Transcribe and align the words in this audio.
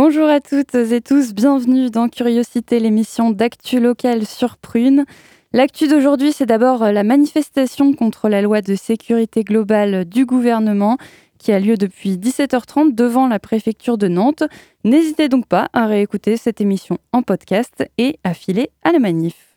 Bonjour 0.00 0.28
à 0.28 0.38
toutes 0.38 0.76
et 0.76 1.00
tous, 1.00 1.34
bienvenue 1.34 1.90
dans 1.90 2.08
Curiosité, 2.08 2.78
l'émission 2.78 3.32
d'actu 3.32 3.80
locale 3.80 4.24
sur 4.26 4.56
Prune. 4.56 5.04
L'actu 5.52 5.88
d'aujourd'hui, 5.88 6.30
c'est 6.30 6.46
d'abord 6.46 6.84
la 6.84 7.02
manifestation 7.02 7.92
contre 7.94 8.28
la 8.28 8.40
loi 8.40 8.62
de 8.62 8.76
sécurité 8.76 9.42
globale 9.42 10.04
du 10.04 10.24
gouvernement 10.24 10.98
qui 11.40 11.50
a 11.50 11.58
lieu 11.58 11.76
depuis 11.76 12.12
17h30 12.16 12.94
devant 12.94 13.26
la 13.26 13.40
préfecture 13.40 13.98
de 13.98 14.06
Nantes. 14.06 14.44
N'hésitez 14.84 15.28
donc 15.28 15.48
pas 15.48 15.68
à 15.72 15.86
réécouter 15.86 16.36
cette 16.36 16.60
émission 16.60 16.98
en 17.12 17.22
podcast 17.22 17.84
et 17.98 18.20
à 18.22 18.34
filer 18.34 18.70
à 18.84 18.92
la 18.92 19.00
manif. 19.00 19.47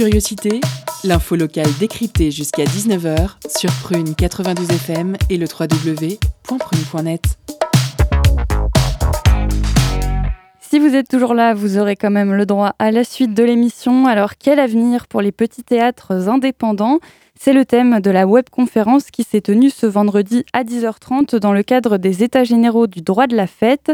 Curiosité, 0.00 0.62
l'info 1.04 1.36
locale 1.36 1.68
décryptée 1.78 2.30
jusqu'à 2.30 2.64
19h 2.64 3.32
sur 3.54 3.70
Prune 3.82 4.14
92 4.14 4.70
FM 4.70 5.14
et 5.28 5.36
le 5.36 5.44
www.prune.net. 5.44 7.22
Si 10.58 10.78
vous 10.78 10.94
êtes 10.94 11.06
toujours 11.06 11.34
là, 11.34 11.52
vous 11.52 11.76
aurez 11.76 11.96
quand 11.96 12.10
même 12.10 12.32
le 12.32 12.46
droit 12.46 12.74
à 12.78 12.90
la 12.92 13.04
suite 13.04 13.34
de 13.34 13.44
l'émission. 13.44 14.06
Alors, 14.06 14.38
quel 14.38 14.58
avenir 14.58 15.06
pour 15.06 15.20
les 15.20 15.32
petits 15.32 15.64
théâtres 15.64 16.30
indépendants? 16.30 17.00
C'est 17.38 17.52
le 17.52 17.66
thème 17.66 18.00
de 18.00 18.10
la 18.10 18.26
webconférence 18.26 19.10
qui 19.10 19.22
s'est 19.22 19.42
tenue 19.42 19.68
ce 19.68 19.84
vendredi 19.84 20.46
à 20.54 20.64
10h30 20.64 21.36
dans 21.36 21.52
le 21.52 21.62
cadre 21.62 21.98
des 21.98 22.22
États 22.22 22.44
généraux 22.44 22.86
du 22.86 23.02
droit 23.02 23.26
de 23.26 23.36
la 23.36 23.46
fête 23.46 23.92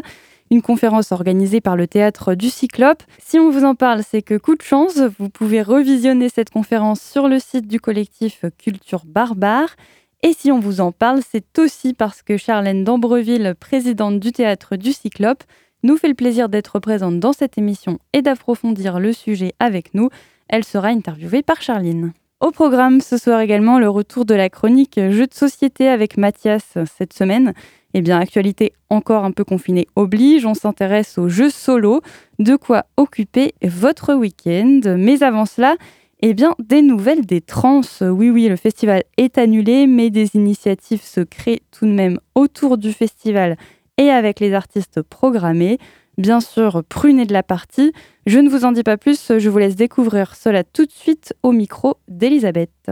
une 0.51 0.63
conférence 0.63 1.13
organisée 1.13 1.61
par 1.61 1.77
le 1.77 1.87
théâtre 1.87 2.35
du 2.35 2.51
Cyclope. 2.51 3.03
Si 3.19 3.39
on 3.39 3.51
vous 3.51 3.65
en 3.65 3.75
parle, 3.75 4.03
c'est 4.09 4.23
que 4.23 4.37
coup 4.37 4.55
de 4.55 4.63
chance, 4.63 4.99
vous 5.19 5.29
pouvez 5.29 5.63
revisionner 5.63 6.29
cette 6.29 6.51
conférence 6.51 7.01
sur 7.01 7.29
le 7.29 7.39
site 7.39 7.67
du 7.67 7.81
collectif 7.81 8.45
Culture 8.59 9.03
Barbare. 9.07 9.77
Et 10.23 10.33
si 10.33 10.51
on 10.51 10.61
vous 10.61 10.81
en 10.81 10.93
parle, 10.93 11.21
c'est 11.29 11.59
aussi 11.59 11.95
parce 11.95 12.23
que 12.23 12.37
Charlène 12.37 12.85
d'Ambreville, 12.85 13.55
présidente 13.59 14.21
du 14.21 14.33
théâtre 14.33 14.77
du 14.77 14.93
Cyclope, 14.93 15.45
nous 15.83 15.97
fait 15.97 16.09
le 16.09 16.15
plaisir 16.15 16.49
d'être 16.49 16.79
présente 16.79 17.21
dans 17.21 17.33
cette 17.33 17.59
émission 17.59 17.99
et 18.13 18.23
d'approfondir 18.23 18.99
le 18.99 19.13
sujet 19.13 19.53
avec 19.59 19.95
nous. 19.95 20.09
Elle 20.49 20.65
sera 20.65 20.89
interviewée 20.89 21.43
par 21.43 21.61
Charline. 21.63 22.13
Au 22.41 22.51
programme 22.51 23.01
ce 23.01 23.17
soir 23.17 23.41
également 23.41 23.79
le 23.79 23.89
retour 23.89 24.27
de 24.27 24.35
la 24.35 24.51
chronique 24.51 25.01
Jeux 25.11 25.27
de 25.27 25.35
société 25.35 25.89
avec 25.89 26.19
Mathias 26.19 26.77
cette 26.99 27.15
semaine. 27.15 27.55
Eh 27.99 28.03
bien, 28.03 28.21
actualité 28.21 28.75
encore 28.91 29.25
un 29.25 29.31
peu 29.31 29.43
confinée 29.43 29.87
oblige, 29.97 30.45
on 30.45 30.53
s'intéresse 30.53 31.17
aux 31.17 31.31
jeux 31.31 31.49
solo, 31.49 32.03
de 32.39 32.55
quoi 32.55 32.85
occuper 32.99 33.55
votre 33.63 34.13
week-end. 34.13 34.83
Mais 34.99 35.23
avant 35.23 35.47
cela, 35.47 35.77
eh 36.21 36.35
bien, 36.35 36.55
des 36.59 36.83
nouvelles 36.83 37.25
des 37.25 37.41
trans. 37.41 37.81
Oui, 38.03 38.29
oui, 38.29 38.51
le 38.51 38.57
festival 38.57 39.03
est 39.17 39.39
annulé, 39.39 39.87
mais 39.87 40.11
des 40.11 40.37
initiatives 40.37 41.01
se 41.01 41.23
créent 41.23 41.63
tout 41.71 41.87
de 41.87 41.91
même 41.91 42.21
autour 42.35 42.77
du 42.77 42.93
festival 42.93 43.57
et 43.97 44.11
avec 44.11 44.41
les 44.41 44.53
artistes 44.53 45.01
programmés. 45.01 45.79
Bien 46.19 46.41
sûr, 46.41 46.83
prunez 46.87 47.25
de 47.25 47.33
la 47.33 47.43
partie. 47.43 47.95
Je 48.27 48.39
ne 48.39 48.51
vous 48.51 48.67
en 48.67 48.73
dis 48.73 48.83
pas 48.83 48.99
plus, 48.99 49.33
je 49.39 49.49
vous 49.49 49.57
laisse 49.57 49.75
découvrir 49.75 50.35
cela 50.35 50.65
tout 50.65 50.85
de 50.85 50.93
suite 50.93 51.33
au 51.43 51.53
micro 51.53 51.95
d'Elisabeth. 52.09 52.91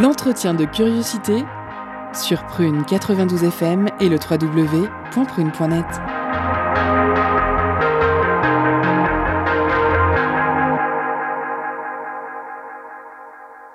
L'entretien 0.00 0.54
de 0.54 0.66
curiosité 0.66 1.44
sur 2.16 2.44
Prune 2.46 2.84
92 2.84 3.44
FM 3.44 3.88
et 4.00 4.08
le 4.08 4.16
www.prune.net. 4.16 5.84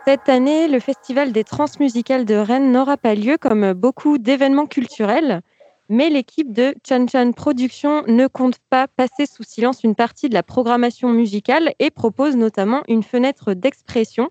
Cette 0.06 0.30
année, 0.30 0.68
le 0.68 0.80
Festival 0.80 1.32
des 1.32 1.44
Transmusicales 1.44 2.26
de 2.26 2.36
Rennes 2.36 2.72
n'aura 2.72 2.98
pas 2.98 3.14
lieu 3.14 3.38
comme 3.38 3.74
beaucoup 3.74 4.18
d'événements 4.18 4.68
culturels, 4.68 5.42
mais 5.90 6.10
l'équipe 6.10 6.54
de 6.54 6.74
Chan 6.88 7.08
Chan 7.12 7.32
Productions 7.34 8.04
ne 8.08 8.28
compte 8.28 8.58
pas 8.70 8.88
passer 8.88 9.26
sous 9.26 9.44
silence 9.44 9.84
une 9.84 9.96
partie 9.96 10.30
de 10.30 10.34
la 10.34 10.44
programmation 10.44 11.10
musicale 11.10 11.74
et 11.80 11.92
propose 11.92 12.36
notamment 12.36 12.84
une 12.88 13.04
fenêtre 13.04 13.54
d'expression 13.54 14.30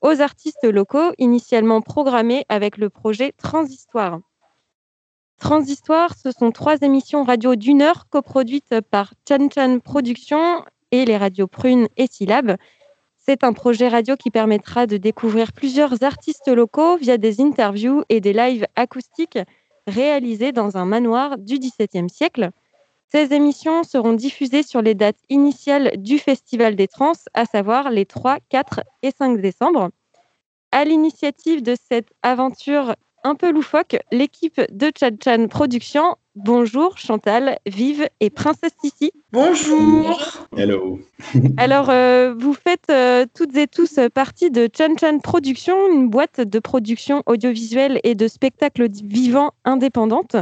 aux 0.00 0.20
artistes 0.20 0.64
locaux 0.64 1.12
initialement 1.18 1.80
programmés 1.80 2.44
avec 2.48 2.76
le 2.76 2.90
projet 2.90 3.32
Transhistoire. 3.32 4.20
Transhistoire, 5.38 6.14
ce 6.16 6.32
sont 6.32 6.50
trois 6.50 6.78
émissions 6.80 7.22
radio 7.22 7.54
d'une 7.54 7.82
heure 7.82 8.08
coproduites 8.08 8.80
par 8.90 9.12
Chan 9.28 9.48
Chan 9.54 9.78
Productions 9.78 10.64
et 10.90 11.04
les 11.04 11.16
radios 11.16 11.46
Prune 11.46 11.88
et 11.96 12.06
Syllab. 12.10 12.56
C'est 13.16 13.44
un 13.44 13.52
projet 13.52 13.88
radio 13.88 14.16
qui 14.16 14.30
permettra 14.30 14.86
de 14.86 14.96
découvrir 14.96 15.52
plusieurs 15.52 16.02
artistes 16.02 16.48
locaux 16.48 16.96
via 16.96 17.18
des 17.18 17.40
interviews 17.40 18.02
et 18.08 18.20
des 18.20 18.32
lives 18.32 18.66
acoustiques 18.74 19.38
réalisés 19.86 20.52
dans 20.52 20.76
un 20.76 20.86
manoir 20.86 21.38
du 21.38 21.58
XVIIe 21.58 22.10
siècle. 22.10 22.50
Ces 23.10 23.32
émissions 23.32 23.84
seront 23.84 24.12
diffusées 24.12 24.62
sur 24.62 24.82
les 24.82 24.94
dates 24.94 25.20
initiales 25.30 25.92
du 25.96 26.18
Festival 26.18 26.76
des 26.76 26.88
Trans, 26.88 27.12
à 27.32 27.46
savoir 27.46 27.90
les 27.90 28.04
3, 28.04 28.38
4 28.50 28.80
et 29.02 29.12
5 29.16 29.40
décembre. 29.40 29.90
À 30.72 30.84
l'initiative 30.84 31.62
de 31.62 31.74
cette 31.88 32.10
aventure 32.22 32.94
un 33.24 33.34
peu 33.34 33.50
loufoque, 33.50 33.96
l'équipe 34.12 34.60
de 34.70 34.92
Chan 34.98 35.16
Chan 35.22 35.48
Productions. 35.48 36.16
Bonjour 36.34 36.98
Chantal, 36.98 37.58
Vive 37.66 38.08
et 38.20 38.30
Princesse 38.30 38.72
Sissi. 38.82 39.10
Bonjour. 39.32 40.46
Hello. 40.56 41.00
Alors, 41.56 41.90
euh, 41.90 42.34
vous 42.38 42.54
faites 42.54 42.90
euh, 42.90 43.26
toutes 43.34 43.56
et 43.56 43.66
tous 43.66 43.98
partie 44.14 44.50
de 44.50 44.68
Chan 44.76 44.94
Chan 45.00 45.18
Productions, 45.18 45.92
une 45.92 46.08
boîte 46.08 46.40
de 46.40 46.58
production 46.58 47.22
audiovisuelle 47.26 48.00
et 48.04 48.14
de 48.14 48.28
spectacles 48.28 48.88
vivants 49.02 49.52
indépendante, 49.64 50.36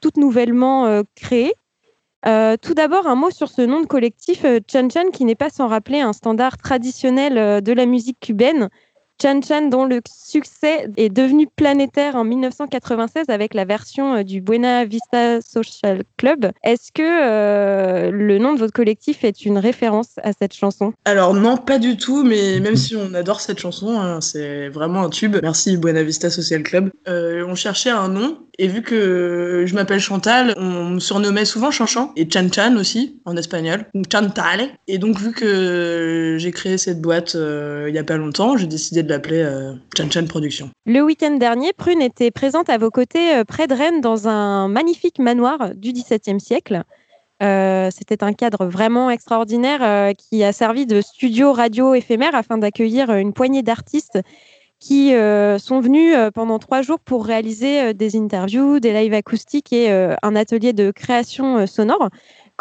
toute 0.00 0.16
nouvellement 0.16 0.86
euh, 0.86 1.02
créée. 1.16 1.54
Euh, 2.24 2.56
tout 2.56 2.74
d'abord, 2.74 3.06
un 3.08 3.16
mot 3.16 3.30
sur 3.30 3.48
ce 3.48 3.62
nom 3.62 3.80
de 3.80 3.86
collectif, 3.86 4.44
euh, 4.44 4.60
Chan 4.70 4.88
Chan, 4.88 5.10
qui 5.12 5.24
n'est 5.24 5.34
pas 5.34 5.50
sans 5.50 5.66
rappeler 5.66 6.00
un 6.00 6.12
standard 6.12 6.56
traditionnel 6.56 7.36
euh, 7.36 7.60
de 7.60 7.72
la 7.72 7.84
musique 7.84 8.20
cubaine. 8.20 8.68
Chan 9.22 9.40
Chan, 9.40 9.68
dont 9.68 9.84
le 9.84 10.00
succès 10.12 10.88
est 10.96 11.08
devenu 11.08 11.46
planétaire 11.46 12.16
en 12.16 12.24
1996 12.24 13.26
avec 13.28 13.54
la 13.54 13.64
version 13.64 14.24
du 14.24 14.40
Buena 14.40 14.84
Vista 14.84 15.40
Social 15.40 16.02
Club. 16.16 16.50
Est-ce 16.64 16.90
que 16.90 18.10
le 18.10 18.38
nom 18.38 18.54
de 18.54 18.58
votre 18.58 18.72
collectif 18.72 19.22
est 19.22 19.44
une 19.44 19.58
référence 19.58 20.14
à 20.24 20.32
cette 20.32 20.54
chanson? 20.54 20.92
Alors 21.04 21.34
non, 21.34 21.56
pas 21.56 21.78
du 21.78 21.96
tout, 21.96 22.24
mais 22.24 22.58
même 22.58 22.74
si 22.74 22.96
on 22.96 23.14
adore 23.14 23.40
cette 23.40 23.60
chanson, 23.60 24.00
hein, 24.00 24.20
c'est 24.20 24.68
vraiment 24.70 25.04
un 25.04 25.10
tube. 25.10 25.36
Merci 25.40 25.76
Buena 25.76 26.02
Vista 26.02 26.28
Social 26.28 26.64
Club. 26.64 26.90
on 27.06 27.54
cherchait 27.54 27.90
un 27.90 28.08
nom 28.08 28.38
et 28.58 28.68
vu 28.68 28.82
que 28.82 29.64
je 29.66 29.74
m'appelle 29.74 30.00
Chantal, 30.00 30.54
on 30.56 30.90
me 30.90 31.00
surnommait 31.00 31.44
souvent 31.44 31.70
Chanchan 31.70 32.12
et 32.16 32.28
Chan 32.30 32.48
Chan 32.52 32.76
aussi 32.76 33.20
en 33.24 33.36
espagnol, 33.36 33.86
Chantal. 34.10 34.68
Et 34.88 34.98
donc 34.98 35.18
vu 35.18 35.32
que 35.32 36.36
j'ai 36.38 36.50
créé 36.50 36.76
cette 36.76 37.00
boîte 37.00 37.34
euh, 37.34 37.86
il 37.88 37.94
y 37.94 37.98
a 37.98 38.04
pas 38.04 38.16
longtemps, 38.16 38.56
j'ai 38.56 38.66
décidé 38.66 39.02
de 39.02 39.08
l'appeler 39.12 39.42
euh, 39.42 39.74
Chan 39.96 40.10
Chan 40.10 40.26
Productions. 40.26 40.70
Le 40.86 41.00
week-end 41.00 41.36
dernier, 41.36 41.72
Prune 41.72 42.02
était 42.02 42.30
présente 42.30 42.68
à 42.68 42.78
vos 42.78 42.90
côtés 42.90 43.36
euh, 43.36 43.44
près 43.44 43.66
de 43.66 43.74
Rennes 43.74 44.00
dans 44.00 44.28
un 44.28 44.68
magnifique 44.68 45.18
manoir 45.18 45.74
du 45.74 45.92
XVIIe 45.92 46.40
siècle. 46.40 46.82
C'était 47.90 48.22
un 48.22 48.34
cadre 48.34 48.66
vraiment 48.66 49.10
extraordinaire 49.10 50.14
qui 50.14 50.44
a 50.44 50.52
servi 50.52 50.86
de 50.86 51.00
studio 51.00 51.52
radio 51.52 51.92
éphémère 51.92 52.36
afin 52.36 52.56
d'accueillir 52.56 53.10
une 53.10 53.32
poignée 53.32 53.64
d'artistes 53.64 54.20
qui 54.82 55.14
euh, 55.14 55.58
sont 55.58 55.78
venus 55.78 56.12
euh, 56.16 56.32
pendant 56.32 56.58
trois 56.58 56.82
jours 56.82 56.98
pour 56.98 57.24
réaliser 57.24 57.80
euh, 57.80 57.92
des 57.92 58.16
interviews, 58.16 58.80
des 58.80 58.92
lives 58.92 59.14
acoustiques 59.14 59.72
et 59.72 59.92
un 59.92 60.36
atelier 60.36 60.72
de 60.72 60.90
création 60.90 61.66
sonore. 61.66 62.08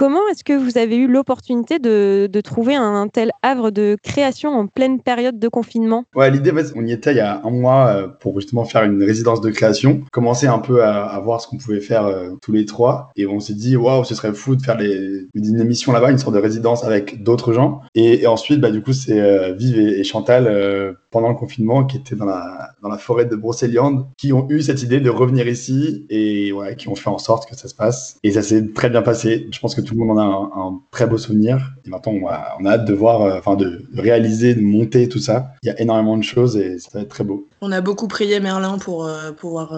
Comment 0.02 0.28
est-ce 0.32 0.44
que 0.44 0.54
vous 0.54 0.80
avez 0.80 0.96
eu 0.96 1.06
l'opportunité 1.06 1.78
de, 1.78 2.28
de, 2.28 2.42
trouver 2.42 2.74
un, 2.74 3.08
tel 3.08 3.30
havre 3.44 3.70
de 3.70 3.98
création 4.02 4.50
en 4.50 4.66
pleine 4.66 5.00
période 5.00 5.38
de 5.38 5.48
confinement? 5.48 6.06
Ouais, 6.16 6.32
l'idée, 6.32 6.52
on 6.76 6.84
y 6.88 6.92
était 6.92 7.12
il 7.12 7.18
y 7.18 7.20
a 7.20 7.40
un 7.46 7.52
mois 7.52 7.86
euh, 7.90 8.08
pour 8.08 8.42
justement 8.42 8.66
faire 8.66 8.82
une 8.82 9.04
résidence 9.04 9.42
de 9.42 9.52
création, 9.52 10.02
commencer 10.12 10.48
un 10.48 10.58
peu 10.58 10.84
à, 10.84 11.20
voir 11.20 11.40
ce 11.40 11.48
qu'on 11.48 11.60
pouvait 11.60 11.82
faire 11.82 12.08
euh, 12.08 12.32
tous 12.42 12.52
les 12.52 12.66
trois. 12.66 13.12
Et 13.16 13.28
on 13.28 13.40
s'est 13.40 13.54
dit, 13.54 13.78
waouh, 13.78 14.04
ce 14.04 14.16
serait 14.16 14.34
fou 14.34 14.56
de 14.56 14.64
faire 14.64 14.80
une 14.82 15.62
émission 15.62 15.92
là-bas, 15.92 16.10
une 16.10 16.18
sorte 16.18 16.34
de 16.34 16.42
résidence 16.42 16.84
avec 16.84 17.22
d'autres 17.22 17.54
gens. 17.54 17.82
Et, 17.94 18.26
ensuite, 18.26 18.60
bah, 18.60 18.72
du 18.72 18.82
coup, 18.82 18.94
c'est 18.94 19.22
euh, 19.22 19.54
Vive 19.54 19.78
et, 19.78 20.04
Chantal, 20.04 20.98
pendant 21.12 21.30
le 21.30 21.36
confinement, 21.36 21.84
qui 21.84 21.98
étaient 21.98 22.16
dans 22.16 22.26
la, 22.26 22.72
dans 22.82 22.90
la 22.90 22.98
forêt 22.98 23.26
de 23.26 23.36
Brocéliande, 23.36 24.08
qui 24.18 24.34
ont 24.34 24.48
eu 24.50 24.62
cette 24.62 24.82
idée 24.82 25.00
de 25.00 25.12
revenir 25.12 25.48
ici 25.48 26.08
et 26.10 26.52
ouais, 26.54 26.76
qui 26.76 26.88
ont 26.88 26.96
fait 26.96 27.10
en 27.10 27.20
sorte 27.20 27.48
que 27.48 27.56
ça 27.56 27.68
se 27.68 27.76
passe. 27.76 28.18
Et 28.24 28.32
ça 28.32 28.42
s'est 28.42 28.72
très 28.74 28.90
bien 28.90 29.04
passé. 29.04 29.48
Je 29.52 29.60
pense 29.60 29.76
que 29.76 29.82
tout 29.82 29.91
le 29.92 29.98
monde 29.98 30.18
en 30.18 30.22
a 30.22 30.60
un, 30.60 30.82
très 30.92 31.08
beau 31.08 31.18
souvenir. 31.18 31.74
Et 31.86 31.90
maintenant, 31.90 32.14
on 32.14 32.28
a, 32.28 32.58
on 32.60 32.66
a 32.66 32.72
hâte 32.72 32.86
de 32.86 32.94
voir, 32.94 33.22
euh, 33.22 33.38
enfin, 33.38 33.56
de, 33.56 33.86
réaliser, 33.96 34.56
de 34.56 34.62
monter 34.62 35.08
tout 35.10 35.20
ça. 35.20 35.54
Il 35.64 35.68
y 35.68 35.70
a 35.70 35.80
énormément 35.80 36.18
de 36.18 36.24
choses 36.24 36.58
et 36.58 36.80
ça 36.80 36.90
va 36.94 37.02
être 37.02 37.10
très 37.10 37.24
beau. 37.24 37.48
On 37.62 37.72
a 37.72 37.82
beaucoup 37.82 38.08
prié 38.08 38.40
Merlin 38.40 38.78
pour 38.78 39.06
euh, 39.06 39.32
pouvoir 39.32 39.74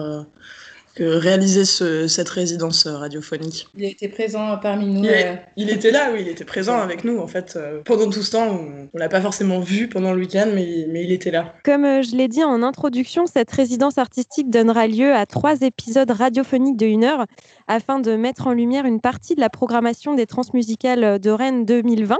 euh, 1.00 1.18
réaliser 1.18 1.64
ce, 1.64 2.06
cette 2.06 2.28
résidence 2.28 2.86
radiophonique. 2.86 3.68
Il 3.76 3.84
était 3.84 4.08
présent 4.08 4.56
parmi 4.58 4.86
nous. 4.86 5.04
Il, 5.04 5.10
euh... 5.10 5.34
il, 5.56 5.70
était 5.70 5.90
là, 5.90 6.10
oui, 6.12 6.20
il 6.22 6.28
était 6.28 6.44
présent 6.44 6.78
avec 6.78 7.04
nous 7.04 7.18
en 7.18 7.26
fait. 7.26 7.54
Euh, 7.56 7.80
pendant 7.84 8.08
tout 8.10 8.22
ce 8.22 8.32
temps, 8.32 8.46
on, 8.46 8.88
on 8.92 8.98
l'a 8.98 9.08
pas 9.08 9.20
forcément 9.20 9.60
vu 9.60 9.88
pendant 9.88 10.12
le 10.12 10.20
week-end, 10.20 10.48
mais, 10.54 10.86
mais, 10.88 11.04
il 11.04 11.12
était 11.12 11.30
là. 11.30 11.54
Comme 11.64 11.84
euh, 11.84 12.02
je 12.02 12.14
l'ai 12.16 12.28
dit 12.28 12.44
en 12.44 12.62
introduction, 12.62 13.26
cette 13.26 13.50
résidence 13.50 13.98
artistique 13.98 14.50
donnera 14.50 14.86
lieu 14.86 15.12
à 15.12 15.26
trois 15.26 15.60
épisodes 15.62 16.10
radiophoniques 16.10 16.76
de 16.76 16.86
une 16.86 17.04
heure 17.04 17.26
afin 17.68 17.98
de 18.00 18.14
mettre 18.16 18.46
en 18.46 18.52
lumière 18.52 18.86
une 18.86 19.00
partie 19.00 19.34
de 19.34 19.40
la 19.40 19.50
programmation 19.50 20.14
des 20.14 20.26
transmusicales 20.26 21.18
de 21.18 21.30
Rennes 21.30 21.64
2020. 21.64 22.18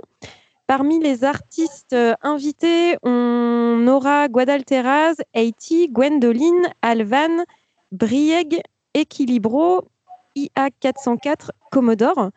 Parmi 0.67 0.99
les 0.99 1.25
artistes 1.25 1.93
euh, 1.93 2.15
invités, 2.23 2.97
on 3.03 3.87
aura 3.87 4.29
Guadalteraz, 4.29 5.17
Haiti, 5.35 5.91
Gwendoline, 5.91 6.69
Alvan, 6.81 7.45
Brieg, 7.95 8.61
Equilibro, 8.95 9.85
IA404, 10.37 11.51
Commodore. 11.71 12.31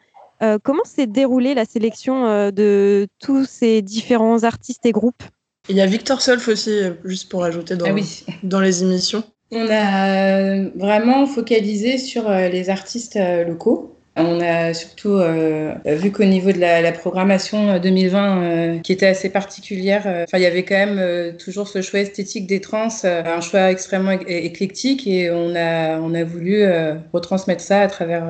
Euh, 0.44 0.60
comment 0.62 0.84
s'est 0.84 1.08
déroulée 1.08 1.56
la 1.56 1.66
sélection 1.66 2.28
euh, 2.28 2.52
de 2.52 3.08
tous 3.20 3.46
ces 3.46 3.82
différents 3.82 4.44
artistes 4.44 4.86
et 4.86 4.92
groupes? 4.92 5.24
Il 5.68 5.76
y 5.76 5.82
a 5.82 5.88
Victor 5.88 6.22
Solf 6.22 6.48
aussi, 6.48 6.80
juste 7.04 7.30
pour 7.30 7.44
ajouter 7.44 7.76
dans, 7.76 7.88
ah 7.88 7.94
oui. 7.94 8.24
dans 8.44 8.62
les 8.62 8.84
émissions. 8.84 9.24
On 9.52 9.68
a 9.70 10.70
vraiment 10.76 11.26
focalisé 11.26 11.98
sur 11.98 12.30
les 12.30 12.70
artistes 12.70 13.18
locaux. 13.48 13.97
On 14.18 14.42
a 14.42 14.74
surtout 14.74 15.14
euh, 15.14 15.74
vu 15.86 16.12
qu'au 16.12 16.24
niveau 16.24 16.52
de 16.52 16.60
la, 16.60 16.82
la, 16.82 16.92
programmation 16.92 17.80
2020, 17.80 18.42
euh, 18.42 18.80
qui 18.80 18.92
était 18.92 19.06
assez 19.06 19.30
particulière, 19.30 20.04
euh, 20.08 20.24
enfin 20.24 20.40
il 20.40 20.44
y 20.44 20.48
avait 20.48 20.64
quand 20.64 20.76
même 20.76 20.98
euh, 21.00 21.32
toujours 21.34 21.68
ce 21.68 21.82
choix 21.82 22.00
esthétique 22.00 22.48
des 22.48 22.60
trans, 22.60 22.88
euh, 23.04 23.24
un 23.26 23.42
choix 23.42 23.70
extrêmement 23.70 24.12
éclectique, 24.28 25.06
et 25.06 25.30
on 25.30 25.56
a 25.56 26.00
on 26.00 26.14
a 26.14 26.24
voulu 26.24 26.66
retransmettre 27.14 27.62
ça 27.62 27.82
à 27.82 27.88
travers 27.88 28.24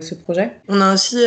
ce 0.00 0.14
projet. 0.14 0.52
On 0.68 0.80
a 0.80 0.94
aussi 0.94 1.18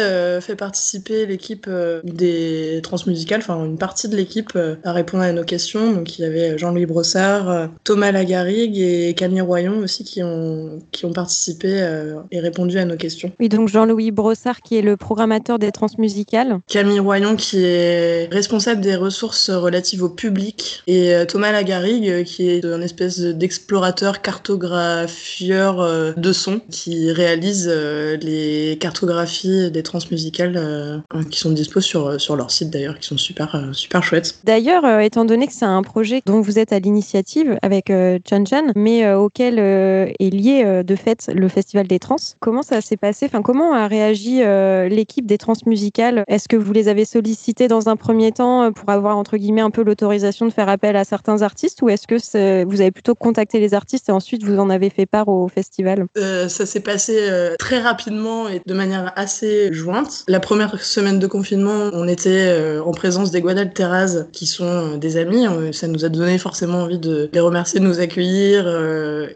fait 0.42 0.56
participer 0.56 1.26
l'équipe 1.26 1.70
des 2.04 2.80
transmusicales, 2.84 3.40
enfin 3.40 3.64
une 3.66 3.78
partie 3.78 4.08
de 4.08 4.16
l'équipe 4.16 4.58
à 4.84 4.92
répondre 4.92 5.24
à 5.24 5.32
nos 5.32 5.44
questions. 5.44 5.92
Donc 5.94 6.18
il 6.18 6.24
y 6.24 6.26
avait 6.26 6.58
Jean-Louis 6.58 6.86
Brossard, 6.86 7.70
Thomas 7.84 8.12
Lagarrigue 8.12 8.78
et 8.78 9.14
Camille 9.16 9.42
Royon 9.42 9.78
aussi 9.80 10.04
qui 10.04 10.24
ont 10.24 10.80
qui 10.92 11.06
ont 11.06 11.14
participé 11.14 11.88
et 12.32 12.40
répondu 12.40 12.78
à 12.78 12.86
nos 12.86 12.98
questions. 12.98 13.32
Oui, 13.40 13.50
donc 13.50 13.70
Jean-Louis 13.70 14.07
Brossard 14.12 14.62
qui 14.62 14.78
est 14.78 14.82
le 14.82 14.98
programmateur 14.98 15.60
des 15.60 15.72
transmusicales. 15.72 16.60
Camille 16.68 17.00
Royon 17.00 17.36
qui 17.36 17.64
est 17.64 18.28
responsable 18.32 18.82
des 18.82 18.96
ressources 18.96 19.50
relatives 19.50 20.04
au 20.04 20.10
public 20.10 20.84
et 20.88 21.14
Thomas 21.28 21.52
Lagarrigue 21.52 22.24
qui 22.24 22.50
est 22.50 22.66
un 22.66 22.82
espèce 22.82 23.20
d'explorateur 23.20 24.22
cartographieur 24.22 26.16
de 26.16 26.34
son 26.34 26.62
qui 26.70 27.12
réalise 27.12 27.68
les 27.68 28.78
cartographies 28.80 29.72
des 29.72 29.84
transmusicales 29.84 31.04
qui 31.30 31.40
sont 31.40 31.52
dispo 31.52 31.82
sur, 31.82 32.20
sur 32.20 32.36
leur 32.36 32.52
site 32.52 32.70
d'ailleurs 32.70 33.00
qui 33.00 33.08
sont 33.08 33.18
super, 33.18 33.70
super 33.74 34.04
chouettes. 34.04 34.40
D'ailleurs, 34.44 35.00
étant 35.00 35.26
donné 35.26 35.48
que 35.48 35.54
c'est 35.54 35.66
un 35.66 35.84
projet 35.84 36.22
dont 36.26 36.42
vous 36.42 36.60
êtes 36.60 36.74
à 36.74 36.80
l'initiative 36.80 37.58
avec 37.62 37.88
Chan 37.88 38.46
Chan 38.46 38.68
mais 38.76 39.14
auquel 39.14 39.60
est 39.60 40.34
lié 40.34 40.84
de 40.84 40.96
fait 40.96 41.30
le 41.34 41.48
Festival 41.48 41.88
des 41.88 42.00
Trans, 42.00 42.18
comment 42.40 42.64
ça 42.64 42.82
s'est 42.82 42.98
passé? 42.98 43.26
Enfin, 43.26 43.42
comment 43.42 43.74
a 43.74 43.88
réagi 43.98 44.42
euh, 44.44 44.88
l'équipe 44.88 45.26
des 45.26 45.38
transmusicales 45.38 46.24
Est-ce 46.28 46.48
que 46.48 46.56
vous 46.56 46.74
les 46.74 46.88
avez 46.88 47.06
sollicités 47.06 47.68
dans 47.68 47.90
un 47.90 47.96
premier 47.96 48.32
temps 48.32 48.72
pour 48.72 48.90
avoir 48.90 49.18
entre 49.18 49.38
guillemets 49.38 49.62
un 49.62 49.72
peu 49.72 49.84
l'autorisation 49.84 50.46
de 50.46 50.52
faire 50.52 50.70
appel 50.70 50.96
à 50.96 51.04
certains 51.04 51.42
artistes 51.42 51.82
ou 51.82 51.90
est-ce 51.90 52.08
que 52.08 52.64
vous 52.64 52.82
avez 52.82 52.92
plutôt 52.92 53.16
contacté 53.16 53.60
les 53.60 53.74
artistes 53.74 54.10
et 54.10 54.12
ensuite 54.12 54.44
vous 54.44 54.60
en 54.60 54.70
avez 54.70 54.90
fait 54.90 55.06
part 55.06 55.28
au 55.28 55.48
festival? 55.48 56.08
Euh, 56.18 56.48
Ça 56.50 56.66
s'est 56.66 56.80
passé 56.80 57.18
euh, 57.20 57.56
très 57.58 57.80
rapidement 57.80 58.48
et 58.48 58.62
de 58.66 58.74
manière 58.74 59.14
assez 59.16 59.72
jointe. 59.72 60.24
La 60.28 60.40
première 60.40 60.82
semaine 60.84 61.20
de 61.20 61.28
confinement, 61.28 61.90
on 61.94 62.08
était 62.08 62.48
euh, 62.48 62.82
en 62.84 62.92
présence 62.92 63.32
des 63.32 63.42
Guadalteras 63.42 64.24
qui 64.32 64.46
sont 64.46 64.66
euh, 64.66 64.98
des 64.98 65.18
amis. 65.18 65.46
Ça 65.72 65.88
nous 65.88 66.06
a 66.06 66.10
donné 66.10 66.38
forcément 66.38 66.84
envie 66.84 67.00
de 67.00 67.30
les 67.32 67.40
remercier 67.40 67.80
de 67.80 67.86
nous 67.86 68.00
accueillir 68.00 68.68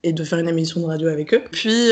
et 0.03 0.13
de 0.13 0.23
faire 0.23 0.39
une 0.39 0.49
émission 0.49 0.81
de 0.81 0.85
radio 0.85 1.07
avec 1.07 1.33
eux. 1.33 1.41
Puis 1.51 1.91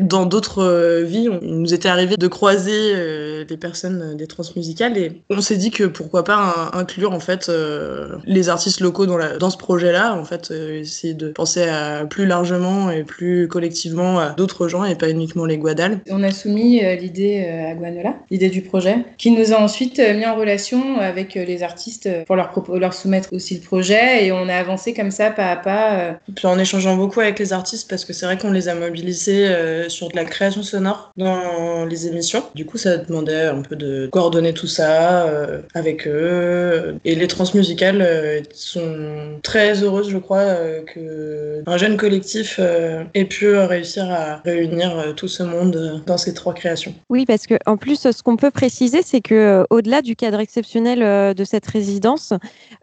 dans 0.00 0.26
d'autres 0.26 1.02
vies, 1.02 1.28
on, 1.28 1.63
nous 1.64 1.72
était 1.72 1.88
arrivé 1.88 2.16
de 2.16 2.28
croiser 2.28 2.92
euh, 2.94 3.44
des 3.44 3.56
personnes 3.56 4.02
euh, 4.02 4.14
des 4.14 4.26
transmusicales 4.26 4.98
et 4.98 5.22
on 5.30 5.40
s'est 5.40 5.56
dit 5.56 5.70
que 5.70 5.84
pourquoi 5.84 6.24
pas 6.24 6.70
inclure 6.74 7.12
en 7.12 7.20
fait 7.20 7.48
euh, 7.48 8.16
les 8.26 8.48
artistes 8.48 8.80
locaux 8.80 9.06
dans, 9.06 9.16
la, 9.16 9.38
dans 9.38 9.50
ce 9.50 9.56
projet-là, 9.56 10.14
en 10.14 10.24
fait, 10.24 10.50
euh, 10.50 10.80
essayer 10.80 11.14
de 11.14 11.28
penser 11.28 11.62
à 11.62 12.04
plus 12.04 12.26
largement 12.26 12.90
et 12.90 13.02
plus 13.02 13.48
collectivement 13.48 14.18
à 14.18 14.30
d'autres 14.30 14.68
gens 14.68 14.84
et 14.84 14.94
pas 14.94 15.08
uniquement 15.08 15.46
les 15.46 15.56
Guadal. 15.56 16.00
On 16.10 16.22
a 16.22 16.30
soumis 16.30 16.84
euh, 16.84 16.96
l'idée 16.96 17.46
à 17.46 17.74
Guanola, 17.74 18.14
l'idée 18.30 18.50
du 18.50 18.60
projet, 18.60 18.98
qui 19.16 19.30
nous 19.30 19.52
a 19.52 19.60
ensuite 19.60 19.98
mis 19.98 20.26
en 20.26 20.36
relation 20.36 20.98
avec 20.98 21.34
les 21.34 21.62
artistes 21.62 22.08
pour 22.26 22.36
leur, 22.36 22.52
leur 22.74 22.92
soumettre 22.92 23.32
aussi 23.32 23.54
le 23.54 23.60
projet 23.60 24.26
et 24.26 24.32
on 24.32 24.48
a 24.48 24.54
avancé 24.54 24.92
comme 24.92 25.10
ça 25.10 25.30
pas 25.30 25.50
à 25.50 25.56
pas. 25.56 26.18
Puis 26.36 26.46
en 26.46 26.58
échangeant 26.58 26.96
beaucoup 26.96 27.20
avec 27.20 27.38
les 27.38 27.52
artistes 27.52 27.88
parce 27.88 28.04
que 28.04 28.12
c'est 28.12 28.26
vrai 28.26 28.36
qu'on 28.36 28.50
les 28.50 28.68
a 28.68 28.74
mobilisés 28.74 29.48
sur 29.88 30.08
de 30.08 30.16
la 30.16 30.24
création 30.24 30.62
sonore 30.62 31.12
dans 31.16 31.40
les 31.88 32.06
émissions. 32.06 32.42
Du 32.54 32.64
coup, 32.66 32.78
ça 32.78 32.96
demandait 32.98 33.42
un 33.42 33.62
peu 33.62 33.76
de 33.76 34.08
coordonner 34.10 34.54
tout 34.54 34.66
ça 34.66 35.26
euh, 35.26 35.60
avec 35.74 36.06
eux. 36.06 36.96
Et 37.04 37.14
les 37.14 37.26
transmusicales 37.26 38.02
euh, 38.02 38.40
sont 38.52 39.38
très 39.42 39.82
heureuses, 39.82 40.10
je 40.10 40.18
crois, 40.18 40.38
euh, 40.38 40.82
que 40.82 41.62
un 41.66 41.76
jeune 41.76 41.96
collectif 41.96 42.56
euh, 42.58 43.04
ait 43.14 43.24
pu 43.24 43.54
réussir 43.56 44.10
à 44.10 44.36
réunir 44.44 44.98
euh, 44.98 45.12
tout 45.12 45.28
ce 45.28 45.42
monde 45.42 46.02
dans 46.06 46.18
ces 46.18 46.34
trois 46.34 46.54
créations. 46.54 46.94
Oui, 47.10 47.24
parce 47.26 47.46
que 47.46 47.54
en 47.66 47.76
plus, 47.76 48.10
ce 48.10 48.22
qu'on 48.22 48.36
peut 48.36 48.50
préciser, 48.50 49.02
c'est 49.02 49.20
que 49.20 49.64
au-delà 49.70 50.02
du 50.02 50.16
cadre 50.16 50.40
exceptionnel 50.40 51.34
de 51.34 51.44
cette 51.44 51.66
résidence, 51.66 52.32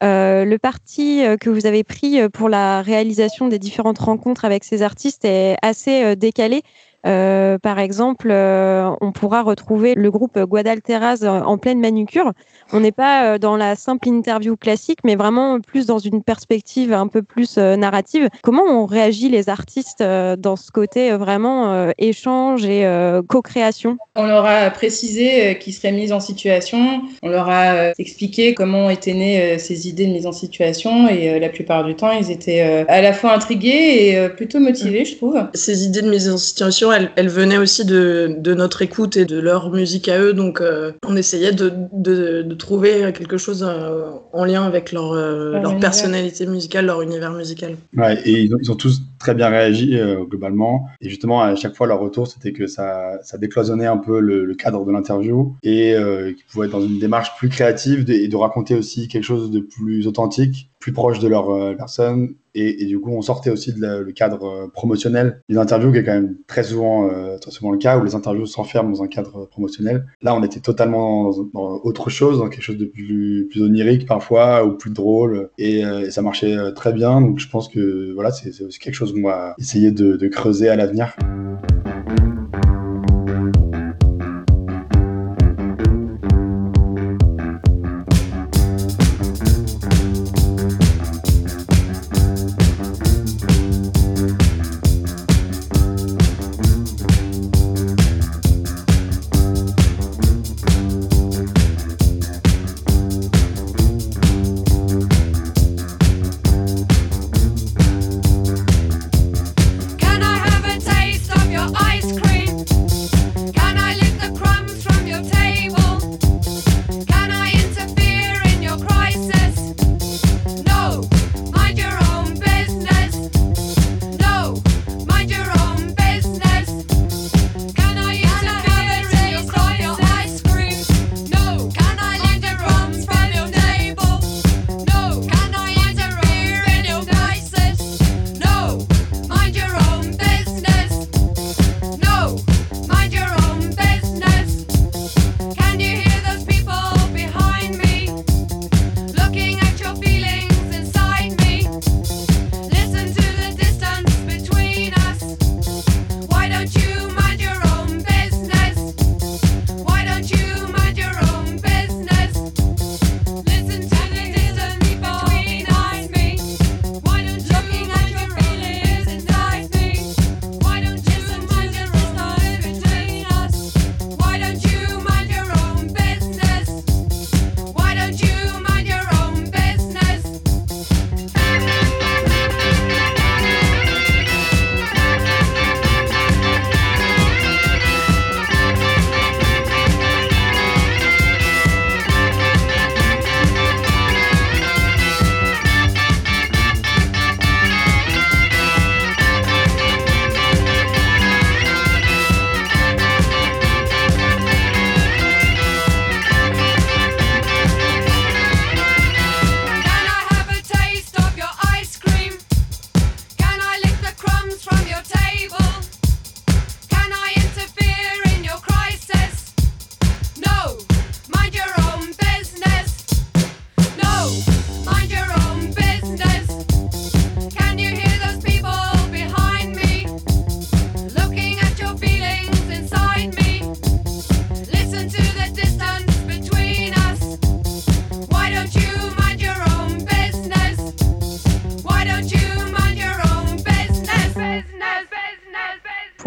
le 0.02 0.58
parti 0.58 1.24
que 1.40 1.50
vous 1.50 1.66
avez 1.66 1.84
pris 1.84 2.28
pour 2.30 2.50
la 2.50 2.82
réalisation 2.82 3.48
des 3.48 3.60
différentes 3.60 4.00
rencontres 4.00 4.46
avec 4.46 4.64
ces 4.64 4.82
artistes 4.82 5.26
est 5.26 5.56
assez 5.62 6.16
décalé. 6.16 6.64
Euh, 7.06 7.58
par 7.58 7.80
exemple, 7.80 8.30
euh, 8.32 8.90
on 9.02 9.12
pourra 9.12 9.42
retrouver 9.42 9.96
le 9.96 10.12
groupe 10.12 10.40
Guadalteras 10.40 11.24
en 11.24 11.58
pleine 11.58 11.80
manucure. 11.80 12.34
On 12.74 12.80
n'est 12.80 12.92
pas 12.92 13.38
dans 13.38 13.58
la 13.58 13.76
simple 13.76 14.08
interview 14.08 14.56
classique, 14.56 15.00
mais 15.04 15.16
vraiment 15.16 15.60
plus 15.60 15.86
dans 15.86 16.00
une 16.00 16.24
perspective 16.24 16.94
un 16.94 17.08
peu 17.08 17.22
plus 17.22 17.58
euh, 17.58 17.76
narrative. 17.76 18.30
Comment 18.44 18.64
ont 18.64 18.86
réagi 18.86 19.30
les 19.30 19.50
artistes 19.50 20.02
euh, 20.02 20.36
dans 20.36 20.56
ce 20.56 20.72
côté 20.72 21.12
vraiment 21.12 21.72
euh, 21.72 21.92
échange 21.98 22.66
et 22.66 22.86
co-création? 23.28 23.98
On 24.16 24.26
leur 24.26 24.46
a 24.46 24.70
précisé 24.70 25.58
qu'ils 25.60 25.74
seraient 25.74 25.92
mis 25.92 26.12
en 26.12 26.20
situation. 26.20 27.02
On 27.24 27.30
leur 27.30 27.50
a 27.50 27.92
expliqué 27.98 28.54
comment 28.54 28.90
étaient 28.90 29.14
nées 29.14 29.58
ces 29.60 29.88
idées 29.88 30.06
de 30.06 30.12
mise 30.12 30.26
en 30.26 30.32
situation 30.32 31.08
et 31.08 31.40
la 31.40 31.50
plupart 31.50 31.84
du 31.84 31.96
temps, 31.96 32.12
ils 32.12 32.32
étaient 32.32 32.62
à 32.62 33.02
la 33.02 33.14
fois 33.14 33.34
intrigués 33.34 34.10
et 34.10 34.30
plutôt 34.30 34.60
motivés, 34.60 35.06
je 35.06 35.16
trouve. 35.16 35.40
Ces 35.54 35.86
idées 35.86 36.02
de 36.02 36.10
mise 36.10 36.30
en 36.30 36.38
situation, 36.38 36.91
elles, 36.92 37.12
elles 37.16 37.30
venaient 37.30 37.58
aussi 37.58 37.86
de, 37.86 38.36
de, 38.38 38.54
notre 38.54 38.82
écoute 38.82 39.18
et 39.18 39.26
de 39.26 39.40
leur 39.40 39.72
musique 39.72 40.08
à 40.08 40.20
eux. 40.20 40.34
Donc, 40.34 40.62
euh, 40.62 40.92
on 41.06 41.16
essayait 41.16 41.52
de, 41.52 41.72
de, 41.92 42.42
de, 42.42 42.56
trouver 42.56 43.12
quelque 43.14 43.38
chose 43.38 43.66
euh, 43.68 44.12
en 44.34 44.46
lien 44.46 44.64
avec 44.64 44.92
leur, 44.92 45.14
euh, 45.14 45.54
leur, 45.54 45.62
leur 45.64 45.80
personnalité 45.80 46.46
musicale, 46.46 46.86
leur 46.86 47.02
univers 47.02 47.32
musical. 47.32 47.76
Ouais, 47.96 48.20
et 48.26 48.42
ils 48.42 48.54
ont, 48.54 48.58
ils 48.62 48.72
ont 48.72 48.76
tous 48.76 49.02
très 49.20 49.34
bien 49.34 49.50
réagi 49.50 50.00
globalement. 50.30 50.88
Et 51.02 51.10
justement, 51.10 51.42
à 51.42 51.56
chaque 51.56 51.76
fois, 51.76 51.88
leur 51.88 52.00
retour, 52.00 52.28
c'était 52.28 52.54
que 52.54 52.68
ça, 52.68 53.20
ça 53.24 53.38
décloisonnait 53.38 53.86
un 53.88 53.98
peu 53.98 54.20
le, 54.20 54.46
le 54.46 54.56
cadre 54.56 54.86
de 54.86 54.92
l'interview 54.92 55.56
et 55.64 55.96
qu'ils 56.36 56.46
pouvaient 56.52 56.68
être 56.68 56.74
dans 56.74 56.86
une 56.86 57.00
démarche 57.00 57.36
plus 57.38 57.50
créative 57.50 58.10
et 58.10 58.28
de 58.28 58.36
raconter 58.36 58.76
aussi 58.76 59.08
quelque 59.08 59.24
chose 59.24 59.52
de 59.52 59.60
plus 59.60 60.08
authentique 60.08 60.72
plus 60.82 60.92
proche 60.92 61.20
de 61.20 61.30
leur 61.30 61.50
euh, 61.52 61.74
personne 61.76 62.34
Et, 62.54 62.86
du 62.86 63.00
coup, 63.00 63.12
on 63.12 63.22
sortait 63.22 63.50
aussi 63.50 63.74
de 63.74 63.80
le 63.80 64.12
cadre 64.12 64.70
promotionnel 64.74 65.42
des 65.50 65.58
interviews, 65.58 65.92
qui 65.92 66.00
est 66.00 66.04
quand 66.04 66.14
même 66.14 66.36
très 66.48 66.64
souvent, 66.64 67.10
très 67.40 67.52
souvent 67.52 67.72
le 67.72 67.78
cas, 67.78 67.98
où 67.98 68.04
les 68.04 68.16
interviews 68.16 68.46
s'enferment 68.46 68.92
dans 68.92 69.04
un 69.04 69.08
cadre 69.08 69.46
promotionnel. 69.46 70.06
Là, 70.22 70.36
on 70.36 70.44
était 70.44 70.60
totalement 70.60 71.32
dans, 71.54 71.80
autre 71.84 72.10
chose, 72.10 72.40
dans 72.40 72.50
quelque 72.50 72.64
chose 72.64 72.78
de 72.78 72.86
plus, 72.86 73.50
onirique 73.62 74.06
parfois, 74.06 74.66
ou 74.66 74.74
plus 74.74 74.92
drôle. 74.92 75.50
Et, 75.58 75.84
ça 76.10 76.22
marchait 76.22 76.58
très 76.76 76.94
bien. 76.94 77.22
Donc, 77.22 77.40
je 77.40 77.50
pense 77.50 77.70
que 77.70 78.14
voilà, 78.14 78.32
c'est 78.32 78.62
aussi 78.64 78.80
quelque 78.80 78.96
chose 78.96 79.14
qu'on 79.14 79.24
va 79.24 79.56
essayer 79.58 79.92
de 79.92 80.28
creuser 80.28 80.70
à 80.70 80.76
l'avenir. 80.76 81.16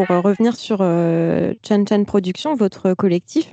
Revenir 0.02 0.56
sur 0.56 0.78
euh, 0.80 1.54
Chan 1.66 1.84
Chan 1.88 2.04
Productions, 2.04 2.54
votre 2.54 2.94
collectif. 2.94 3.50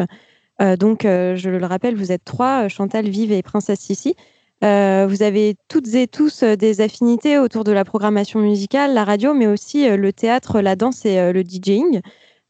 Euh, 0.61 0.75
donc, 0.75 1.05
euh, 1.05 1.35
je 1.35 1.49
le 1.49 1.65
rappelle, 1.65 1.95
vous 1.95 2.11
êtes 2.11 2.23
trois, 2.23 2.67
Chantal, 2.67 3.07
Vive 3.07 3.31
et 3.31 3.41
Princesse 3.41 3.79
Sissi. 3.79 4.15
vous 4.61 5.23
avez 5.23 5.55
toutes 5.67 5.93
et 5.95 6.07
tous 6.07 6.43
des 6.43 6.81
affinités 6.81 7.37
autour 7.37 7.63
de 7.63 7.71
la 7.71 7.85
programmation 7.85 8.39
musicale, 8.39 8.93
la 8.93 9.03
radio, 9.03 9.33
mais 9.33 9.47
aussi 9.47 9.89
le 9.89 10.13
théâtre, 10.13 10.61
la 10.61 10.75
danse 10.75 11.05
et 11.05 11.31
le 11.31 11.43
DJing. 11.43 12.01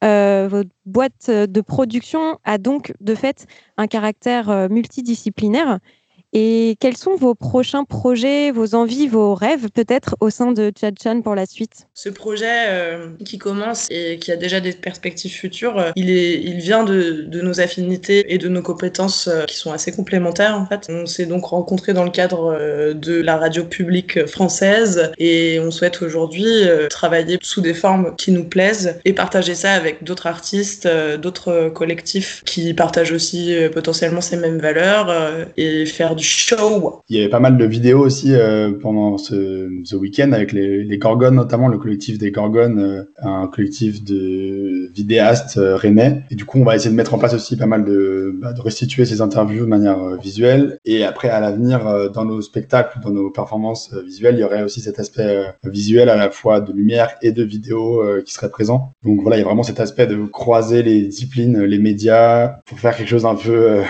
votre 0.01 0.69
boîte 0.85 1.29
de 1.29 1.61
production 1.61 2.37
a 2.43 2.57
donc 2.57 2.93
de 2.99 3.15
fait 3.15 3.45
un 3.77 3.87
caractère 3.87 4.69
multidisciplinaire 4.69 5.79
et 6.33 6.77
quels 6.79 6.95
sont 6.95 7.15
vos 7.15 7.35
prochains 7.35 7.83
projets, 7.83 8.51
vos 8.51 8.73
envies, 8.73 9.07
vos 9.07 9.35
rêves 9.35 9.69
peut-être 9.73 10.15
au 10.21 10.29
sein 10.29 10.51
de 10.51 10.71
Chan 11.01 11.21
pour 11.21 11.35
la 11.35 11.45
suite? 11.45 11.87
Ce 11.93 12.09
projet 12.09 12.67
euh, 12.69 13.07
qui 13.25 13.37
commence 13.37 13.87
et 13.89 14.17
qui 14.17 14.31
a 14.31 14.37
déjà 14.37 14.61
des 14.61 14.71
perspectives 14.71 15.33
futures, 15.33 15.77
euh, 15.77 15.91
il, 15.95 16.09
est, 16.09 16.41
il 16.41 16.57
vient 16.57 16.83
de, 16.83 17.25
de, 17.27 17.41
nos 17.41 17.59
affinités 17.59 18.33
et 18.33 18.37
de 18.37 18.47
nos 18.47 18.61
compétences 18.61 19.27
euh, 19.27 19.43
qui 19.45 19.57
sont 19.57 19.73
assez 19.73 19.91
complémentaires 19.91 20.57
en 20.57 20.65
fait. 20.65 20.87
On 20.89 21.05
s'est 21.05 21.25
donc 21.25 21.45
rencontrés 21.45 21.93
dans 21.93 22.05
le 22.05 22.11
cadre 22.11 22.93
de 22.93 23.21
la 23.21 23.37
radio 23.37 23.65
publique 23.65 24.25
française 24.25 25.11
et 25.17 25.59
on 25.59 25.71
souhaite 25.71 26.01
aujourd'hui 26.01 26.65
travailler 26.89 27.37
sous 27.41 27.61
des 27.61 27.73
formes 27.73 28.15
qui 28.15 28.31
nous 28.31 28.43
plaisent 28.43 28.99
et 29.05 29.13
partager 29.13 29.55
ça 29.55 29.73
avec 29.73 30.03
d'autres 30.03 30.27
artistes, 30.27 30.87
d'autres 31.17 31.69
collectifs 31.69 32.43
qui 32.45 32.73
partagent 32.73 33.11
aussi 33.11 33.55
potentiellement 33.73 34.21
ces 34.21 34.37
mêmes 34.37 34.59
valeurs 34.59 35.13
et 35.57 35.85
faire 35.85 36.15
du 36.15 36.20
Il 37.09 37.17
y 37.17 37.19
avait 37.19 37.29
pas 37.29 37.39
mal 37.39 37.57
de 37.57 37.65
vidéos 37.65 37.99
aussi 37.99 38.33
euh, 38.33 38.71
pendant 38.79 39.17
ce, 39.17 39.95
week-end 39.95 40.31
avec 40.31 40.51
les, 40.51 40.97
Gorgones, 40.97 41.35
notamment 41.35 41.67
le 41.67 41.77
collectif 41.77 42.17
des 42.17 42.31
Gorgones, 42.31 42.79
euh, 42.79 43.03
un 43.21 43.47
collectif 43.47 44.03
de 44.03 44.91
vidéastes 44.93 45.57
euh. 45.57 45.77
Et 46.29 46.35
du 46.35 46.45
coup, 46.45 46.59
on 46.59 46.63
va 46.63 46.75
essayer 46.75 46.91
de 46.91 46.95
mettre 46.95 47.13
en 47.13 47.17
place 47.17 47.33
aussi 47.33 47.57
pas 47.57 47.65
mal 47.65 47.85
de, 47.85 48.33
bah, 48.41 48.53
restituer 48.63 49.05
ces 49.05 49.21
interviews 49.21 49.65
de 49.65 49.69
manière 49.69 50.17
visuelle. 50.17 50.77
Et 50.85 51.03
après, 51.03 51.29
à 51.29 51.39
l'avenir, 51.39 52.11
dans 52.13 52.25
nos 52.25 52.41
spectacles, 52.41 52.99
dans 53.03 53.09
nos 53.09 53.29
performances 53.29 53.93
visuelles, 54.05 54.35
il 54.35 54.41
y 54.41 54.43
aurait 54.43 54.63
aussi 54.63 54.81
cet 54.81 54.99
aspect 54.99 55.45
visuel 55.63 56.09
à 56.09 56.15
la 56.15 56.29
fois 56.29 56.61
de 56.61 56.71
lumière 56.71 57.09
et 57.21 57.31
de 57.31 57.43
vidéo 57.43 58.03
qui 58.25 58.33
serait 58.33 58.49
présent. 58.49 58.93
Donc 59.03 59.21
voilà, 59.21 59.37
il 59.37 59.39
y 59.39 59.43
a 59.43 59.45
vraiment 59.45 59.63
cet 59.63 59.79
aspect 59.79 60.07
de 60.07 60.15
croiser 60.25 60.83
les 60.83 61.01
disciplines, 61.01 61.61
les 61.63 61.79
médias, 61.79 62.59
pour 62.65 62.79
faire 62.79 62.95
quelque 62.95 63.09
chose 63.09 63.25
un 63.25 63.35
peu 63.35 63.81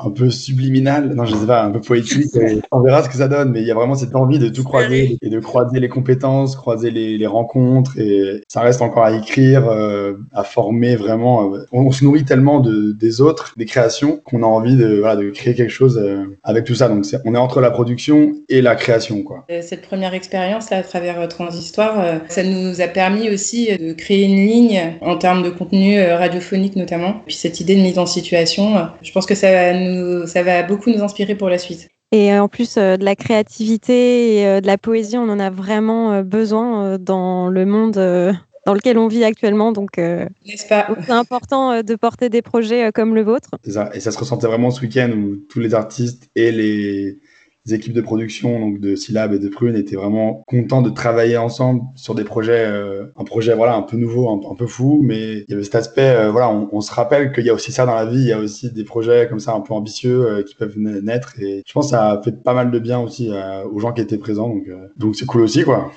un 0.00 0.10
peu 0.10 0.30
subliminal, 0.30 1.14
non 1.14 1.24
je 1.24 1.34
sais 1.34 1.46
pas, 1.46 1.64
un 1.64 1.70
peu 1.70 1.80
poétique. 1.80 2.30
on 2.72 2.80
verra 2.80 3.02
ce 3.02 3.08
que 3.08 3.16
ça 3.16 3.28
donne, 3.28 3.50
mais 3.50 3.60
il 3.60 3.66
y 3.66 3.70
a 3.70 3.74
vraiment 3.74 3.94
cette 3.94 4.14
envie 4.14 4.38
de 4.38 4.48
tout 4.48 4.64
croiser 4.64 5.18
et 5.22 5.28
de 5.28 5.40
croiser 5.40 5.80
les 5.80 5.88
compétences, 5.88 6.56
croiser 6.56 6.90
les, 6.90 7.26
rencontres 7.28 7.98
et 7.98 8.42
ça 8.48 8.62
reste 8.62 8.80
encore 8.80 9.04
à 9.04 9.12
écrire, 9.12 9.68
euh, 9.68 10.14
à 10.32 10.44
former 10.44 10.96
vraiment. 10.96 11.52
Euh, 11.54 11.66
on, 11.72 11.92
se 11.92 12.02
nourrit 12.04 12.24
tellement 12.24 12.60
de, 12.60 12.92
des 12.92 13.20
autres, 13.20 13.52
des 13.56 13.66
créations, 13.66 14.18
qu'on 14.24 14.42
a 14.42 14.46
envie 14.46 14.76
de, 14.76 15.00
voilà, 15.00 15.16
de 15.16 15.28
créer 15.30 15.54
quelque 15.54 15.72
chose 15.72 15.98
euh, 16.02 16.24
avec 16.42 16.64
tout 16.64 16.74
ça. 16.74 16.88
Donc 16.88 17.04
on 17.26 17.34
est 17.34 17.38
entre 17.38 17.60
la 17.60 17.70
production 17.70 18.32
et 18.48 18.62
la 18.62 18.76
création. 18.76 19.22
Quoi. 19.22 19.44
Cette 19.60 19.82
première 19.82 20.14
expérience 20.14 20.70
là 20.70 20.78
à 20.78 20.82
travers 20.82 21.28
Transistoire, 21.28 22.20
ça 22.28 22.42
nous 22.42 22.80
a 22.80 22.86
permis 22.86 23.28
aussi 23.28 23.76
de 23.76 23.92
créer 23.92 24.24
une 24.24 24.46
ligne 24.46 24.96
en 25.02 25.16
termes 25.16 25.42
de 25.42 25.50
contenu 25.50 26.00
radiophonique 26.02 26.76
notamment. 26.76 27.20
Puis 27.26 27.34
cette 27.34 27.60
idée 27.60 27.76
de 27.76 27.82
mise 27.82 27.98
en 27.98 28.06
situation, 28.06 28.88
je 29.02 29.12
pense 29.12 29.26
que 29.26 29.34
ça 29.34 29.74
nous 29.74 29.87
ça 30.26 30.42
va 30.42 30.62
beaucoup 30.62 30.90
nous 30.90 31.02
inspirer 31.02 31.34
pour 31.34 31.48
la 31.48 31.58
suite. 31.58 31.88
Et 32.12 32.32
en 32.38 32.48
plus 32.48 32.76
de 32.76 33.04
la 33.04 33.16
créativité 33.16 34.36
et 34.36 34.60
de 34.60 34.66
la 34.66 34.78
poésie, 34.78 35.18
on 35.18 35.28
en 35.28 35.38
a 35.38 35.50
vraiment 35.50 36.22
besoin 36.22 36.98
dans 36.98 37.48
le 37.48 37.66
monde 37.66 37.96
dans 38.66 38.74
lequel 38.74 38.96
on 38.96 39.08
vit 39.08 39.24
actuellement. 39.24 39.72
Donc, 39.72 39.90
c'est 39.96 41.10
important 41.10 41.82
de 41.82 41.94
porter 41.96 42.30
des 42.30 42.40
projets 42.40 42.92
comme 42.92 43.14
le 43.14 43.22
vôtre. 43.22 43.50
Ça. 43.66 43.90
Et 43.92 44.00
ça 44.00 44.10
se 44.10 44.18
ressentait 44.18 44.46
vraiment 44.46 44.70
ce 44.70 44.80
week-end 44.80 45.10
où 45.10 45.36
tous 45.50 45.60
les 45.60 45.74
artistes 45.74 46.30
et 46.34 46.50
les, 46.50 47.18
équipes 47.74 47.92
de 47.92 48.00
production, 48.00 48.58
donc 48.60 48.80
de 48.80 48.96
Syllab 48.96 49.32
et 49.32 49.38
de 49.38 49.48
Prune, 49.48 49.76
étaient 49.76 49.96
vraiment 49.96 50.42
contents 50.46 50.82
de 50.82 50.90
travailler 50.90 51.36
ensemble 51.36 51.82
sur 51.94 52.14
des 52.14 52.24
projets, 52.24 52.64
euh, 52.66 53.06
un 53.16 53.24
projet 53.24 53.54
voilà 53.54 53.74
un 53.76 53.82
peu 53.82 53.96
nouveau, 53.96 54.28
un, 54.28 54.54
peu 54.54 54.66
fou, 54.66 55.00
mais 55.02 55.38
il 55.38 55.44
y 55.48 55.54
avait 55.54 55.64
cet 55.64 55.74
aspect, 55.74 56.14
euh, 56.14 56.30
voilà, 56.30 56.50
on, 56.50 56.80
se 56.80 56.92
rappelle 56.92 57.32
qu'il 57.32 57.44
y 57.44 57.50
a 57.50 57.54
aussi 57.54 57.72
ça 57.72 57.86
dans 57.86 57.94
la 57.94 58.06
vie, 58.06 58.20
il 58.20 58.28
y 58.28 58.32
a 58.32 58.38
aussi 58.38 58.72
des 58.72 58.84
projets 58.84 59.26
comme 59.28 59.40
ça 59.40 59.52
un 59.52 59.60
peu 59.60 59.74
ambitieux 59.74 60.26
euh, 60.26 60.42
qui 60.42 60.54
peuvent 60.54 60.78
naître, 60.78 61.34
et 61.40 61.62
je 61.66 61.72
pense 61.72 61.86
que 61.86 61.90
ça 61.90 62.10
a 62.10 62.22
fait 62.22 62.42
pas 62.42 62.54
mal 62.54 62.70
de 62.70 62.78
bien 62.78 63.00
aussi 63.00 63.30
aux 63.72 63.78
gens 63.80 63.92
qui 63.92 64.00
étaient 64.00 64.18
présents, 64.18 64.48
donc 64.48 64.64
donc 64.96 65.16
c'est 65.16 65.26
cool 65.26 65.42
aussi 65.42 65.64
quoi. 65.64 65.90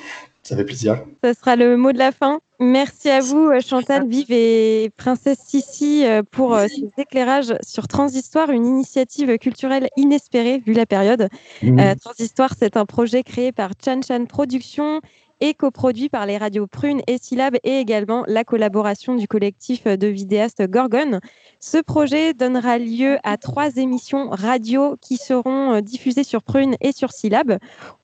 Ça 0.51 0.57
fait 0.57 0.65
plaisir. 0.65 1.05
Ça 1.23 1.33
sera 1.33 1.55
le 1.55 1.77
mot 1.77 1.93
de 1.93 1.97
la 1.97 2.11
fin. 2.11 2.41
Merci 2.59 3.09
à 3.09 3.21
vous, 3.21 3.47
euh, 3.47 3.61
Chantal 3.61 4.05
Vive 4.05 4.33
et 4.33 4.91
Princesse 4.97 5.39
Sissi, 5.39 6.05
euh, 6.05 6.23
pour 6.29 6.53
euh, 6.55 6.67
ces 6.67 6.91
éclairages 6.97 7.53
sur 7.61 7.87
Transhistoire, 7.87 8.49
une 8.49 8.65
initiative 8.65 9.37
culturelle 9.37 9.87
inespérée 9.95 10.57
vu 10.57 10.73
la 10.73 10.85
période. 10.85 11.29
Mmh. 11.63 11.95
Transhistoire, 12.01 12.51
c'est 12.59 12.75
un 12.75 12.85
projet 12.85 13.23
créé 13.23 13.53
par 13.53 13.71
Chan 13.81 14.01
Chan 14.05 14.25
Productions 14.25 14.99
et 15.39 15.53
coproduit 15.53 16.09
par 16.09 16.25
les 16.25 16.37
radios 16.37 16.67
Prune 16.67 17.01
et 17.07 17.17
Syllab 17.17 17.55
et 17.63 17.79
également 17.79 18.25
la 18.27 18.43
collaboration 18.43 19.15
du 19.15 19.29
collectif 19.29 19.85
de 19.85 20.07
vidéastes 20.07 20.69
Gorgon. 20.69 21.21
Ce 21.61 21.77
projet 21.77 22.33
donnera 22.33 22.77
lieu 22.77 23.19
à 23.23 23.37
trois 23.37 23.77
émissions 23.77 24.29
radio 24.29 24.97
qui 24.99 25.15
seront 25.15 25.79
diffusées 25.79 26.25
sur 26.25 26.43
Prune 26.43 26.75
et 26.81 26.91
sur 26.91 27.13
Syllab. 27.13 27.57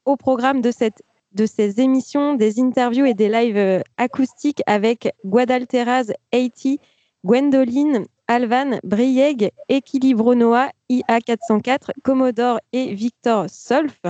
Au 0.06 0.16
programme 0.16 0.62
de 0.62 0.72
cette 0.72 1.04
de 1.38 1.46
ces 1.46 1.80
émissions, 1.80 2.34
des 2.34 2.60
interviews 2.60 3.06
et 3.06 3.14
des 3.14 3.30
lives 3.30 3.58
euh, 3.58 3.80
acoustiques 3.98 4.62
avec 4.66 5.14
Guadalteraz, 5.24 6.12
Haiti, 6.32 6.80
Gwendoline, 7.24 8.06
Alvan, 8.28 8.80
Brieg, 8.84 9.52
Equilibro 9.70 10.36
Noah, 10.36 10.72
IA404, 10.90 11.92
Commodore 12.04 12.60
et 12.74 12.94
Victor 12.94 13.46
Solf. 13.50 14.02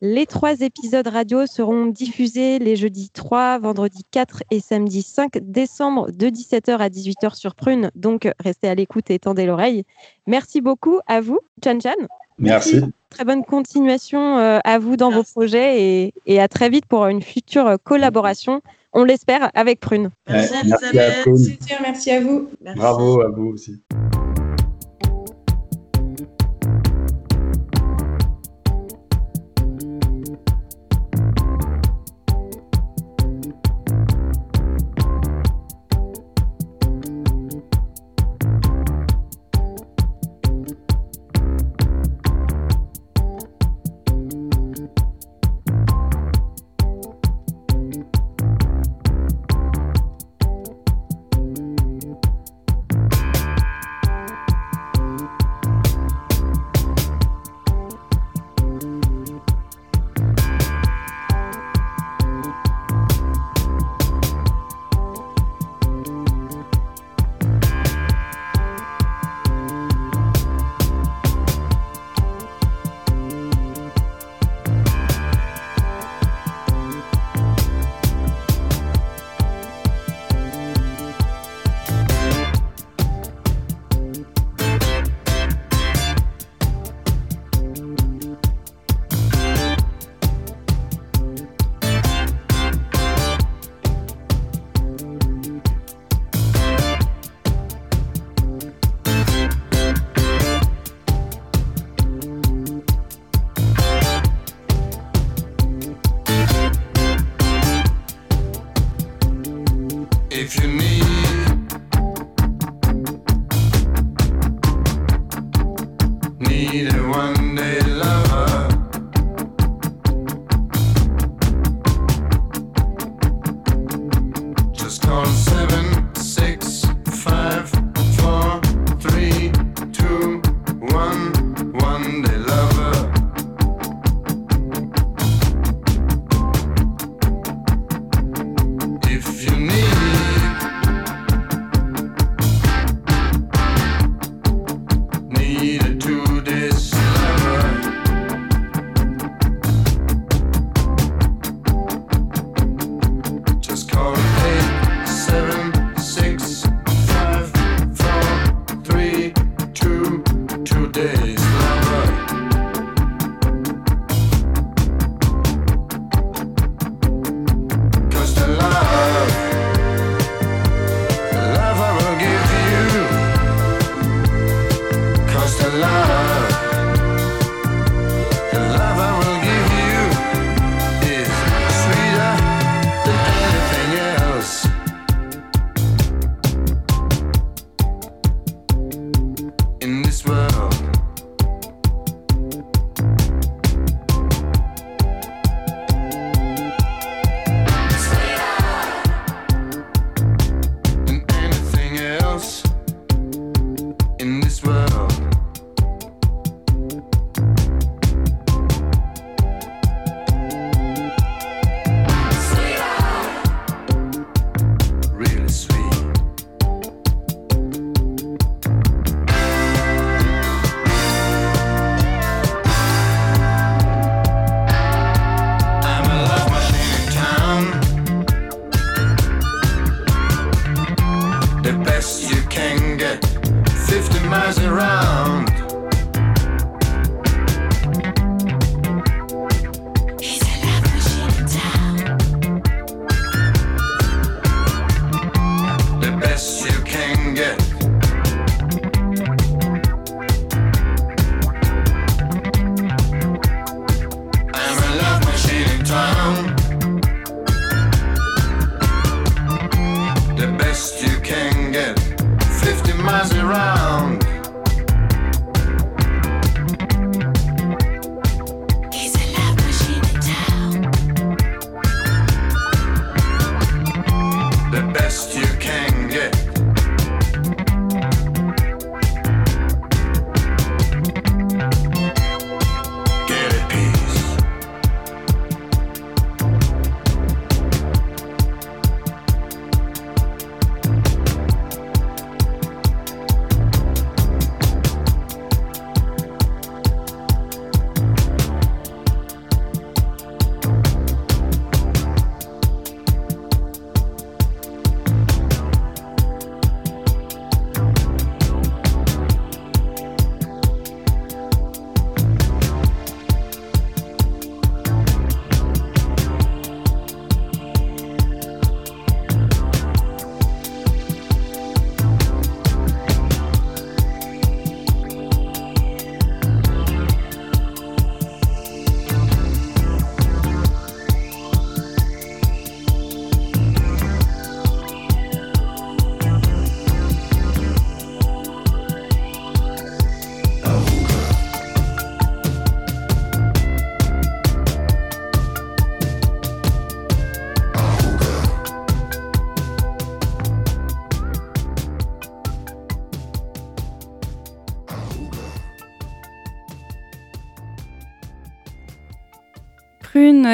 Les 0.00 0.26
trois 0.26 0.60
épisodes 0.60 1.06
radio 1.06 1.46
seront 1.46 1.86
diffusés 1.86 2.58
les 2.58 2.76
jeudis 2.76 3.08
3, 3.10 3.60
vendredi 3.60 4.02
4 4.10 4.42
et 4.50 4.60
samedi 4.60 5.00
5 5.02 5.38
décembre 5.40 6.10
de 6.10 6.26
17h 6.26 6.76
à 6.76 6.88
18h 6.88 7.34
sur 7.36 7.54
Prune. 7.54 7.90
Donc 7.94 8.28
restez 8.40 8.68
à 8.68 8.74
l'écoute 8.74 9.10
et 9.10 9.18
tendez 9.18 9.46
l'oreille. 9.46 9.84
Merci 10.26 10.60
beaucoup 10.60 10.98
à 11.06 11.20
vous, 11.20 11.38
Chan 11.64 11.78
Chan. 11.80 11.94
Merci. 12.38 12.80
Très 13.14 13.24
bonne 13.24 13.44
continuation 13.44 14.38
euh, 14.38 14.58
à 14.64 14.78
vous 14.78 14.96
dans 14.96 15.10
vos 15.10 15.22
projets 15.22 16.12
et, 16.26 16.40
à 16.40 16.48
très 16.48 16.68
vite 16.68 16.86
pour 16.86 17.06
une 17.06 17.22
future 17.22 17.76
collaboration, 17.84 18.60
on 18.92 19.04
l'espère, 19.04 19.50
avec 19.54 19.80
Prune. 19.80 20.10
Merci, 20.28 20.54
merci 20.64 20.98
à 20.98 21.80
Merci 21.82 22.10
à 22.10 22.20
vous. 22.20 22.48
Bravo 22.76 23.20
à 23.20 23.28
vous 23.28 23.52
aussi. 23.54 23.80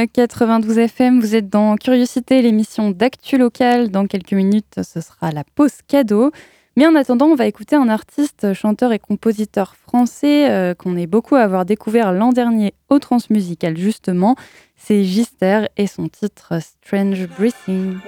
92 0.06 0.78
FM, 0.78 1.20
vous 1.20 1.34
êtes 1.34 1.48
dans 1.48 1.76
Curiosité, 1.76 2.42
l'émission 2.42 2.90
d'actu 2.90 3.38
locale. 3.38 3.90
Dans 3.90 4.06
quelques 4.06 4.32
minutes, 4.32 4.80
ce 4.82 5.00
sera 5.00 5.30
la 5.32 5.44
pause 5.44 5.78
cadeau. 5.86 6.30
Mais 6.76 6.86
en 6.86 6.94
attendant, 6.94 7.26
on 7.26 7.34
va 7.34 7.46
écouter 7.46 7.76
un 7.76 7.88
artiste, 7.88 8.54
chanteur 8.54 8.92
et 8.92 8.98
compositeur 8.98 9.76
français 9.76 10.50
euh, 10.50 10.74
qu'on 10.74 10.96
est 10.96 11.06
beaucoup 11.06 11.34
à 11.34 11.40
avoir 11.40 11.64
découvert 11.64 12.12
l'an 12.12 12.32
dernier 12.32 12.74
au 12.88 12.98
Transmusical 12.98 13.76
justement. 13.76 14.36
C'est 14.76 15.04
Gister 15.04 15.66
et 15.76 15.86
son 15.86 16.08
titre 16.08 16.60
Strange 16.60 17.28
Breathing. 17.28 17.98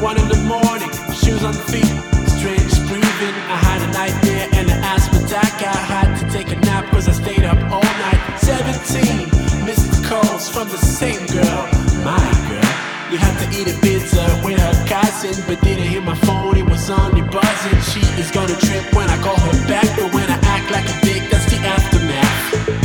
One 0.00 0.18
in 0.20 0.28
the 0.28 0.36
morning, 0.44 0.90
shoes 1.12 1.42
on 1.42 1.54
feet, 1.54 1.88
strange 2.36 2.74
breathing. 2.88 3.36
I 3.48 3.56
had 3.64 3.80
a 3.82 3.92
nightmare 3.92 4.48
and 4.52 4.70
an 4.70 4.80
asthma 4.84 5.24
attack. 5.24 5.62
I 5.62 5.72
had 5.72 6.18
to 6.20 6.24
take 6.30 6.52
a 6.52 6.56
nap 6.56 6.84
cause 6.90 7.08
I 7.08 7.12
stayed 7.12 7.44
up 7.44 7.56
all 7.70 7.82
night. 7.82 8.20
17 8.38 9.64
missed 9.64 10.04
calls 10.04 10.48
from 10.48 10.68
the 10.68 10.76
same 10.78 11.24
girl, 11.26 11.62
my 12.04 12.20
girl. 12.48 12.72
You 13.10 13.18
had 13.18 13.36
to 13.40 13.46
eat 13.56 13.68
a 13.68 13.76
pizza 13.80 14.24
with 14.44 14.58
her 14.58 14.76
cousin, 14.86 15.42
but 15.46 15.62
didn't 15.62 15.86
hear 15.86 16.02
my 16.02 16.16
phone, 16.26 16.56
it 16.56 16.68
was 16.68 16.90
only 16.90 17.22
buzzing. 17.22 17.80
She 17.80 18.02
is 18.20 18.30
gonna 18.30 18.56
trip 18.56 18.84
when 18.94 19.08
I 19.08 19.16
call 19.22 19.38
her 19.38 19.68
back, 19.68 19.86
but 19.96 20.12
when 20.12 20.28
I 20.28 20.38
act 20.44 20.70
like 20.70 20.84
a 20.84 20.96
dick, 21.00 21.22
that's 21.30 21.46
the 21.48 21.58
aftermath. 21.64 22.76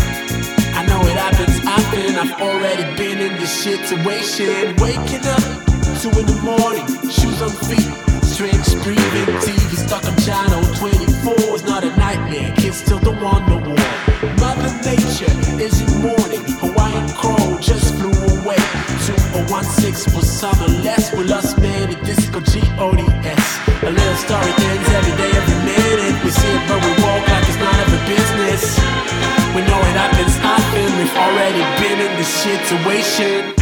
I 0.80 0.86
know 0.88 1.02
it 1.02 1.18
happens 1.18 1.60
often. 1.68 2.16
I've 2.16 2.40
already 2.42 2.86
been 2.96 3.20
in 3.20 3.34
this 3.40 3.52
situation. 3.52 4.76
Waking 4.78 5.26
up, 5.28 5.61
two 6.02 6.10
in 6.18 6.26
the 6.26 6.42
morning, 6.42 6.82
shoes 7.14 7.38
on 7.46 7.54
feet, 7.70 7.94
strange 8.26 8.66
breathing. 8.82 9.30
TV 9.46 9.70
stuck 9.78 10.02
on 10.02 10.18
channel 10.26 10.66
24 10.82 11.38
is 11.54 11.64
not 11.64 11.84
a 11.84 11.94
nightmare. 11.96 12.50
Kids 12.58 12.78
still 12.82 12.98
don't 12.98 13.22
want 13.22 13.46
no 13.46 13.62
war. 13.62 13.86
Mother 14.42 14.74
Nature 14.82 15.30
is 15.62 15.78
in 15.78 16.02
mourning. 16.02 16.42
Hawaiian 16.58 17.06
crow 17.14 17.54
just 17.62 17.94
flew 18.02 18.18
away. 18.34 18.58
2016 19.06 20.18
was 20.18 20.26
summer 20.26 20.74
less. 20.82 21.14
We 21.14 21.24
lost 21.24 21.62
man 21.62 21.94
at 21.94 22.02
disco 22.04 22.42
G-O-D-S. 22.42 23.46
A 23.86 23.92
little 23.94 24.18
story 24.26 24.54
ends 24.58 24.90
every 24.98 25.16
day, 25.22 25.32
every 25.38 25.60
minute. 25.70 26.18
We 26.26 26.32
see 26.34 26.50
it, 26.50 26.66
but 26.66 26.82
we 26.82 26.92
walk 26.98 27.22
like 27.30 27.46
it's 27.46 27.62
none 27.62 27.78
of 27.78 27.94
a 27.94 28.02
business. 28.10 28.74
We 29.54 29.62
know 29.70 29.78
it 29.86 29.98
happens 30.02 30.34
often. 30.42 30.88
We've 30.98 31.14
already 31.14 31.62
been 31.78 32.02
in 32.02 32.12
this 32.18 32.34
situation. 32.42 33.61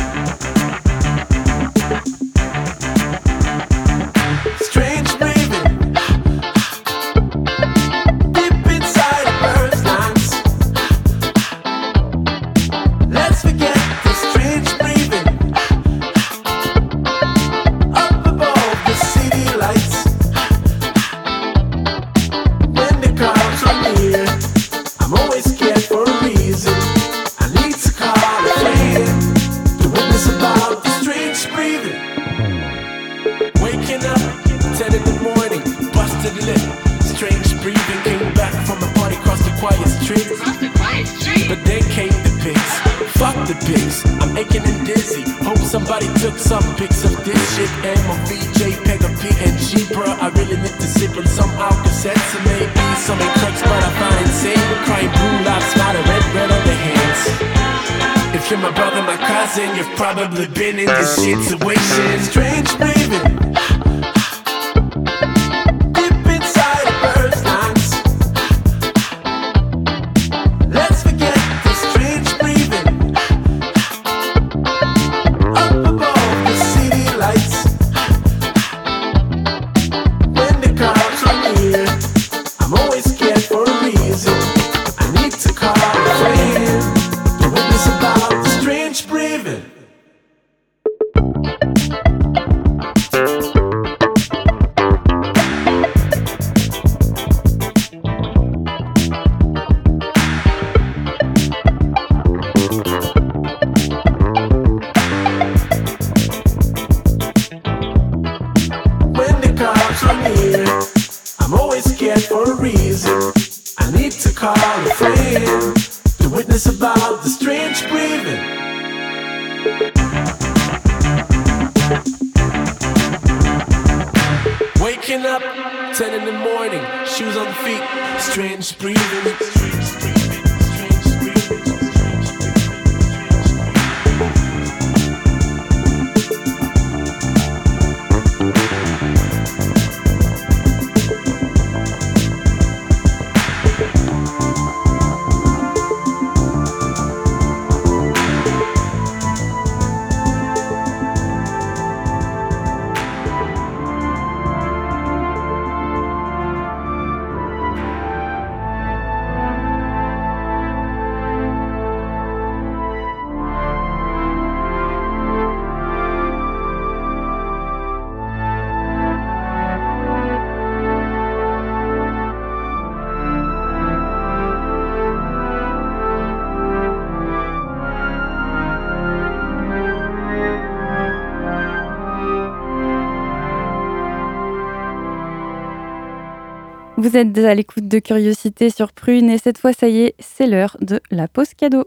Vous 187.00 187.16
êtes 187.16 187.38
à 187.38 187.56
l'écoute 187.56 187.88
de 187.88 188.00
Curiosité 188.00 188.70
sur 188.70 188.92
Prune 188.92 189.30
et 189.30 189.38
cette 189.38 189.58
fois, 189.58 189.72
ça 189.72 189.88
y 189.88 190.02
est, 190.02 190.16
c'est 190.20 190.48
l'heure 190.48 190.76
de 190.82 191.00
la 191.12 191.30
pause 191.30 191.54
cadeau. 191.56 191.86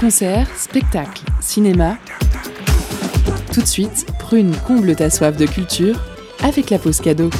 Concert, 0.00 0.48
spectacle, 0.56 1.22
cinéma. 1.40 1.96
Tout 3.52 3.60
de 3.60 3.66
suite, 3.66 4.06
Prune 4.18 4.52
comble 4.66 4.96
ta 4.96 5.10
soif 5.10 5.36
de 5.36 5.46
culture 5.46 5.94
avec 6.42 6.70
la 6.70 6.80
pause 6.80 7.00
cadeau. 7.00 7.30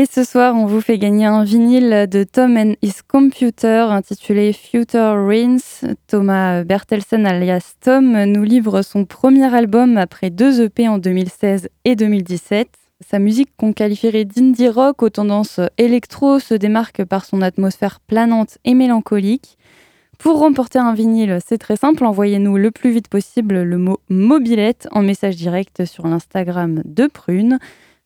Et 0.00 0.06
ce 0.06 0.24
soir, 0.24 0.54
on 0.56 0.64
vous 0.64 0.80
fait 0.80 0.96
gagner 0.96 1.26
un 1.26 1.44
vinyle 1.44 2.06
de 2.10 2.24
Tom 2.24 2.56
and 2.56 2.72
His 2.80 3.02
Computer 3.06 3.88
intitulé 3.90 4.54
Future 4.54 5.26
Rains. 5.26 5.58
Thomas 6.06 6.64
Bertelsen 6.64 7.26
alias 7.26 7.74
Tom 7.82 8.24
nous 8.24 8.42
livre 8.42 8.80
son 8.80 9.04
premier 9.04 9.54
album 9.54 9.98
après 9.98 10.30
deux 10.30 10.62
EP 10.62 10.88
en 10.88 10.96
2016 10.96 11.68
et 11.84 11.96
2017. 11.96 12.68
Sa 13.06 13.18
musique 13.18 13.50
qu'on 13.58 13.74
qualifierait 13.74 14.24
d'indie 14.24 14.70
rock 14.70 15.02
aux 15.02 15.10
tendances 15.10 15.60
électro 15.76 16.38
se 16.38 16.54
démarque 16.54 17.04
par 17.04 17.26
son 17.26 17.42
atmosphère 17.42 18.00
planante 18.00 18.56
et 18.64 18.72
mélancolique. 18.72 19.58
Pour 20.16 20.38
remporter 20.38 20.78
un 20.78 20.94
vinyle, 20.94 21.40
c'est 21.46 21.58
très 21.58 21.76
simple, 21.76 22.06
envoyez-nous 22.06 22.56
le 22.56 22.70
plus 22.70 22.90
vite 22.90 23.08
possible 23.08 23.60
le 23.60 23.76
mot 23.76 24.00
mobilette 24.08 24.88
en 24.92 25.02
message 25.02 25.36
direct 25.36 25.84
sur 25.84 26.06
l'Instagram 26.06 26.80
de 26.86 27.06
Prune. 27.06 27.58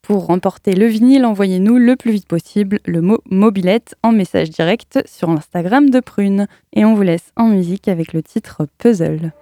Pour 0.05 0.27
remporter 0.27 0.75
le 0.75 0.85
vinyle, 0.85 1.25
envoyez-nous 1.25 1.79
le 1.79 1.97
plus 1.97 2.12
vite 2.12 2.29
possible 2.29 2.79
le 2.85 3.01
mot 3.01 3.21
mobilette 3.31 3.95
en 4.03 4.12
message 4.12 4.51
direct 4.51 5.03
sur 5.07 5.31
l'Instagram 5.31 5.88
de 5.88 6.01
Prune. 6.01 6.47
Et 6.75 6.85
on 6.85 6.95
vous 6.95 7.01
laisse 7.01 7.33
en 7.37 7.47
musique 7.47 7.88
avec 7.88 8.12
le 8.12 8.23
titre 8.23 8.69
Puzzle. 8.77 9.33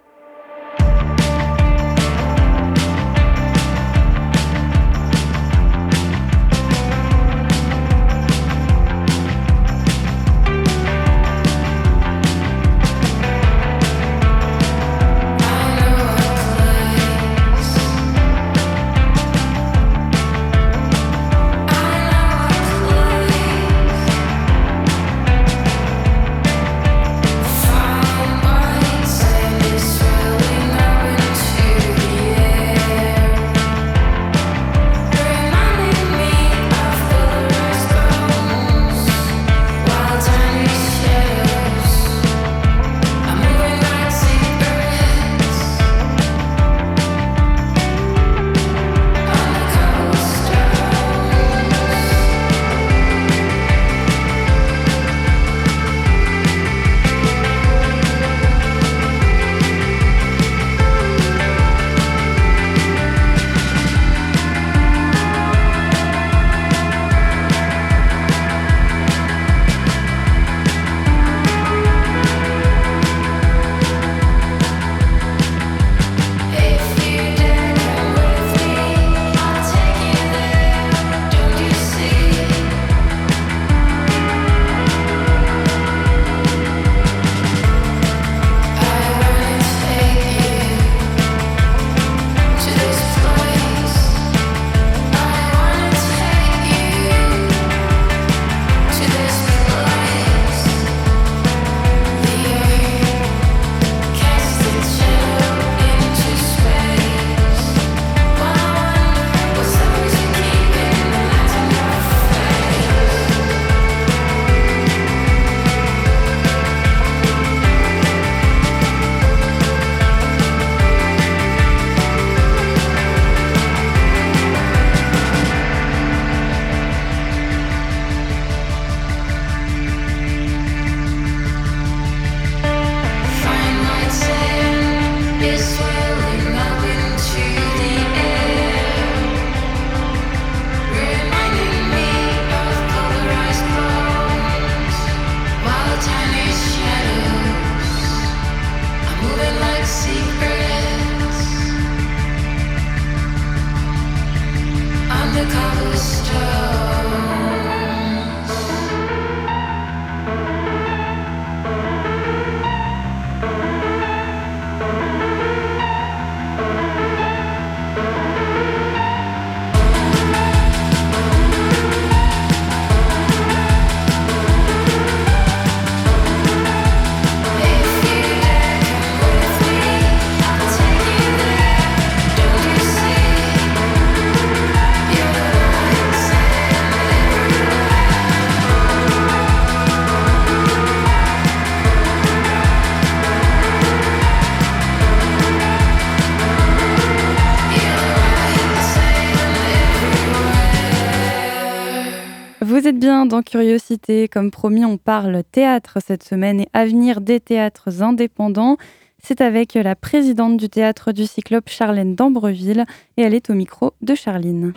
Bien 203.02 203.26
dans 203.26 203.42
Curiosité. 203.42 204.28
Comme 204.28 204.52
promis, 204.52 204.84
on 204.84 204.96
parle 204.96 205.42
théâtre 205.50 205.98
cette 206.06 206.22
semaine 206.22 206.60
et 206.60 206.68
avenir 206.72 207.20
des 207.20 207.40
théâtres 207.40 208.00
indépendants. 208.00 208.76
C'est 209.20 209.40
avec 209.40 209.74
la 209.74 209.96
présidente 209.96 210.56
du 210.56 210.68
théâtre 210.68 211.10
du 211.10 211.26
Cyclope, 211.26 211.68
Charlène 211.68 212.14
d'Ambreville, 212.14 212.84
et 213.16 213.22
elle 213.22 213.34
est 213.34 213.50
au 213.50 213.54
micro 213.54 213.94
de 214.02 214.14
Charline. 214.14 214.72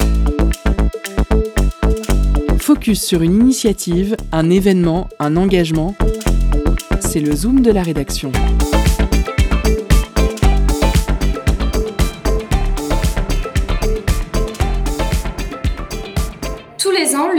Focus 2.57 3.03
sur 3.03 3.21
une 3.21 3.35
initiative, 3.41 4.17
un 4.31 4.49
événement, 4.49 5.07
un 5.19 5.37
engagement. 5.37 5.93
C'est 7.01 7.19
le 7.19 7.35
Zoom 7.35 7.61
de 7.61 7.69
la 7.69 7.83
rédaction. 7.83 8.31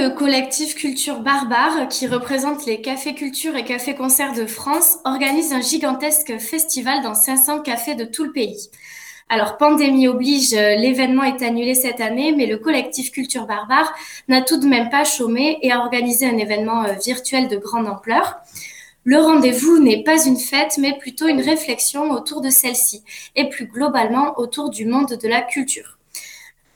Le 0.07 0.15
collectif 0.15 0.77
Culture 0.77 1.19
Barbare, 1.19 1.89
qui 1.89 2.07
représente 2.07 2.65
les 2.65 2.81
cafés 2.81 3.13
culture 3.13 3.57
et 3.57 3.65
cafés 3.65 3.97
concerts 3.97 4.35
de 4.35 4.47
France, 4.47 4.99
organise 5.05 5.53
un 5.53 5.61
gigantesque 5.61 6.39
festival 6.39 7.03
dans 7.03 7.17
500 7.17 7.63
cafés 7.63 7.97
de 7.97 8.05
tout 8.05 8.23
le 8.23 8.31
pays. 8.31 8.71
Alors, 9.29 9.57
pandémie 9.57 10.07
oblige, 10.07 10.55
euh, 10.55 10.77
l'événement 10.77 11.25
est 11.25 11.43
annulé 11.43 11.75
cette 11.75 12.01
année, 12.01 12.33
mais 12.37 12.47
le 12.47 12.59
collectif 12.59 13.11
Culture 13.11 13.47
Barbare 13.47 13.93
n'a 14.29 14.43
tout 14.43 14.59
de 14.59 14.69
même 14.69 14.91
pas 14.91 15.03
chômé 15.03 15.59
et 15.63 15.73
a 15.73 15.81
organisé 15.81 16.25
un 16.25 16.39
événement 16.39 16.85
euh, 16.85 16.93
virtuel 17.05 17.49
de 17.49 17.57
grande 17.57 17.89
ampleur. 17.89 18.37
Le 19.03 19.19
rendez-vous 19.19 19.81
n'est 19.81 20.05
pas 20.05 20.25
une 20.25 20.39
fête, 20.39 20.79
mais 20.79 20.97
plutôt 20.97 21.27
une 21.27 21.41
réflexion 21.41 22.13
autour 22.13 22.43
de 22.43 22.51
celle-ci 22.51 23.03
et 23.35 23.49
plus 23.49 23.67
globalement 23.67 24.39
autour 24.39 24.71
du 24.71 24.87
monde 24.87 25.19
de 25.21 25.29
la 25.29 25.43
culture. 25.43 25.96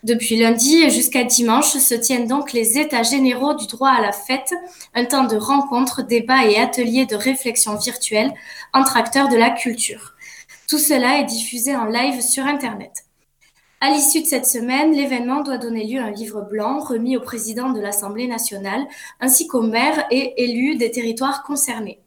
Depuis 0.03 0.37
lundi 0.37 0.89
jusqu'à 0.91 1.25
dimanche 1.25 1.77
se 1.77 1.95
tiennent 1.95 2.27
donc 2.27 2.55
les 2.55 2.79
états 2.79 3.03
généraux 3.03 3.53
du 3.53 3.67
droit 3.67 3.91
à 3.91 4.01
la 4.01 4.13
fête, 4.13 4.55
un 4.95 5.05
temps 5.05 5.25
de 5.25 5.37
rencontres, 5.37 6.03
débats 6.03 6.47
et 6.47 6.57
ateliers 6.57 7.05
de 7.05 7.17
réflexion 7.17 7.77
virtuelle 7.77 8.33
entre 8.73 8.97
acteurs 8.97 9.29
de 9.29 9.37
la 9.37 9.51
culture. 9.51 10.15
Tout 10.69 10.79
cela 10.79 11.19
est 11.19 11.25
diffusé 11.25 11.77
en 11.77 11.85
live 11.85 12.23
sur 12.23 12.47
Internet. 12.47 13.05
À 13.83 13.91
l'issue 13.91 14.23
de 14.23 14.27
cette 14.27 14.47
semaine, 14.47 14.93
l'événement 14.93 15.43
doit 15.43 15.59
donner 15.59 15.85
lieu 15.85 16.01
à 16.01 16.05
un 16.05 16.11
livre 16.11 16.43
blanc 16.43 16.81
remis 16.81 17.17
au 17.17 17.21
président 17.21 17.71
de 17.71 17.81
l'Assemblée 17.81 18.27
nationale 18.27 18.87
ainsi 19.21 19.49
qu'aux 19.49 19.63
maires 19.63 20.07
et 20.11 20.45
élus 20.45 20.77
des 20.77 20.91
territoires 20.91 21.43
concernés. 21.43 22.01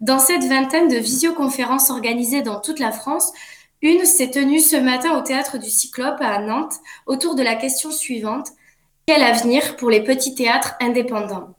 Dans 0.00 0.18
cette 0.18 0.44
vingtaine 0.44 0.88
de 0.88 0.96
visioconférences 0.96 1.90
organisées 1.90 2.42
dans 2.42 2.60
toute 2.60 2.80
la 2.80 2.90
France, 2.90 3.32
une 3.82 4.04
s'est 4.04 4.30
tenue 4.30 4.60
ce 4.60 4.76
matin 4.76 5.18
au 5.18 5.22
théâtre 5.22 5.58
du 5.58 5.68
Cyclope 5.68 6.20
à 6.20 6.38
Nantes 6.38 6.76
autour 7.06 7.34
de 7.34 7.42
la 7.42 7.56
question 7.56 7.90
suivante 7.90 8.48
quel 9.06 9.22
avenir 9.22 9.76
pour 9.76 9.90
les 9.90 10.02
petits 10.04 10.34
théâtres 10.34 10.74
indépendants? 10.80 11.54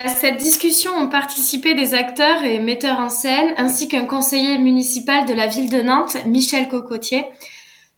À 0.00 0.08
cette 0.08 0.38
discussion 0.38 0.90
ont 0.96 1.08
participé 1.08 1.74
des 1.74 1.94
acteurs 1.94 2.42
et 2.42 2.58
metteurs 2.58 2.98
en 2.98 3.08
scène 3.08 3.54
ainsi 3.56 3.86
qu'un 3.86 4.04
conseiller 4.04 4.58
municipal 4.58 5.26
de 5.26 5.32
la 5.32 5.46
ville 5.46 5.70
de 5.70 5.80
Nantes, 5.80 6.16
Michel 6.26 6.68
Cocotier. 6.68 7.24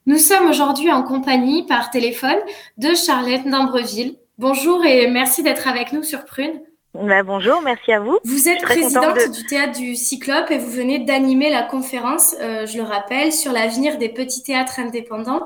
Nous 0.04 0.18
sommes 0.18 0.48
aujourd'hui 0.48 0.92
en 0.92 1.02
compagnie 1.02 1.64
par 1.64 1.90
téléphone 1.90 2.36
de 2.76 2.94
Charlotte 2.94 3.48
d'Ambreville. 3.48 4.16
Bonjour 4.36 4.84
et 4.84 5.08
merci 5.10 5.42
d'être 5.42 5.66
avec 5.66 5.94
nous 5.94 6.02
sur 6.02 6.26
Prune. 6.26 6.60
Bah, 6.94 7.24
bonjour, 7.24 7.60
merci 7.62 7.92
à 7.92 7.98
vous. 7.98 8.18
Vous 8.24 8.48
êtes 8.48 8.62
présidente 8.62 9.16
de- 9.16 9.32
du 9.32 9.44
théâtre 9.46 9.78
du 9.78 9.96
Cyclope 9.96 10.50
et 10.50 10.58
vous 10.58 10.70
venez 10.70 11.00
d'animer 11.00 11.50
la 11.50 11.62
conférence, 11.62 12.36
euh, 12.40 12.66
je 12.66 12.76
le 12.76 12.84
rappelle, 12.84 13.32
sur 13.32 13.50
l'avenir 13.52 13.98
des 13.98 14.08
petits 14.08 14.44
théâtres 14.44 14.78
indépendants, 14.78 15.42